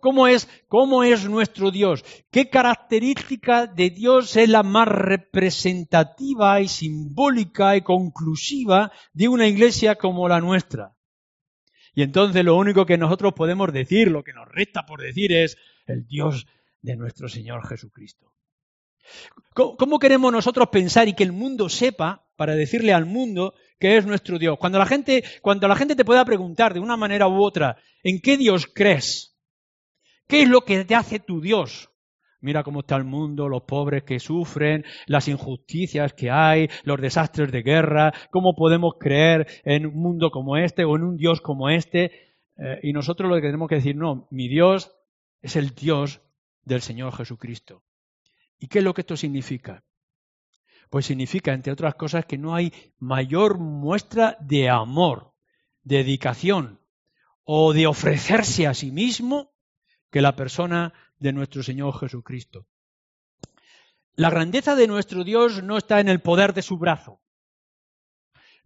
¿Cómo, 0.00 0.26
es, 0.26 0.48
¿Cómo 0.68 1.02
es 1.02 1.26
nuestro 1.26 1.70
Dios? 1.70 2.04
¿Qué 2.30 2.50
característica 2.50 3.66
de 3.66 3.88
Dios 3.88 4.36
es 4.36 4.48
la 4.48 4.62
más 4.62 4.86
representativa 4.86 6.60
y 6.60 6.68
simbólica 6.68 7.74
y 7.76 7.80
conclusiva 7.80 8.92
de 9.14 9.28
una 9.28 9.46
iglesia 9.48 9.94
como 9.94 10.28
la 10.28 10.40
nuestra? 10.40 10.94
Y 11.94 12.02
entonces 12.02 12.44
lo 12.44 12.56
único 12.56 12.84
que 12.84 12.98
nosotros 12.98 13.32
podemos 13.32 13.72
decir, 13.72 14.10
lo 14.10 14.22
que 14.22 14.34
nos 14.34 14.46
resta 14.48 14.84
por 14.84 15.00
decir 15.00 15.32
es 15.32 15.56
el 15.86 16.06
Dios 16.06 16.46
de 16.82 16.96
nuestro 16.96 17.28
Señor 17.28 17.66
Jesucristo. 17.66 18.32
¿Cómo 19.54 19.98
queremos 19.98 20.32
nosotros 20.32 20.68
pensar 20.68 21.08
y 21.08 21.14
que 21.14 21.24
el 21.24 21.32
mundo 21.32 21.68
sepa, 21.70 22.26
para 22.36 22.54
decirle 22.54 22.92
al 22.92 23.06
mundo, 23.06 23.54
que 23.78 23.96
es 23.96 24.04
nuestro 24.06 24.38
Dios? 24.38 24.58
Cuando 24.58 24.78
la 24.78 24.86
gente, 24.86 25.24
cuando 25.40 25.66
la 25.66 25.76
gente 25.76 25.96
te 25.96 26.04
pueda 26.04 26.24
preguntar 26.24 26.74
de 26.74 26.80
una 26.80 26.96
manera 26.96 27.26
u 27.26 27.42
otra, 27.42 27.76
¿en 28.02 28.20
qué 28.20 28.36
Dios 28.36 28.66
crees? 28.66 29.31
¿Qué 30.32 30.44
es 30.44 30.48
lo 30.48 30.62
que 30.62 30.86
te 30.86 30.94
hace 30.94 31.20
tu 31.20 31.42
Dios? 31.42 31.90
Mira 32.40 32.62
cómo 32.62 32.80
está 32.80 32.96
el 32.96 33.04
mundo, 33.04 33.50
los 33.50 33.64
pobres 33.64 34.02
que 34.02 34.18
sufren, 34.18 34.82
las 35.04 35.28
injusticias 35.28 36.14
que 36.14 36.30
hay, 36.30 36.70
los 36.84 36.98
desastres 36.98 37.52
de 37.52 37.60
guerra, 37.60 38.14
cómo 38.30 38.56
podemos 38.56 38.94
creer 38.98 39.46
en 39.62 39.84
un 39.84 39.94
mundo 39.94 40.30
como 40.30 40.56
este 40.56 40.86
o 40.86 40.96
en 40.96 41.02
un 41.02 41.18
Dios 41.18 41.42
como 41.42 41.68
este. 41.68 42.12
Eh, 42.56 42.80
y 42.82 42.94
nosotros 42.94 43.28
lo 43.28 43.36
que 43.36 43.42
tenemos 43.42 43.68
que 43.68 43.74
decir, 43.74 43.94
no, 43.94 44.26
mi 44.30 44.48
Dios 44.48 44.96
es 45.42 45.54
el 45.56 45.74
Dios 45.74 46.22
del 46.64 46.80
Señor 46.80 47.14
Jesucristo. 47.14 47.84
¿Y 48.58 48.68
qué 48.68 48.78
es 48.78 48.84
lo 48.86 48.94
que 48.94 49.02
esto 49.02 49.18
significa? 49.18 49.84
Pues 50.88 51.04
significa, 51.04 51.52
entre 51.52 51.74
otras 51.74 51.94
cosas, 51.96 52.24
que 52.24 52.38
no 52.38 52.54
hay 52.54 52.72
mayor 52.98 53.58
muestra 53.58 54.38
de 54.40 54.70
amor, 54.70 55.34
de 55.82 55.98
dedicación 55.98 56.80
o 57.44 57.74
de 57.74 57.86
ofrecerse 57.86 58.66
a 58.66 58.72
sí 58.72 58.92
mismo 58.92 59.51
que 60.12 60.20
la 60.20 60.36
persona 60.36 60.92
de 61.18 61.32
nuestro 61.32 61.62
Señor 61.62 61.98
Jesucristo. 61.98 62.66
La 64.14 64.28
grandeza 64.28 64.76
de 64.76 64.86
nuestro 64.86 65.24
Dios 65.24 65.62
no 65.62 65.78
está 65.78 65.98
en 66.00 66.08
el 66.08 66.20
poder 66.20 66.52
de 66.52 66.60
su 66.60 66.76
brazo, 66.76 67.20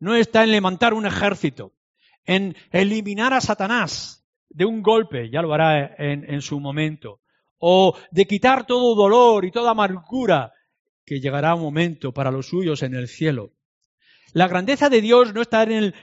no 0.01 0.17
está 0.17 0.43
en 0.43 0.51
levantar 0.51 0.93
un 0.93 1.07
ejército, 1.07 1.73
en 2.25 2.57
eliminar 2.73 3.33
a 3.33 3.41
Satanás 3.41 4.27
de 4.51 4.65
un 4.65 4.83
golpe, 4.83 5.31
ya 5.31 5.41
lo 5.41 5.55
hará 5.55 5.95
en, 5.97 6.43
su 6.43 6.59
momento, 6.59 7.21
o 7.59 7.97
de 8.11 8.27
quitar 8.27 8.67
todo 8.67 8.97
dolor 8.97 9.45
y 9.45 9.53
toda 9.53 9.71
amargura, 9.71 10.53
que 11.05 11.21
llegará 11.21 11.55
un 11.55 11.63
momento 11.63 12.13
para 12.13 12.33
los 12.33 12.49
suyos 12.49 12.83
en 12.83 12.95
el 12.95 13.07
cielo. 13.07 13.53
La 14.33 14.49
grandeza 14.49 14.91
de 14.91 15.01
Dios 15.01 15.33
no 15.33 15.43
está 15.43 15.63
en 15.63 15.95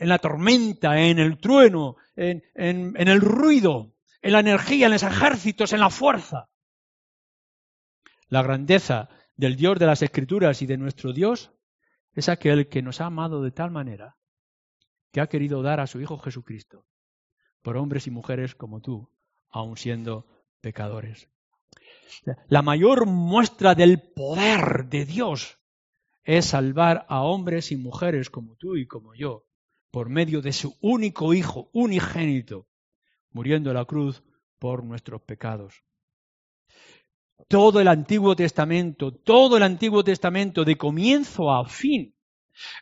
la 0.00 0.18
tormenta, 0.18 1.00
en 1.00 1.20
el 1.20 1.38
trueno, 1.38 1.96
en, 2.16 2.42
el 2.96 3.20
ruido, 3.20 3.93
en 4.24 4.32
la 4.32 4.40
energía, 4.40 4.86
en 4.86 4.92
los 4.92 5.02
ejércitos, 5.02 5.74
en 5.74 5.80
la 5.80 5.90
fuerza. 5.90 6.48
La 8.28 8.42
grandeza 8.42 9.10
del 9.36 9.54
Dios 9.54 9.78
de 9.78 9.84
las 9.84 10.00
Escrituras 10.00 10.62
y 10.62 10.66
de 10.66 10.78
nuestro 10.78 11.12
Dios 11.12 11.52
es 12.14 12.30
aquel 12.30 12.70
que 12.70 12.80
nos 12.80 13.02
ha 13.02 13.06
amado 13.06 13.42
de 13.42 13.50
tal 13.50 13.70
manera 13.70 14.16
que 15.12 15.20
ha 15.20 15.26
querido 15.26 15.62
dar 15.62 15.78
a 15.78 15.86
su 15.86 16.00
Hijo 16.00 16.18
Jesucristo 16.18 16.86
por 17.60 17.76
hombres 17.76 18.06
y 18.06 18.10
mujeres 18.10 18.54
como 18.54 18.80
tú, 18.80 19.10
aun 19.50 19.76
siendo 19.76 20.26
pecadores. 20.62 21.28
La 22.48 22.62
mayor 22.62 23.04
muestra 23.04 23.74
del 23.74 24.00
poder 24.00 24.86
de 24.86 25.04
Dios 25.04 25.58
es 26.22 26.46
salvar 26.46 27.04
a 27.10 27.20
hombres 27.20 27.72
y 27.72 27.76
mujeres 27.76 28.30
como 28.30 28.56
tú 28.56 28.76
y 28.76 28.86
como 28.86 29.14
yo, 29.14 29.44
por 29.90 30.08
medio 30.08 30.40
de 30.40 30.54
su 30.54 30.78
único 30.80 31.34
Hijo, 31.34 31.68
unigénito, 31.74 32.68
muriendo 33.34 33.70
en 33.70 33.76
la 33.76 33.84
cruz 33.84 34.22
por 34.58 34.82
nuestros 34.82 35.20
pecados. 35.20 35.82
Todo 37.48 37.80
el 37.80 37.88
Antiguo 37.88 38.34
Testamento, 38.34 39.12
todo 39.12 39.58
el 39.58 39.62
Antiguo 39.62 40.02
Testamento 40.02 40.64
de 40.64 40.76
comienzo 40.76 41.52
a 41.52 41.66
fin, 41.66 42.14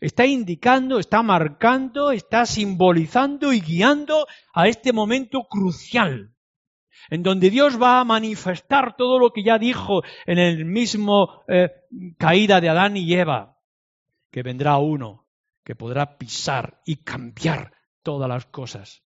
está 0.00 0.24
indicando, 0.24 1.00
está 1.00 1.22
marcando, 1.22 2.12
está 2.12 2.46
simbolizando 2.46 3.52
y 3.52 3.60
guiando 3.60 4.26
a 4.54 4.68
este 4.68 4.92
momento 4.92 5.48
crucial, 5.48 6.32
en 7.10 7.22
donde 7.24 7.50
Dios 7.50 7.80
va 7.82 7.98
a 7.98 8.04
manifestar 8.04 8.94
todo 8.96 9.18
lo 9.18 9.32
que 9.32 9.42
ya 9.42 9.58
dijo 9.58 10.02
en 10.26 10.38
el 10.38 10.64
mismo 10.64 11.42
eh, 11.48 11.70
caída 12.18 12.60
de 12.60 12.68
Adán 12.68 12.96
y 12.96 13.12
Eva, 13.14 13.58
que 14.30 14.42
vendrá 14.42 14.76
uno 14.76 15.26
que 15.64 15.74
podrá 15.74 16.18
pisar 16.18 16.80
y 16.84 16.96
cambiar 16.96 17.72
todas 18.02 18.28
las 18.28 18.46
cosas. 18.46 19.01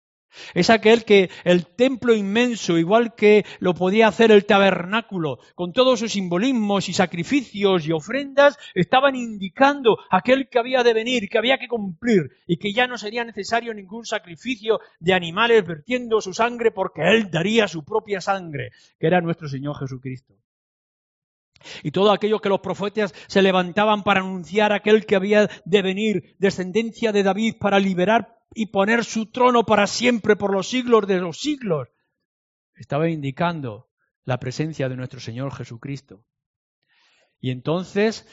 Es 0.54 0.70
aquel 0.70 1.06
que 1.06 1.30
el 1.44 1.66
templo 1.66 2.14
inmenso, 2.14 2.78
igual 2.78 3.16
que 3.16 3.46
lo 3.60 3.74
podía 3.74 4.08
hacer 4.08 4.32
el 4.32 4.46
tabernáculo, 4.46 5.40
con 5.56 5.74
todos 5.74 6.00
sus 6.00 6.14
simbolismos 6.14 6.90
y 6.90 6.94
sacrificios 6.94 7.88
y 7.88 7.92
ofrendas, 7.92 8.58
estaban 8.74 9.16
indicando 9.16 9.98
aquel 10.10 10.50
que 10.50 10.60
había 10.60 10.84
de 10.84 10.94
venir, 10.94 11.30
que 11.30 11.38
había 11.38 11.58
que 11.58 11.68
cumplir 11.68 12.32
y 12.48 12.58
que 12.58 12.74
ya 12.74 12.88
no 12.88 12.98
sería 12.98 13.24
necesario 13.24 13.74
ningún 13.74 14.06
sacrificio 14.06 14.80
de 15.00 15.14
animales 15.14 15.66
vertiendo 15.66 16.22
su 16.22 16.34
sangre 16.34 16.72
porque 16.72 17.02
él 17.04 17.30
daría 17.32 17.68
su 17.68 17.84
propia 17.84 18.22
sangre, 18.22 18.72
que 19.00 19.08
era 19.08 19.22
nuestro 19.22 19.48
Señor 19.48 19.78
Jesucristo. 19.78 20.36
Y 21.84 21.92
todo 21.92 22.12
aquello 22.12 22.40
que 22.40 22.50
los 22.50 22.60
profetas 22.60 23.14
se 23.28 23.42
levantaban 23.42 24.04
para 24.04 24.22
anunciar 24.22 24.72
aquel 24.72 25.06
que 25.06 25.16
había 25.16 25.50
de 25.66 25.82
venir, 25.82 26.36
descendencia 26.38 27.12
de 27.12 27.24
David, 27.24 27.56
para 27.60 27.80
liberar 27.80 28.40
y 28.54 28.68
poner 28.68 29.04
su 29.04 29.28
trono 29.28 29.66
para 29.66 29.88
siempre 29.88 30.36
por 30.36 30.52
los 30.52 30.68
siglos 30.68 31.08
de 31.08 31.20
los 31.20 31.40
siglos. 31.40 31.90
Estaba 32.76 33.10
indicando 33.10 33.90
la 34.24 34.40
presencia 34.40 34.90
de 34.90 34.96
nuestro 34.96 35.20
Señor 35.20 35.54
Jesucristo. 35.54 36.24
Y 37.40 37.52
entonces 37.52 38.28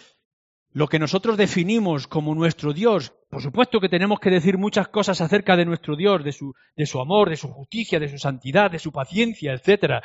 lo 0.74 0.88
que 0.88 0.98
nosotros 0.98 1.36
definimos 1.36 2.06
como 2.06 2.34
nuestro 2.34 2.72
Dios, 2.72 3.12
por 3.28 3.42
supuesto 3.42 3.78
que 3.78 3.90
tenemos 3.90 4.20
que 4.20 4.30
decir 4.30 4.56
muchas 4.56 4.88
cosas 4.88 5.20
acerca 5.20 5.54
de 5.54 5.66
nuestro 5.66 5.96
Dios, 5.96 6.24
de 6.24 6.32
su, 6.32 6.54
de 6.74 6.86
su 6.86 6.98
amor, 6.98 7.28
de 7.28 7.36
su 7.36 7.48
justicia, 7.48 8.00
de 8.00 8.08
su 8.08 8.18
santidad, 8.18 8.70
de 8.70 8.78
su 8.78 8.90
paciencia, 8.90 9.52
etc. 9.52 10.02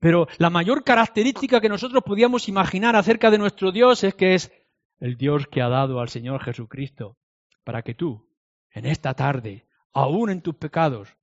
Pero 0.00 0.28
la 0.38 0.50
mayor 0.50 0.84
característica 0.84 1.60
que 1.60 1.68
nosotros 1.68 2.02
podíamos 2.04 2.48
imaginar 2.48 2.94
acerca 2.94 3.30
de 3.30 3.38
nuestro 3.38 3.72
Dios 3.72 4.04
es 4.04 4.14
que 4.14 4.34
es 4.34 4.52
el 5.00 5.16
Dios 5.16 5.46
que 5.46 5.60
ha 5.62 5.68
dado 5.68 6.00
al 6.00 6.08
Señor 6.08 6.42
Jesucristo 6.42 7.16
para 7.64 7.82
que 7.82 7.94
tú, 7.94 8.28
en 8.70 8.86
esta 8.86 9.14
tarde, 9.14 9.66
aún 9.92 10.30
en 10.30 10.42
tus 10.42 10.54
pecados, 10.54 11.16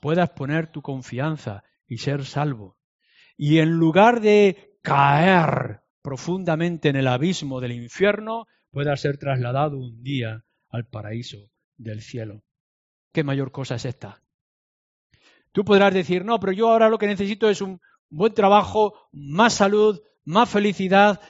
puedas 0.00 0.30
poner 0.30 0.70
tu 0.70 0.82
confianza 0.82 1.64
y 1.86 1.98
ser 1.98 2.24
salvo. 2.24 2.76
Y 3.36 3.58
en 3.58 3.70
lugar 3.70 4.20
de 4.20 4.78
caer 4.82 5.80
profundamente 6.02 6.88
en 6.88 6.96
el 6.96 7.06
abismo 7.06 7.60
del 7.60 7.72
infierno, 7.72 8.46
pueda 8.70 8.96
ser 8.96 9.18
trasladado 9.18 9.78
un 9.78 10.02
día 10.02 10.44
al 10.68 10.86
paraíso 10.86 11.50
del 11.76 12.02
cielo. 12.02 12.42
¿Qué 13.12 13.24
mayor 13.24 13.50
cosa 13.50 13.74
es 13.76 13.84
esta? 13.84 14.22
Tú 15.52 15.64
podrás 15.64 15.92
decir, 15.92 16.24
no, 16.24 16.38
pero 16.38 16.52
yo 16.52 16.70
ahora 16.70 16.88
lo 16.88 16.98
que 16.98 17.08
necesito 17.08 17.50
es 17.50 17.60
un 17.60 17.80
buen 18.10 18.34
trabajo, 18.34 19.08
más 19.12 19.54
salud, 19.54 20.02
más 20.24 20.50
felicidad. 20.50 21.20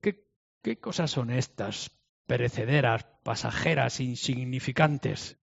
¿Qué, 0.00 0.80
cosas 0.80 1.10
son 1.10 1.30
estas? 1.30 1.90
Perecederas, 2.26 3.04
pasajeras, 3.22 4.00
insignificantes. 4.00 5.38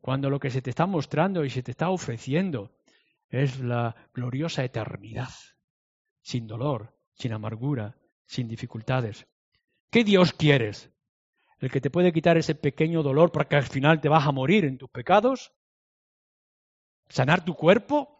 Cuando 0.00 0.30
lo 0.30 0.40
que 0.40 0.50
se 0.50 0.62
te 0.62 0.70
está 0.70 0.86
mostrando 0.86 1.44
y 1.44 1.50
se 1.50 1.62
te 1.62 1.70
está 1.72 1.90
ofreciendo 1.90 2.76
es 3.28 3.60
la 3.60 3.94
gloriosa 4.14 4.64
eternidad, 4.64 5.30
sin 6.22 6.46
dolor, 6.46 6.96
sin 7.14 7.32
amargura, 7.32 7.96
sin 8.24 8.48
dificultades. 8.48 9.26
¿Qué 9.90 10.02
Dios 10.04 10.32
quieres? 10.32 10.90
¿El 11.58 11.70
que 11.70 11.80
te 11.80 11.90
puede 11.90 12.12
quitar 12.12 12.36
ese 12.36 12.54
pequeño 12.54 13.02
dolor 13.02 13.32
para 13.32 13.48
que 13.48 13.56
al 13.56 13.64
final 13.64 14.00
te 14.00 14.08
vas 14.08 14.26
a 14.26 14.32
morir 14.32 14.64
en 14.64 14.78
tus 14.78 14.90
pecados? 14.90 15.52
¿Sanar 17.08 17.44
tu 17.44 17.54
cuerpo? 17.54 18.15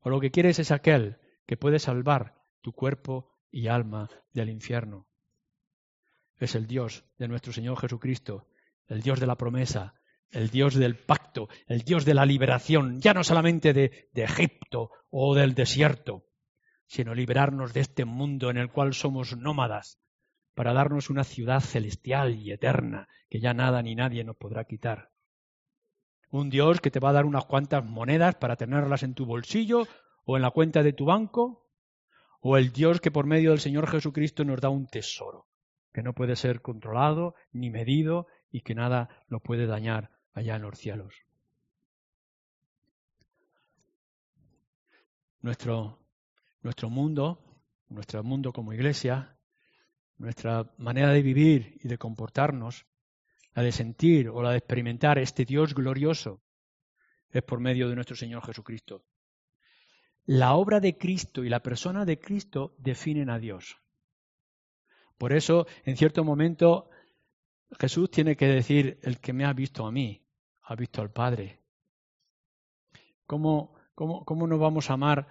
¿O 0.00 0.10
lo 0.10 0.20
que 0.20 0.30
quieres 0.30 0.58
es 0.58 0.70
aquel 0.70 1.18
que 1.46 1.56
puede 1.56 1.78
salvar 1.78 2.42
tu 2.60 2.72
cuerpo 2.72 3.30
y 3.50 3.68
alma 3.68 4.08
del 4.32 4.48
infierno? 4.48 5.06
Es 6.38 6.54
el 6.54 6.66
Dios 6.66 7.04
de 7.18 7.28
nuestro 7.28 7.52
Señor 7.52 7.78
Jesucristo, 7.78 8.48
el 8.86 9.02
Dios 9.02 9.20
de 9.20 9.26
la 9.26 9.36
promesa, 9.36 10.00
el 10.30 10.48
Dios 10.48 10.74
del 10.74 10.96
pacto, 10.96 11.48
el 11.66 11.82
Dios 11.82 12.04
de 12.04 12.14
la 12.14 12.24
liberación, 12.24 13.00
ya 13.00 13.12
no 13.12 13.24
solamente 13.24 13.72
de, 13.72 14.08
de 14.12 14.24
Egipto 14.24 14.90
o 15.10 15.34
del 15.34 15.54
desierto, 15.54 16.24
sino 16.86 17.14
liberarnos 17.14 17.72
de 17.72 17.80
este 17.80 18.04
mundo 18.04 18.50
en 18.50 18.56
el 18.56 18.70
cual 18.70 18.94
somos 18.94 19.36
nómadas, 19.36 20.00
para 20.54 20.72
darnos 20.72 21.10
una 21.10 21.24
ciudad 21.24 21.60
celestial 21.60 22.34
y 22.34 22.52
eterna 22.52 23.08
que 23.28 23.40
ya 23.40 23.54
nada 23.54 23.82
ni 23.82 23.94
nadie 23.94 24.24
nos 24.24 24.36
podrá 24.36 24.64
quitar. 24.64 25.10
Un 26.30 26.50
Dios 26.50 26.80
que 26.80 26.90
te 26.90 27.00
va 27.00 27.10
a 27.10 27.14
dar 27.14 27.26
unas 27.26 27.44
cuantas 27.44 27.84
monedas 27.84 28.36
para 28.36 28.56
tenerlas 28.56 29.02
en 29.02 29.14
tu 29.14 29.26
bolsillo 29.26 29.86
o 30.24 30.36
en 30.36 30.42
la 30.42 30.50
cuenta 30.50 30.82
de 30.82 30.92
tu 30.92 31.06
banco, 31.06 31.66
o 32.40 32.56
el 32.56 32.72
Dios 32.72 33.00
que 33.00 33.10
por 33.10 33.26
medio 33.26 33.50
del 33.50 33.60
Señor 33.60 33.88
Jesucristo 33.88 34.44
nos 34.44 34.60
da 34.60 34.68
un 34.68 34.86
tesoro, 34.86 35.46
que 35.92 36.02
no 36.02 36.14
puede 36.14 36.36
ser 36.36 36.62
controlado 36.62 37.34
ni 37.52 37.70
medido 37.70 38.26
y 38.50 38.60
que 38.60 38.74
nada 38.74 39.08
lo 39.28 39.40
puede 39.40 39.66
dañar 39.66 40.10
allá 40.32 40.56
en 40.56 40.62
los 40.62 40.78
cielos. 40.78 41.14
Nuestro 45.42 46.00
nuestro 46.62 46.90
mundo, 46.90 47.42
nuestro 47.88 48.22
mundo 48.22 48.52
como 48.52 48.72
iglesia, 48.72 49.36
nuestra 50.18 50.70
manera 50.76 51.10
de 51.10 51.22
vivir 51.22 51.78
y 51.82 51.88
de 51.88 51.98
comportarnos, 51.98 52.86
la 53.54 53.62
de 53.62 53.72
sentir 53.72 54.28
o 54.28 54.42
la 54.42 54.52
de 54.52 54.58
experimentar 54.58 55.18
este 55.18 55.44
Dios 55.44 55.74
glorioso, 55.74 56.42
es 57.30 57.42
por 57.42 57.60
medio 57.60 57.88
de 57.88 57.94
nuestro 57.94 58.16
Señor 58.16 58.44
Jesucristo. 58.44 59.04
La 60.26 60.54
obra 60.54 60.80
de 60.80 60.96
Cristo 60.96 61.44
y 61.44 61.48
la 61.48 61.62
persona 61.62 62.04
de 62.04 62.18
Cristo 62.18 62.74
definen 62.78 63.30
a 63.30 63.38
Dios. 63.38 63.78
Por 65.18 65.32
eso, 65.32 65.66
en 65.84 65.96
cierto 65.96 66.24
momento, 66.24 66.90
Jesús 67.78 68.10
tiene 68.10 68.36
que 68.36 68.46
decir, 68.46 68.98
el 69.02 69.20
que 69.20 69.32
me 69.32 69.44
ha 69.44 69.52
visto 69.52 69.86
a 69.86 69.92
mí, 69.92 70.24
ha 70.62 70.74
visto 70.74 71.02
al 71.02 71.10
Padre. 71.10 71.60
¿Cómo, 73.26 73.74
cómo, 73.94 74.24
cómo 74.24 74.46
no 74.46 74.58
vamos 74.58 74.90
a 74.90 74.94
amar 74.94 75.26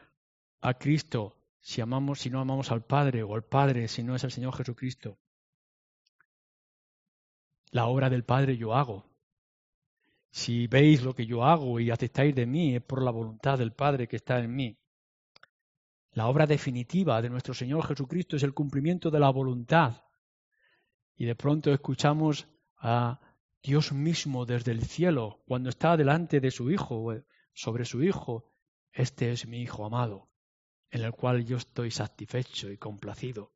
a 0.61 0.73
Cristo 0.75 1.39
si 1.61 1.81
amamos, 1.81 2.19
si 2.19 2.29
no 2.29 2.39
amamos 2.39 2.71
al 2.71 2.83
Padre, 2.83 3.23
o 3.23 3.35
al 3.35 3.43
Padre 3.43 3.87
si 3.87 4.03
no 4.03 4.15
es 4.15 4.23
el 4.23 4.31
Señor 4.31 4.55
Jesucristo. 4.55 5.17
La 7.71 7.85
obra 7.85 8.09
del 8.09 8.23
Padre 8.23 8.57
yo 8.57 8.73
hago. 8.73 9.05
Si 10.31 10.67
veis 10.67 11.03
lo 11.03 11.13
que 11.13 11.25
yo 11.25 11.43
hago 11.43 11.79
y 11.79 11.91
aceptáis 11.91 12.35
de 12.35 12.45
mí, 12.45 12.75
es 12.75 12.81
por 12.81 13.01
la 13.01 13.11
voluntad 13.11 13.57
del 13.57 13.73
Padre 13.73 14.07
que 14.07 14.17
está 14.17 14.39
en 14.39 14.55
mí. 14.55 14.77
La 16.11 16.27
obra 16.27 16.45
definitiva 16.45 17.21
de 17.21 17.29
nuestro 17.29 17.53
Señor 17.53 17.85
Jesucristo 17.85 18.35
es 18.35 18.43
el 18.43 18.53
cumplimiento 18.53 19.11
de 19.11 19.19
la 19.19 19.29
voluntad. 19.29 20.03
Y 21.15 21.25
de 21.25 21.35
pronto 21.35 21.71
escuchamos 21.71 22.47
a 22.77 23.19
Dios 23.61 23.91
mismo 23.91 24.45
desde 24.45 24.71
el 24.71 24.83
cielo, 24.85 25.41
cuando 25.47 25.69
está 25.69 25.97
delante 25.97 26.39
de 26.39 26.51
su 26.51 26.71
Hijo, 26.71 27.13
sobre 27.53 27.85
su 27.85 28.03
Hijo, 28.03 28.51
este 28.91 29.31
es 29.31 29.45
mi 29.47 29.61
Hijo 29.61 29.85
amado 29.85 30.29
en 30.91 31.03
el 31.03 31.11
cual 31.11 31.45
yo 31.45 31.57
estoy 31.57 31.91
satisfecho 31.91 32.71
y 32.71 32.77
complacido. 32.77 33.53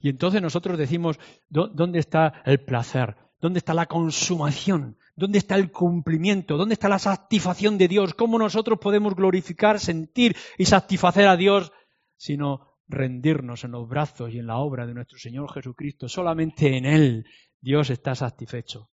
Y 0.00 0.08
entonces 0.08 0.42
nosotros 0.42 0.78
decimos, 0.78 1.18
¿dónde 1.48 1.98
está 1.98 2.42
el 2.44 2.60
placer? 2.60 3.16
¿Dónde 3.40 3.58
está 3.58 3.74
la 3.74 3.86
consumación? 3.86 4.96
¿Dónde 5.16 5.38
está 5.38 5.56
el 5.56 5.70
cumplimiento? 5.72 6.56
¿Dónde 6.56 6.74
está 6.74 6.88
la 6.88 6.98
satisfacción 6.98 7.76
de 7.76 7.88
Dios? 7.88 8.14
¿Cómo 8.14 8.38
nosotros 8.38 8.78
podemos 8.78 9.14
glorificar, 9.14 9.80
sentir 9.80 10.36
y 10.58 10.64
satisfacer 10.64 11.26
a 11.26 11.36
Dios 11.36 11.72
sino 12.16 12.78
rendirnos 12.86 13.64
en 13.64 13.72
los 13.72 13.88
brazos 13.88 14.32
y 14.32 14.38
en 14.38 14.46
la 14.46 14.58
obra 14.58 14.86
de 14.86 14.94
nuestro 14.94 15.18
Señor 15.18 15.52
Jesucristo? 15.52 16.08
Solamente 16.08 16.76
en 16.76 16.86
Él 16.86 17.26
Dios 17.60 17.90
está 17.90 18.14
satisfecho 18.14 18.91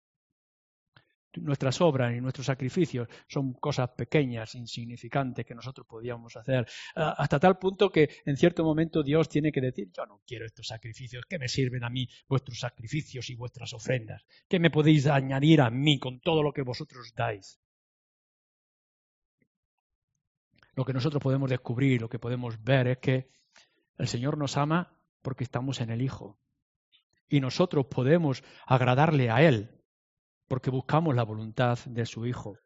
nuestras 1.41 1.80
obras 1.80 2.14
y 2.14 2.20
nuestros 2.20 2.47
sacrificios 2.47 3.09
son 3.28 3.55
cosas 3.55 3.91
pequeñas, 3.91 4.55
insignificantes 4.55 5.47
que 5.47 5.55
nosotros 5.55 5.87
podíamos 5.87 6.37
hacer, 6.37 6.66
hasta 6.95 7.39
tal 7.39 7.59
punto 7.59 7.91
que 7.91 8.09
en 8.24 8.37
cierto 8.37 8.64
momento 8.64 9.03
Dios 9.03 9.28
tiene 9.28 9.51
que 9.51 9.61
decir, 9.61 9.91
yo 9.93 10.05
no 10.07 10.20
quiero 10.26 10.47
estos 10.47 10.66
sacrificios, 10.66 11.24
¿qué 11.28 11.39
me 11.39 11.49
sirven 11.49 11.85
a 11.85 11.91
mí 11.91 12.09
vuestros 12.28 12.59
sacrificios 12.59 13.30
y 13.30 13.35
vuestras 13.35 13.72
ofrendas? 13.72 14.24
¿Qué 14.49 14.59
me 14.59 14.70
podéis 14.70 15.07
añadir 15.07 15.61
a 15.61 15.70
mí 15.70 15.99
con 15.99 16.20
todo 16.20 16.43
lo 16.43 16.53
que 16.53 16.62
vosotros 16.62 17.12
dais? 17.14 17.59
Lo 20.74 20.85
que 20.85 20.93
nosotros 20.93 21.22
podemos 21.22 21.51
descubrir, 21.51 22.01
lo 22.01 22.09
que 22.09 22.18
podemos 22.18 22.62
ver 22.62 22.89
es 22.89 22.99
que 22.99 23.30
el 23.99 24.09
Señor 24.09 24.39
nos 24.39 24.57
ama 24.57 24.99
porque 25.20 25.45
estamos 25.45 25.80
en 25.80 25.91
el 25.91 26.01
Hijo. 26.01 26.39
Y 27.28 27.41
nosotros 27.41 27.87
podemos 27.87 28.43
agradarle 28.66 29.30
a 29.30 29.43
Él 29.43 29.82
porque 30.53 30.68
buscamos 30.68 31.14
la 31.14 31.22
voluntad 31.22 31.78
de 31.86 32.05
su 32.05 32.26
Hijo. 32.26 32.59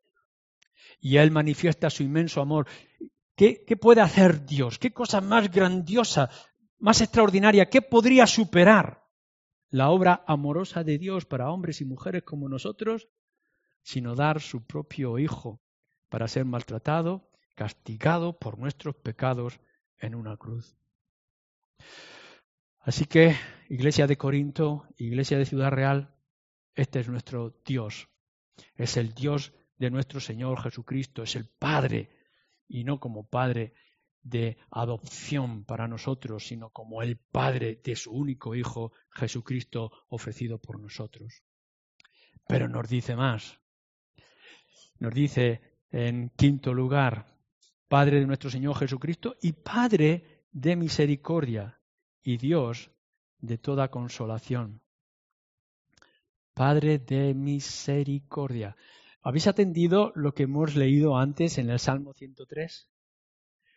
Y 0.98 1.18
Él 1.18 1.30
manifiesta 1.30 1.88
su 1.88 2.02
inmenso 2.02 2.40
amor. 2.40 2.66
¿Qué, 3.36 3.64
¿Qué, 3.64 3.76
puede 3.76 4.00
hacer 4.00 4.44
Dios? 4.44 4.80
¿Qué 4.80 4.92
cosa 4.92 5.20
más 5.20 5.52
grandiosa, 5.52 6.28
más 6.80 7.00
extraordinaria? 7.00 7.70
¿Qué 7.70 7.82
podría 7.82 8.26
superar 8.26 9.04
la 9.70 9.90
obra 9.90 10.24
amorosa 10.26 10.82
de 10.82 10.98
Dios 10.98 11.26
para 11.26 11.48
hombres 11.52 11.80
y 11.80 11.84
mujeres 11.84 12.24
como 12.24 12.48
nosotros? 12.48 13.06
Sino 13.84 14.16
dar 14.16 14.40
su 14.40 14.66
propio 14.66 15.20
Hijo 15.20 15.60
para 16.08 16.26
ser 16.26 16.44
maltratado, 16.44 17.30
castigado 17.54 18.36
por 18.36 18.58
nuestros 18.58 18.96
pecados 18.96 19.60
en 20.00 20.16
una 20.16 20.36
cruz. 20.36 20.76
Así 22.80 23.04
que, 23.04 23.36
Iglesia 23.68 24.08
de 24.08 24.16
Corinto, 24.16 24.88
Iglesia 24.96 25.38
de 25.38 25.46
Ciudad 25.46 25.70
Real, 25.70 26.15
este 26.76 27.00
es 27.00 27.08
nuestro 27.08 27.58
Dios. 27.64 28.08
Es 28.76 28.96
el 28.98 29.14
Dios 29.14 29.52
de 29.78 29.90
nuestro 29.90 30.20
Señor 30.20 30.60
Jesucristo. 30.62 31.22
Es 31.22 31.34
el 31.34 31.46
Padre. 31.46 32.10
Y 32.68 32.84
no 32.84 33.00
como 33.00 33.28
Padre 33.28 33.72
de 34.22 34.58
adopción 34.70 35.64
para 35.64 35.88
nosotros, 35.88 36.46
sino 36.46 36.70
como 36.70 37.02
el 37.02 37.16
Padre 37.16 37.80
de 37.82 37.96
su 37.96 38.12
único 38.12 38.54
Hijo, 38.54 38.92
Jesucristo, 39.10 39.90
ofrecido 40.08 40.58
por 40.58 40.80
nosotros. 40.80 41.42
Pero 42.46 42.68
nos 42.68 42.88
dice 42.88 43.16
más. 43.16 43.58
Nos 44.98 45.14
dice 45.14 45.78
en 45.90 46.30
quinto 46.30 46.74
lugar, 46.74 47.26
Padre 47.88 48.20
de 48.20 48.26
nuestro 48.26 48.50
Señor 48.50 48.76
Jesucristo 48.76 49.36
y 49.40 49.52
Padre 49.52 50.44
de 50.50 50.76
misericordia 50.76 51.80
y 52.22 52.36
Dios 52.36 52.90
de 53.38 53.58
toda 53.58 53.88
consolación. 53.88 54.82
Padre 56.56 56.98
de 56.98 57.34
misericordia. 57.34 58.78
¿Habéis 59.20 59.46
atendido 59.46 60.10
lo 60.14 60.32
que 60.32 60.44
hemos 60.44 60.74
leído 60.74 61.18
antes 61.18 61.58
en 61.58 61.68
el 61.68 61.78
Salmo 61.78 62.14
103? 62.14 62.88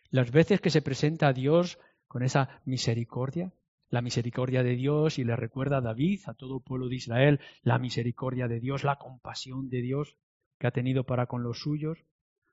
Las 0.08 0.30
veces 0.30 0.62
que 0.62 0.70
se 0.70 0.80
presenta 0.80 1.28
a 1.28 1.34
Dios 1.34 1.78
con 2.08 2.22
esa 2.22 2.62
misericordia, 2.64 3.52
la 3.90 4.00
misericordia 4.00 4.62
de 4.62 4.76
Dios 4.76 5.18
y 5.18 5.24
le 5.24 5.36
recuerda 5.36 5.76
a 5.76 5.80
David, 5.82 6.22
a 6.24 6.32
todo 6.32 6.56
el 6.56 6.62
pueblo 6.62 6.88
de 6.88 6.96
Israel, 6.96 7.40
la 7.60 7.78
misericordia 7.78 8.48
de 8.48 8.60
Dios, 8.60 8.82
la 8.82 8.96
compasión 8.96 9.68
de 9.68 9.82
Dios 9.82 10.16
que 10.58 10.66
ha 10.66 10.70
tenido 10.70 11.04
para 11.04 11.26
con 11.26 11.42
los 11.42 11.58
suyos. 11.58 12.06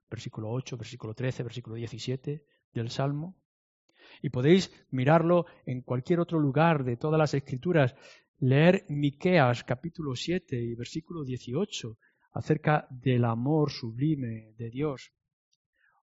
Versículo 0.10 0.50
8, 0.50 0.76
versículo 0.76 1.14
13, 1.14 1.44
versículo 1.44 1.78
17 1.78 2.44
del 2.74 2.90
Salmo. 2.90 3.38
Y 4.22 4.30
podéis 4.30 4.74
mirarlo 4.92 5.46
en 5.66 5.84
cualquier 5.84 6.20
otro 6.20 6.38
lugar 6.38 6.84
de 6.84 6.98
todas 6.98 7.18
las 7.18 7.34
escrituras. 7.34 7.96
Leer 8.40 8.86
Miqueas 8.90 9.64
capítulo 9.64 10.16
7 10.16 10.56
y 10.62 10.76
versículo 10.76 11.24
18 11.24 11.98
acerca 12.34 12.86
del 12.92 13.26
amor 13.26 13.72
sublime 13.72 14.54
de 14.58 14.70
Dios. 14.70 15.12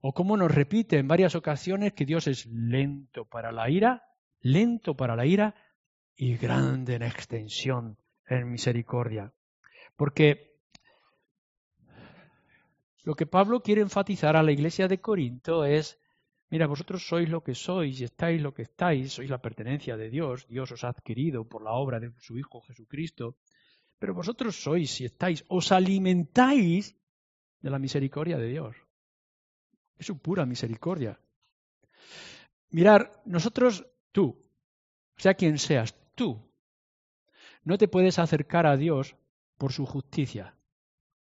O 0.00 0.12
cómo 0.12 0.36
nos 0.36 0.52
repite 0.52 0.98
en 0.98 1.06
varias 1.06 1.36
ocasiones 1.36 1.92
que 1.92 2.04
Dios 2.04 2.26
es 2.26 2.46
lento 2.46 3.24
para 3.24 3.52
la 3.52 3.70
ira, 3.70 4.02
lento 4.40 4.96
para 4.96 5.14
la 5.14 5.26
ira 5.26 5.54
y 6.16 6.36
grande 6.36 6.96
en 6.96 7.04
extensión, 7.04 7.98
en 8.26 8.50
misericordia. 8.50 9.32
Porque 9.94 10.58
lo 13.04 13.14
que 13.14 13.26
Pablo 13.26 13.62
quiere 13.62 13.80
enfatizar 13.80 14.34
a 14.34 14.42
la 14.42 14.50
iglesia 14.50 14.88
de 14.88 15.00
Corinto 15.00 15.64
es, 15.64 16.00
mira, 16.54 16.68
vosotros 16.68 17.02
sois 17.10 17.28
lo 17.28 17.42
que 17.42 17.54
sois 17.54 18.00
y 18.00 18.04
estáis 18.04 18.40
lo 18.40 18.54
que 18.54 18.62
estáis, 18.62 19.12
sois 19.12 19.28
la 19.28 19.42
pertenencia 19.42 19.96
de 19.96 20.08
Dios, 20.08 20.46
Dios 20.46 20.70
os 20.70 20.84
ha 20.84 20.90
adquirido 20.90 21.48
por 21.48 21.62
la 21.66 21.72
obra 21.72 21.98
de 21.98 22.12
su 22.20 22.38
Hijo 22.38 22.60
Jesucristo, 22.60 23.36
pero 23.98 24.14
vosotros 24.14 24.54
sois 24.62 25.00
y 25.00 25.04
estáis, 25.04 25.44
os 25.48 25.72
alimentáis 25.72 26.94
de 27.60 27.70
la 27.70 27.80
misericordia 27.80 28.38
de 28.38 28.48
Dios. 28.48 28.76
Es 29.98 30.06
su 30.06 30.18
pura 30.18 30.46
misericordia. 30.46 31.18
Mirar, 32.70 33.22
nosotros 33.24 33.84
Tú, 34.14 34.40
sea 35.16 35.34
quien 35.34 35.58
seas, 35.58 35.92
tú, 36.14 36.40
no 37.64 37.78
te 37.78 37.88
puedes 37.88 38.20
acercar 38.20 38.64
a 38.64 38.76
Dios 38.76 39.16
por 39.58 39.72
su 39.72 39.86
justicia. 39.86 40.56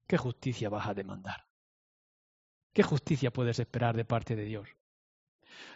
¿Qué 0.05 0.15
justicia 0.15 0.69
vas 0.69 0.87
a 0.87 0.93
demandar? 0.93 1.47
¿Qué 2.71 2.83
justicia 2.83 3.33
puedes 3.33 3.57
esperar 3.57 3.97
de 3.97 4.05
parte 4.05 4.35
de 4.35 4.45
Dios? 4.45 4.69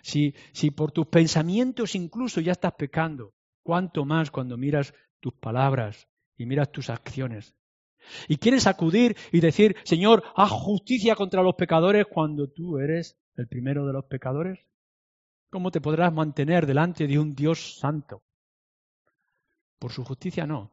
Si, 0.01 0.33
si 0.53 0.71
por 0.71 0.91
tus 0.91 1.07
pensamientos 1.07 1.95
incluso 1.95 2.41
ya 2.41 2.53
estás 2.53 2.73
pecando, 2.73 3.33
¿cuánto 3.63 4.05
más 4.05 4.31
cuando 4.31 4.57
miras 4.57 4.93
tus 5.19 5.33
palabras 5.33 6.07
y 6.37 6.45
miras 6.45 6.71
tus 6.71 6.89
acciones? 6.89 7.55
Y 8.27 8.37
quieres 8.37 8.67
acudir 8.67 9.17
y 9.31 9.39
decir, 9.39 9.75
Señor, 9.83 10.23
haz 10.35 10.51
justicia 10.51 11.15
contra 11.15 11.43
los 11.43 11.55
pecadores 11.55 12.05
cuando 12.09 12.49
tú 12.49 12.77
eres 12.77 13.17
el 13.35 13.47
primero 13.47 13.85
de 13.85 13.93
los 13.93 14.05
pecadores. 14.05 14.59
¿Cómo 15.49 15.71
te 15.71 15.81
podrás 15.81 16.13
mantener 16.13 16.65
delante 16.65 17.07
de 17.07 17.19
un 17.19 17.35
Dios 17.35 17.77
santo? 17.79 18.23
Por 19.79 19.91
su 19.91 20.03
justicia 20.03 20.45
no, 20.45 20.71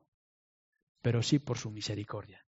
pero 1.02 1.22
sí 1.22 1.38
por 1.38 1.58
su 1.58 1.70
misericordia. 1.70 2.44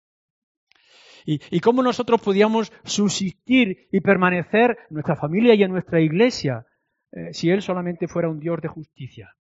¿Y, 1.27 1.61
cómo 1.61 1.83
nosotros 1.83 2.20
podíamos 2.20 2.72
subsistir 2.85 3.89
y 3.91 4.01
permanecer 4.01 4.79
en 4.89 4.95
nuestra 4.95 5.16
familia 5.16 5.55
y 5.55 5.64
en 5.64 5.72
nuestra 5.72 6.01
iglesia 6.01 6.66
eh, 7.11 7.35
si 7.35 7.51
Él 7.51 7.62
solamente 7.62 8.07
fuera 8.07 8.29
un 8.29 8.39
Dios 8.39 8.61
de 8.62 8.68
justicia? 8.68 9.35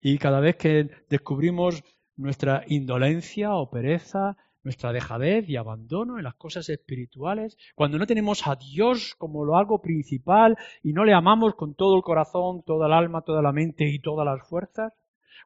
Y 0.00 0.18
cada 0.18 0.38
vez 0.38 0.56
que 0.56 0.88
descubrimos 1.10 1.82
nuestra 2.16 2.62
indolencia 2.68 3.54
o 3.54 3.68
pereza, 3.68 4.36
nuestra 4.62 4.92
dejadez 4.92 5.48
y 5.48 5.56
abandono 5.56 6.18
en 6.18 6.24
las 6.24 6.36
cosas 6.36 6.68
espirituales, 6.68 7.56
cuando 7.74 7.98
no 7.98 8.06
tenemos 8.06 8.46
a 8.46 8.54
Dios 8.54 9.16
como 9.18 9.44
lo 9.44 9.56
algo 9.56 9.82
principal 9.82 10.56
y 10.84 10.92
no 10.92 11.04
le 11.04 11.14
amamos 11.14 11.56
con 11.56 11.74
todo 11.74 11.96
el 11.96 12.02
corazón, 12.02 12.62
toda 12.64 12.86
el 12.86 12.92
alma, 12.92 13.22
toda 13.22 13.42
la 13.42 13.52
mente 13.52 13.88
y 13.88 13.98
todas 13.98 14.24
las 14.24 14.48
fuerzas, 14.48 14.92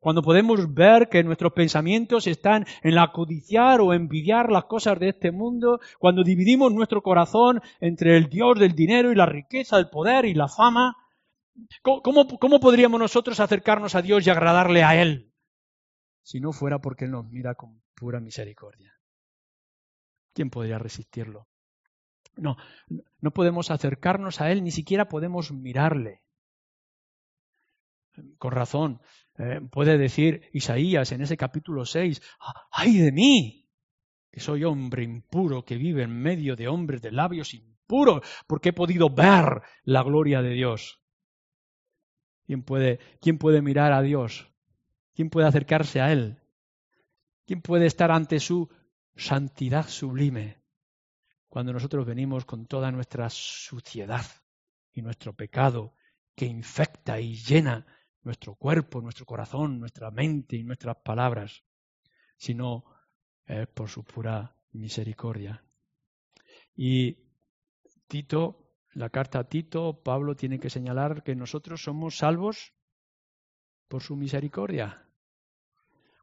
cuando 0.00 0.22
podemos 0.22 0.72
ver 0.72 1.08
que 1.08 1.22
nuestros 1.24 1.52
pensamientos 1.52 2.26
están 2.26 2.66
en 2.82 2.94
la 2.94 3.12
codiciar 3.12 3.80
o 3.80 3.92
envidiar 3.92 4.50
las 4.50 4.64
cosas 4.64 4.98
de 4.98 5.10
este 5.10 5.30
mundo, 5.32 5.80
cuando 5.98 6.22
dividimos 6.22 6.72
nuestro 6.72 7.02
corazón 7.02 7.60
entre 7.80 8.16
el 8.16 8.28
Dios 8.28 8.58
del 8.58 8.74
dinero 8.74 9.12
y 9.12 9.14
la 9.14 9.26
riqueza, 9.26 9.78
el 9.78 9.88
poder 9.88 10.24
y 10.24 10.34
la 10.34 10.48
fama, 10.48 10.96
¿cómo, 11.82 12.26
cómo 12.38 12.60
podríamos 12.60 13.00
nosotros 13.00 13.40
acercarnos 13.40 13.94
a 13.94 14.02
Dios 14.02 14.26
y 14.26 14.30
agradarle 14.30 14.82
a 14.82 15.00
Él? 15.00 15.32
Si 16.22 16.40
no 16.40 16.52
fuera 16.52 16.80
porque 16.80 17.04
Él 17.04 17.12
nos 17.12 17.26
mira 17.26 17.54
con 17.54 17.82
pura 17.94 18.20
misericordia. 18.20 18.92
¿Quién 20.34 20.50
podría 20.50 20.78
resistirlo? 20.78 21.48
No, 22.36 22.56
no 23.20 23.30
podemos 23.30 23.70
acercarnos 23.70 24.40
a 24.40 24.52
Él, 24.52 24.62
ni 24.62 24.70
siquiera 24.70 25.08
podemos 25.08 25.50
mirarle. 25.50 26.22
Con 28.38 28.52
razón, 28.52 29.00
eh, 29.38 29.60
puede 29.70 29.98
decir 29.98 30.48
Isaías 30.52 31.12
en 31.12 31.20
ese 31.20 31.36
capítulo 31.36 31.84
6, 31.84 32.22
¡ay 32.70 32.98
de 32.98 33.12
mí! 33.12 33.68
Que 34.30 34.40
soy 34.40 34.64
hombre 34.64 35.04
impuro 35.04 35.64
que 35.64 35.76
vive 35.76 36.02
en 36.02 36.10
medio 36.10 36.56
de 36.56 36.68
hombres 36.68 37.02
de 37.02 37.12
labios 37.12 37.54
impuros, 37.54 38.22
porque 38.46 38.70
he 38.70 38.72
podido 38.72 39.10
ver 39.10 39.62
la 39.84 40.02
gloria 40.02 40.42
de 40.42 40.50
Dios. 40.50 41.00
¿Quién 42.46 42.62
puede, 42.62 42.98
quién 43.20 43.38
puede 43.38 43.62
mirar 43.62 43.92
a 43.92 44.02
Dios? 44.02 44.52
¿Quién 45.14 45.30
puede 45.30 45.48
acercarse 45.48 46.00
a 46.00 46.12
Él? 46.12 46.38
¿Quién 47.44 47.60
puede 47.60 47.86
estar 47.86 48.10
ante 48.10 48.40
su 48.40 48.68
santidad 49.16 49.88
sublime 49.88 50.62
cuando 51.48 51.72
nosotros 51.72 52.04
venimos 52.06 52.44
con 52.44 52.66
toda 52.66 52.90
nuestra 52.92 53.30
suciedad 53.30 54.26
y 54.92 55.02
nuestro 55.02 55.34
pecado 55.34 55.94
que 56.34 56.44
infecta 56.44 57.18
y 57.18 57.34
llena 57.34 57.86
nuestro 58.26 58.56
cuerpo, 58.56 59.00
nuestro 59.00 59.24
corazón, 59.24 59.78
nuestra 59.78 60.10
mente 60.10 60.56
y 60.56 60.64
nuestras 60.64 60.96
palabras, 60.96 61.62
sino 62.36 62.84
eh, 63.46 63.66
por 63.66 63.88
su 63.88 64.04
pura 64.04 64.54
misericordia. 64.72 65.64
Y 66.74 67.16
Tito, 68.08 68.72
la 68.94 69.10
carta 69.10 69.38
a 69.38 69.48
Tito, 69.48 70.02
Pablo 70.02 70.34
tiene 70.34 70.58
que 70.58 70.70
señalar 70.70 71.22
que 71.22 71.36
nosotros 71.36 71.82
somos 71.82 72.18
salvos 72.18 72.74
por 73.88 74.02
su 74.02 74.16
misericordia. 74.16 75.08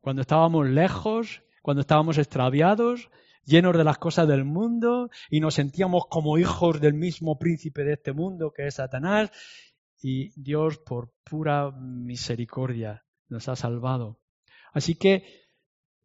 Cuando 0.01 0.21
estábamos 0.21 0.67
lejos 0.67 1.41
cuando 1.63 1.79
estábamos 1.79 2.17
extraviados, 2.17 3.09
llenos 3.45 3.77
de 3.77 3.85
las 3.85 3.97
cosas 3.97 4.27
del 4.27 4.43
mundo 4.43 5.09
y 5.29 5.39
nos 5.39 5.53
sentíamos 5.53 6.03
como 6.09 6.37
hijos 6.37 6.81
del 6.81 6.93
mismo 6.93 7.39
príncipe 7.39 7.85
de 7.85 7.93
este 7.93 8.11
mundo 8.11 8.51
que 8.51 8.67
es 8.67 8.75
Satanás 8.75 9.31
y 10.03 10.39
Dios 10.39 10.77
por 10.77 11.11
pura 11.23 11.71
misericordia 11.71 13.03
nos 13.29 13.49
ha 13.49 13.55
salvado. 13.55 14.19
Así 14.71 14.95
que 14.95 15.25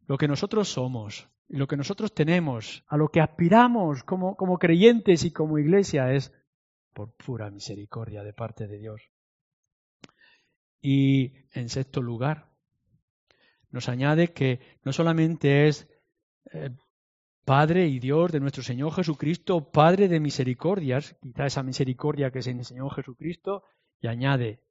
lo 0.07 0.17
que 0.17 0.27
nosotros 0.27 0.69
somos 0.69 1.29
lo 1.49 1.67
que 1.67 1.77
nosotros 1.77 2.13
tenemos, 2.13 2.83
a 2.87 2.95
lo 2.95 3.09
que 3.09 3.21
aspiramos 3.21 4.03
como, 4.03 4.35
como 4.35 4.59
creyentes 4.59 5.23
y 5.25 5.31
como 5.31 5.57
iglesia 5.57 6.13
es 6.13 6.31
por 6.93 7.15
pura 7.15 7.49
misericordia 7.49 8.23
de 8.23 8.33
parte 8.33 8.67
de 8.67 8.77
Dios. 8.77 9.01
Y 10.81 11.33
en 11.51 11.69
sexto 11.69 12.01
lugar, 12.01 12.49
nos 13.71 13.89
añade 13.89 14.31
que 14.31 14.59
no 14.83 14.93
solamente 14.93 15.67
es 15.67 15.89
eh, 16.51 16.69
Padre 17.45 17.87
y 17.87 17.99
Dios 17.99 18.31
de 18.31 18.39
nuestro 18.39 18.61
Señor 18.61 18.93
Jesucristo, 18.93 19.71
Padre 19.71 20.07
de 20.07 20.19
misericordias, 20.19 21.15
quizá 21.21 21.47
esa 21.47 21.63
misericordia 21.63 22.31
que 22.31 22.39
es 22.39 22.47
en 22.47 22.59
el 22.59 22.65
Señor 22.65 22.93
Jesucristo, 22.93 23.63
y 24.01 24.07
añade, 24.07 24.61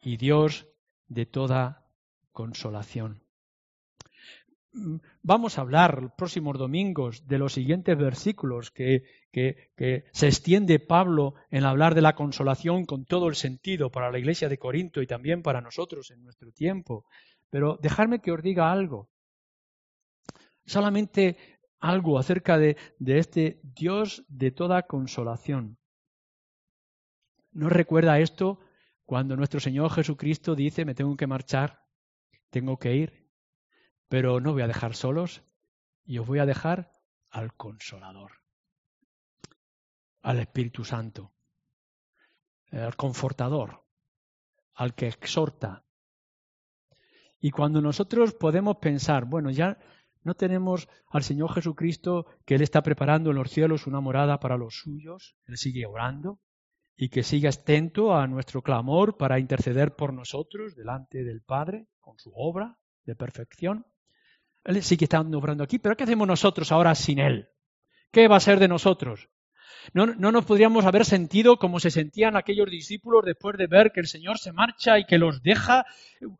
y 0.00 0.16
Dios 0.16 0.68
de 1.08 1.26
toda 1.26 1.86
consolación. 2.32 3.24
Mm, 4.74 4.96
vamos 5.22 5.56
a 5.56 5.60
hablar 5.60 6.02
los 6.02 6.12
próximos 6.12 6.58
domingos 6.58 7.26
de 7.28 7.38
los 7.38 7.52
siguientes 7.52 7.96
versículos 7.96 8.70
que, 8.72 9.04
que, 9.30 9.72
que, 9.76 10.04
se 10.12 10.26
extiende 10.26 10.80
Pablo 10.80 11.34
en 11.50 11.64
hablar 11.64 11.94
de 11.94 12.02
la 12.02 12.16
consolación 12.16 12.84
con 12.84 13.04
todo 13.04 13.28
el 13.28 13.36
sentido 13.36 13.90
para 13.90 14.10
la 14.10 14.18
iglesia 14.18 14.48
de 14.48 14.58
Corinto 14.58 15.00
y 15.00 15.06
también 15.06 15.42
para 15.42 15.60
nosotros 15.60 16.10
en 16.10 16.22
nuestro 16.22 16.50
tiempo. 16.50 17.06
Pero 17.50 17.78
dejadme 17.80 18.20
que 18.20 18.32
os 18.32 18.42
diga 18.42 18.72
algo. 18.72 19.08
Solamente 20.66 21.36
algo 21.78 22.18
acerca 22.18 22.58
de, 22.58 22.76
de 22.98 23.18
este 23.18 23.60
Dios 23.62 24.24
de 24.28 24.50
toda 24.50 24.82
consolación. 24.82 25.78
¿No 27.52 27.68
recuerda 27.68 28.18
esto 28.18 28.58
cuando 29.04 29.36
nuestro 29.36 29.60
Señor 29.60 29.90
Jesucristo 29.90 30.54
dice, 30.54 30.84
me 30.84 30.94
tengo 30.94 31.16
que 31.16 31.26
marchar, 31.26 31.84
tengo 32.50 32.78
que 32.78 32.94
ir, 32.94 33.30
pero 34.08 34.40
no 34.40 34.52
voy 34.52 34.62
a 34.62 34.68
dejar 34.68 34.94
solos 34.94 35.42
y 36.04 36.18
os 36.18 36.26
voy 36.26 36.38
a 36.38 36.46
dejar 36.46 36.92
al 37.30 37.54
consolador, 37.54 38.32
al 40.22 40.40
Espíritu 40.40 40.84
Santo, 40.84 41.32
al 42.70 42.96
confortador, 42.96 43.84
al 44.74 44.94
que 44.94 45.08
exhorta, 45.08 45.84
y 47.44 47.50
cuando 47.50 47.82
nosotros 47.82 48.32
podemos 48.32 48.78
pensar, 48.78 49.26
bueno, 49.26 49.50
ya 49.50 49.78
no 50.22 50.32
tenemos 50.32 50.88
al 51.10 51.24
Señor 51.24 51.52
Jesucristo 51.52 52.24
que 52.46 52.54
Él 52.54 52.62
está 52.62 52.82
preparando 52.82 53.28
en 53.28 53.36
los 53.36 53.50
cielos 53.50 53.86
una 53.86 54.00
morada 54.00 54.40
para 54.40 54.56
los 54.56 54.78
suyos, 54.78 55.36
Él 55.44 55.58
sigue 55.58 55.84
orando, 55.84 56.40
y 56.96 57.08
que 57.08 57.22
siga 57.22 57.50
atento 57.50 58.14
a 58.14 58.26
nuestro 58.26 58.62
clamor 58.62 59.16
para 59.16 59.38
interceder 59.38 59.94
por 59.96 60.12
nosotros 60.12 60.76
delante 60.76 61.24
del 61.24 61.42
Padre 61.42 61.88
con 62.00 62.18
su 62.18 62.32
obra 62.34 62.78
de 63.04 63.16
perfección. 63.16 63.86
Él 64.64 64.82
sigue 64.82 65.04
estando 65.04 65.38
obrando 65.38 65.64
aquí, 65.64 65.78
pero 65.78 65.96
¿qué 65.96 66.04
hacemos 66.04 66.26
nosotros 66.26 66.70
ahora 66.72 66.94
sin 66.94 67.18
Él? 67.18 67.48
¿Qué 68.10 68.28
va 68.28 68.36
a 68.36 68.40
ser 68.40 68.58
de 68.58 68.68
nosotros? 68.68 69.28
No, 69.92 70.06
nos 70.06 70.44
podríamos 70.44 70.86
haber 70.86 71.04
sentido 71.04 71.58
como 71.58 71.78
se 71.78 71.90
sentían 71.90 72.36
aquellos 72.36 72.70
discípulos 72.70 73.24
después 73.24 73.56
de 73.58 73.66
ver 73.66 73.92
que 73.92 74.00
el 74.00 74.06
Señor 74.06 74.38
se 74.38 74.52
marcha 74.52 74.98
y 74.98 75.04
que 75.04 75.18
los 75.18 75.42
deja 75.42 75.84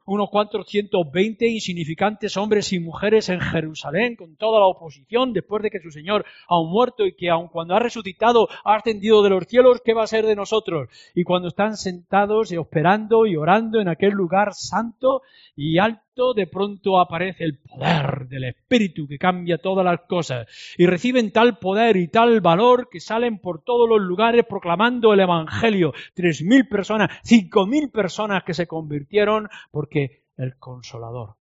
unos 0.07 0.31
cuantos 0.31 0.67
veinte 1.13 1.47
insignificantes 1.47 2.37
hombres 2.37 2.73
y 2.73 2.79
mujeres 2.79 3.29
en 3.29 3.41
Jerusalén 3.41 4.17
con 4.17 4.37
toda 4.37 4.61
la 4.61 4.67
oposición 4.67 5.33
después 5.33 5.63
de 5.63 5.71
que 5.71 5.81
su 5.81 5.91
Señor 5.91 6.25
ha 6.49 6.57
muerto 6.63 7.05
y 7.05 7.15
que 7.15 7.31
aun 7.31 7.49
cuando 7.49 7.75
ha 7.75 7.81
resucitado 7.81 8.49
ha 8.65 8.77
ascendido 8.77 9.23
de 9.23 9.31
los 9.31 9.45
cielos, 9.47 9.83
¿qué 9.85 9.93
va 9.93 10.05
a 10.05 10.09
ser 10.09 10.25
de 10.25 10.37
nosotros? 10.37 10.89
Y 11.15 11.25
cuando 11.25 11.49
están 11.49 11.77
sentados 11.77 12.51
y 12.51 12.57
esperando 12.57 13.27
y 13.27 13.37
orando 13.37 13.81
en 13.81 13.89
aquel 13.89 14.13
lugar 14.13 14.55
santo 14.55 15.23
y 15.57 15.79
alto, 15.79 16.04
de 16.15 16.47
pronto 16.47 17.01
aparece 17.01 17.43
el 17.43 17.59
poder 17.59 18.29
del 18.29 18.45
Espíritu 18.45 19.09
que 19.09 19.19
cambia 19.19 19.59
todas 19.59 19.85
las 19.85 20.03
cosas 20.03 20.47
y 20.79 20.87
reciben 20.87 21.33
tal 21.33 21.59
poder 21.59 21.97
y 21.97 22.07
tal 22.07 22.41
valor 22.41 22.89
que 22.89 23.01
salen 23.01 23.41
por 23.41 23.65
todos 23.65 23.89
los 23.89 24.01
lugares 24.01 24.45
proclamando 24.49 25.13
el 25.13 25.21
Evangelio. 25.21 25.93
Tres 26.15 26.43
mil 26.43 26.69
personas, 26.69 27.11
cinco 27.25 27.67
mil 27.67 27.91
personas 27.91 28.45
que 28.45 28.55
se 28.55 28.69
convirtieron 28.69 29.49
porque 29.73 30.25
el 30.37 30.57
Consolador, 30.57 31.35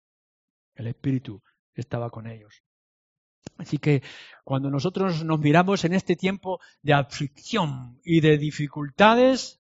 el 0.76 0.88
Espíritu, 0.88 1.42
estaba 1.76 2.10
con 2.10 2.28
ellos. 2.28 2.64
Así 3.58 3.78
que 3.78 4.02
cuando 4.46 4.70
nosotros 4.70 5.26
nos 5.26 5.40
miramos 5.40 5.84
en 5.84 5.94
este 5.94 6.16
tiempo 6.16 6.62
de 6.82 6.94
aflicción 6.94 8.00
y 8.06 8.22
de 8.22 8.38
dificultades, 8.38 9.60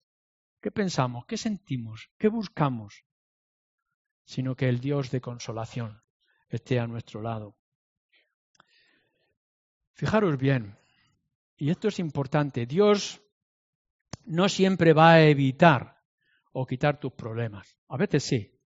¿qué 0.61 0.71
pensamos? 0.71 1.25
¿Qué 1.25 1.35
sentimos? 1.35 2.09
¿Qué 2.17 2.29
buscamos? 2.29 3.03
Sino 4.31 4.55
que 4.55 4.69
el 4.69 4.79
Dios 4.79 5.11
de 5.11 5.19
consolación 5.19 6.01
esté 6.47 6.79
a 6.79 6.87
nuestro 6.87 7.21
lado. 7.21 7.57
Fijaros 9.91 10.37
bien, 10.37 10.77
y 11.57 11.69
esto 11.69 11.89
es 11.89 11.99
importante, 11.99 12.65
Dios 12.65 13.21
no 14.23 14.47
siempre 14.47 14.93
va 14.93 15.15
a 15.15 15.23
evitar 15.23 16.01
o 16.53 16.65
quitar 16.65 16.97
tus 16.97 17.11
problemas. 17.11 17.77
A 17.89 17.97
veces 17.97 18.23
sí, 18.23 18.57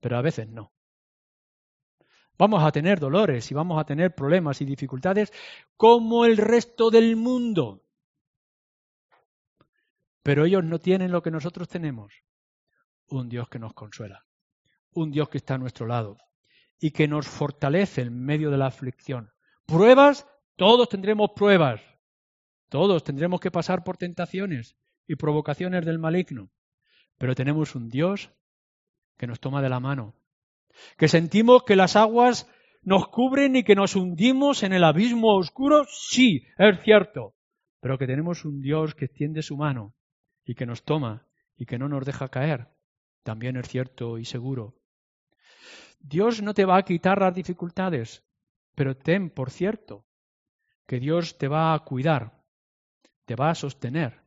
pero 0.00 0.16
a 0.16 0.22
veces 0.22 0.48
no. 0.48 0.72
Vamos 2.38 2.64
a 2.64 2.72
tener 2.72 2.98
dolores 2.98 3.50
y 3.50 3.54
vamos 3.54 3.78
a 3.78 3.84
tener 3.84 4.14
problemas 4.14 4.62
y 4.62 4.64
dificultades 4.64 5.34
como 5.76 6.24
el 6.24 6.38
resto 6.38 6.88
del 6.88 7.16
mundo. 7.16 7.84
Pero 10.22 10.46
ellos 10.46 10.64
no 10.64 10.78
tienen 10.78 11.12
lo 11.12 11.20
que 11.20 11.30
nosotros 11.30 11.68
tenemos, 11.68 12.14
un 13.08 13.28
Dios 13.28 13.50
que 13.50 13.58
nos 13.58 13.74
consuela 13.74 14.24
un 14.94 15.10
Dios 15.10 15.28
que 15.28 15.38
está 15.38 15.54
a 15.54 15.58
nuestro 15.58 15.86
lado 15.86 16.18
y 16.78 16.90
que 16.90 17.08
nos 17.08 17.28
fortalece 17.28 18.02
en 18.02 18.24
medio 18.24 18.50
de 18.50 18.58
la 18.58 18.66
aflicción. 18.66 19.30
Pruebas, 19.66 20.26
todos 20.56 20.88
tendremos 20.88 21.30
pruebas. 21.34 21.80
Todos 22.68 23.04
tendremos 23.04 23.40
que 23.40 23.50
pasar 23.50 23.84
por 23.84 23.96
tentaciones 23.96 24.76
y 25.06 25.16
provocaciones 25.16 25.84
del 25.84 25.98
maligno. 25.98 26.50
Pero 27.18 27.34
tenemos 27.34 27.74
un 27.74 27.88
Dios 27.88 28.30
que 29.16 29.26
nos 29.26 29.40
toma 29.40 29.62
de 29.62 29.68
la 29.68 29.78
mano, 29.78 30.16
que 30.96 31.08
sentimos 31.08 31.64
que 31.64 31.76
las 31.76 31.96
aguas 31.96 32.50
nos 32.82 33.08
cubren 33.08 33.54
y 33.56 33.62
que 33.62 33.76
nos 33.76 33.94
hundimos 33.94 34.62
en 34.62 34.72
el 34.72 34.84
abismo 34.84 35.36
oscuro, 35.36 35.84
sí, 35.88 36.44
es 36.58 36.82
cierto, 36.82 37.34
pero 37.80 37.98
que 37.98 38.06
tenemos 38.06 38.44
un 38.44 38.60
Dios 38.60 38.94
que 38.94 39.04
extiende 39.04 39.42
su 39.42 39.56
mano 39.56 39.94
y 40.44 40.54
que 40.54 40.66
nos 40.66 40.82
toma 40.82 41.28
y 41.56 41.66
que 41.66 41.78
no 41.78 41.88
nos 41.88 42.04
deja 42.04 42.28
caer, 42.28 42.68
también 43.22 43.56
es 43.56 43.68
cierto 43.68 44.18
y 44.18 44.24
seguro. 44.24 44.81
Dios 46.02 46.42
no 46.42 46.52
te 46.52 46.64
va 46.64 46.76
a 46.76 46.84
quitar 46.84 47.20
las 47.20 47.34
dificultades, 47.34 48.24
pero 48.74 48.96
ten 48.96 49.30
por 49.30 49.50
cierto 49.50 50.04
que 50.86 50.98
Dios 51.00 51.38
te 51.38 51.48
va 51.48 51.72
a 51.72 51.78
cuidar, 51.78 52.42
te 53.24 53.36
va 53.36 53.50
a 53.50 53.54
sostener 53.54 54.20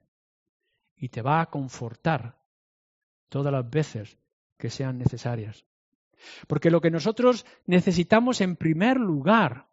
y 0.95 1.09
te 1.09 1.21
va 1.21 1.41
a 1.41 1.49
confortar 1.49 2.37
todas 3.29 3.51
las 3.51 3.69
veces 3.69 4.17
que 4.57 4.69
sean 4.69 4.97
necesarias. 4.97 5.65
Porque 6.47 6.71
lo 6.71 6.81
que 6.81 6.91
nosotros 6.91 7.45
necesitamos 7.65 8.41
en 8.41 8.55
primer 8.55 8.97
lugar 8.97 9.67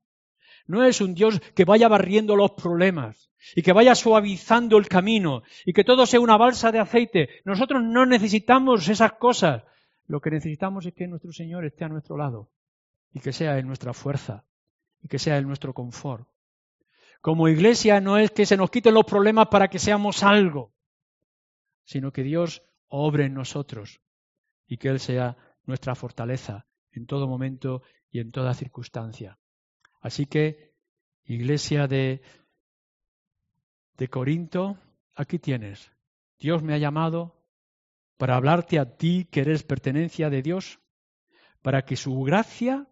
no 0.66 0.84
es 0.84 1.00
un 1.00 1.14
Dios 1.14 1.40
que 1.54 1.64
vaya 1.64 1.88
barriendo 1.88 2.36
los 2.36 2.52
problemas 2.52 3.30
y 3.54 3.62
que 3.62 3.72
vaya 3.72 3.94
suavizando 3.94 4.78
el 4.78 4.88
camino 4.88 5.42
y 5.64 5.72
que 5.72 5.84
todo 5.84 6.06
sea 6.06 6.20
una 6.20 6.36
balsa 6.36 6.72
de 6.72 6.78
aceite. 6.78 7.28
Nosotros 7.44 7.82
no 7.82 8.06
necesitamos 8.06 8.88
esas 8.88 9.14
cosas. 9.14 9.64
Lo 10.06 10.20
que 10.20 10.30
necesitamos 10.30 10.86
es 10.86 10.94
que 10.94 11.06
nuestro 11.06 11.32
Señor 11.32 11.64
esté 11.64 11.84
a 11.84 11.88
nuestro 11.88 12.16
lado 12.16 12.50
y 13.12 13.20
que 13.20 13.32
sea 13.32 13.58
en 13.58 13.66
nuestra 13.66 13.92
fuerza 13.92 14.44
y 15.02 15.08
que 15.08 15.18
sea 15.18 15.38
en 15.38 15.46
nuestro 15.46 15.74
confort. 15.74 16.28
Como 17.20 17.48
iglesia 17.48 18.00
no 18.00 18.18
es 18.18 18.30
que 18.30 18.46
se 18.46 18.56
nos 18.56 18.70
quiten 18.70 18.94
los 18.94 19.04
problemas 19.04 19.48
para 19.48 19.68
que 19.68 19.78
seamos 19.78 20.22
algo, 20.22 20.72
sino 21.84 22.12
que 22.12 22.22
Dios 22.22 22.62
obre 22.88 23.26
en 23.26 23.34
nosotros 23.34 24.00
y 24.66 24.76
que 24.78 24.88
Él 24.88 25.00
sea 25.00 25.36
nuestra 25.64 25.94
fortaleza 25.94 26.66
en 26.90 27.06
todo 27.06 27.28
momento 27.28 27.82
y 28.10 28.20
en 28.20 28.30
toda 28.30 28.54
circunstancia. 28.54 29.38
Así 30.00 30.26
que, 30.26 30.74
iglesia 31.24 31.86
de, 31.86 32.22
de 33.96 34.08
Corinto, 34.08 34.78
aquí 35.14 35.38
tienes. 35.38 35.92
Dios 36.38 36.62
me 36.62 36.74
ha 36.74 36.78
llamado 36.78 37.41
para 38.22 38.36
hablarte 38.36 38.78
a 38.78 38.84
ti 38.84 39.26
que 39.28 39.40
eres 39.40 39.64
pertenencia 39.64 40.30
de 40.30 40.42
Dios, 40.42 40.78
para 41.60 41.84
que 41.84 41.96
su 41.96 42.22
gracia 42.22 42.86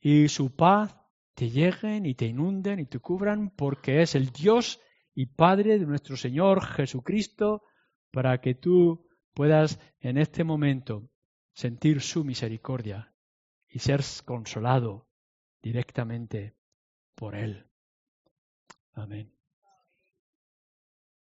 y 0.00 0.26
su 0.26 0.56
paz 0.56 0.98
te 1.36 1.50
lleguen 1.50 2.04
y 2.04 2.16
te 2.16 2.26
inunden 2.26 2.80
y 2.80 2.86
te 2.86 2.98
cubran, 2.98 3.50
porque 3.50 4.02
es 4.02 4.16
el 4.16 4.30
Dios 4.30 4.80
y 5.14 5.26
Padre 5.26 5.78
de 5.78 5.86
nuestro 5.86 6.16
Señor 6.16 6.64
Jesucristo, 6.64 7.62
para 8.10 8.40
que 8.40 8.56
tú 8.56 9.06
puedas 9.34 9.78
en 10.00 10.18
este 10.18 10.42
momento 10.42 11.12
sentir 11.52 12.00
su 12.00 12.24
misericordia 12.24 13.14
y 13.68 13.78
ser 13.78 14.00
consolado 14.24 15.06
directamente 15.62 16.56
por 17.14 17.36
Él. 17.36 17.70
Amén. 18.94 19.35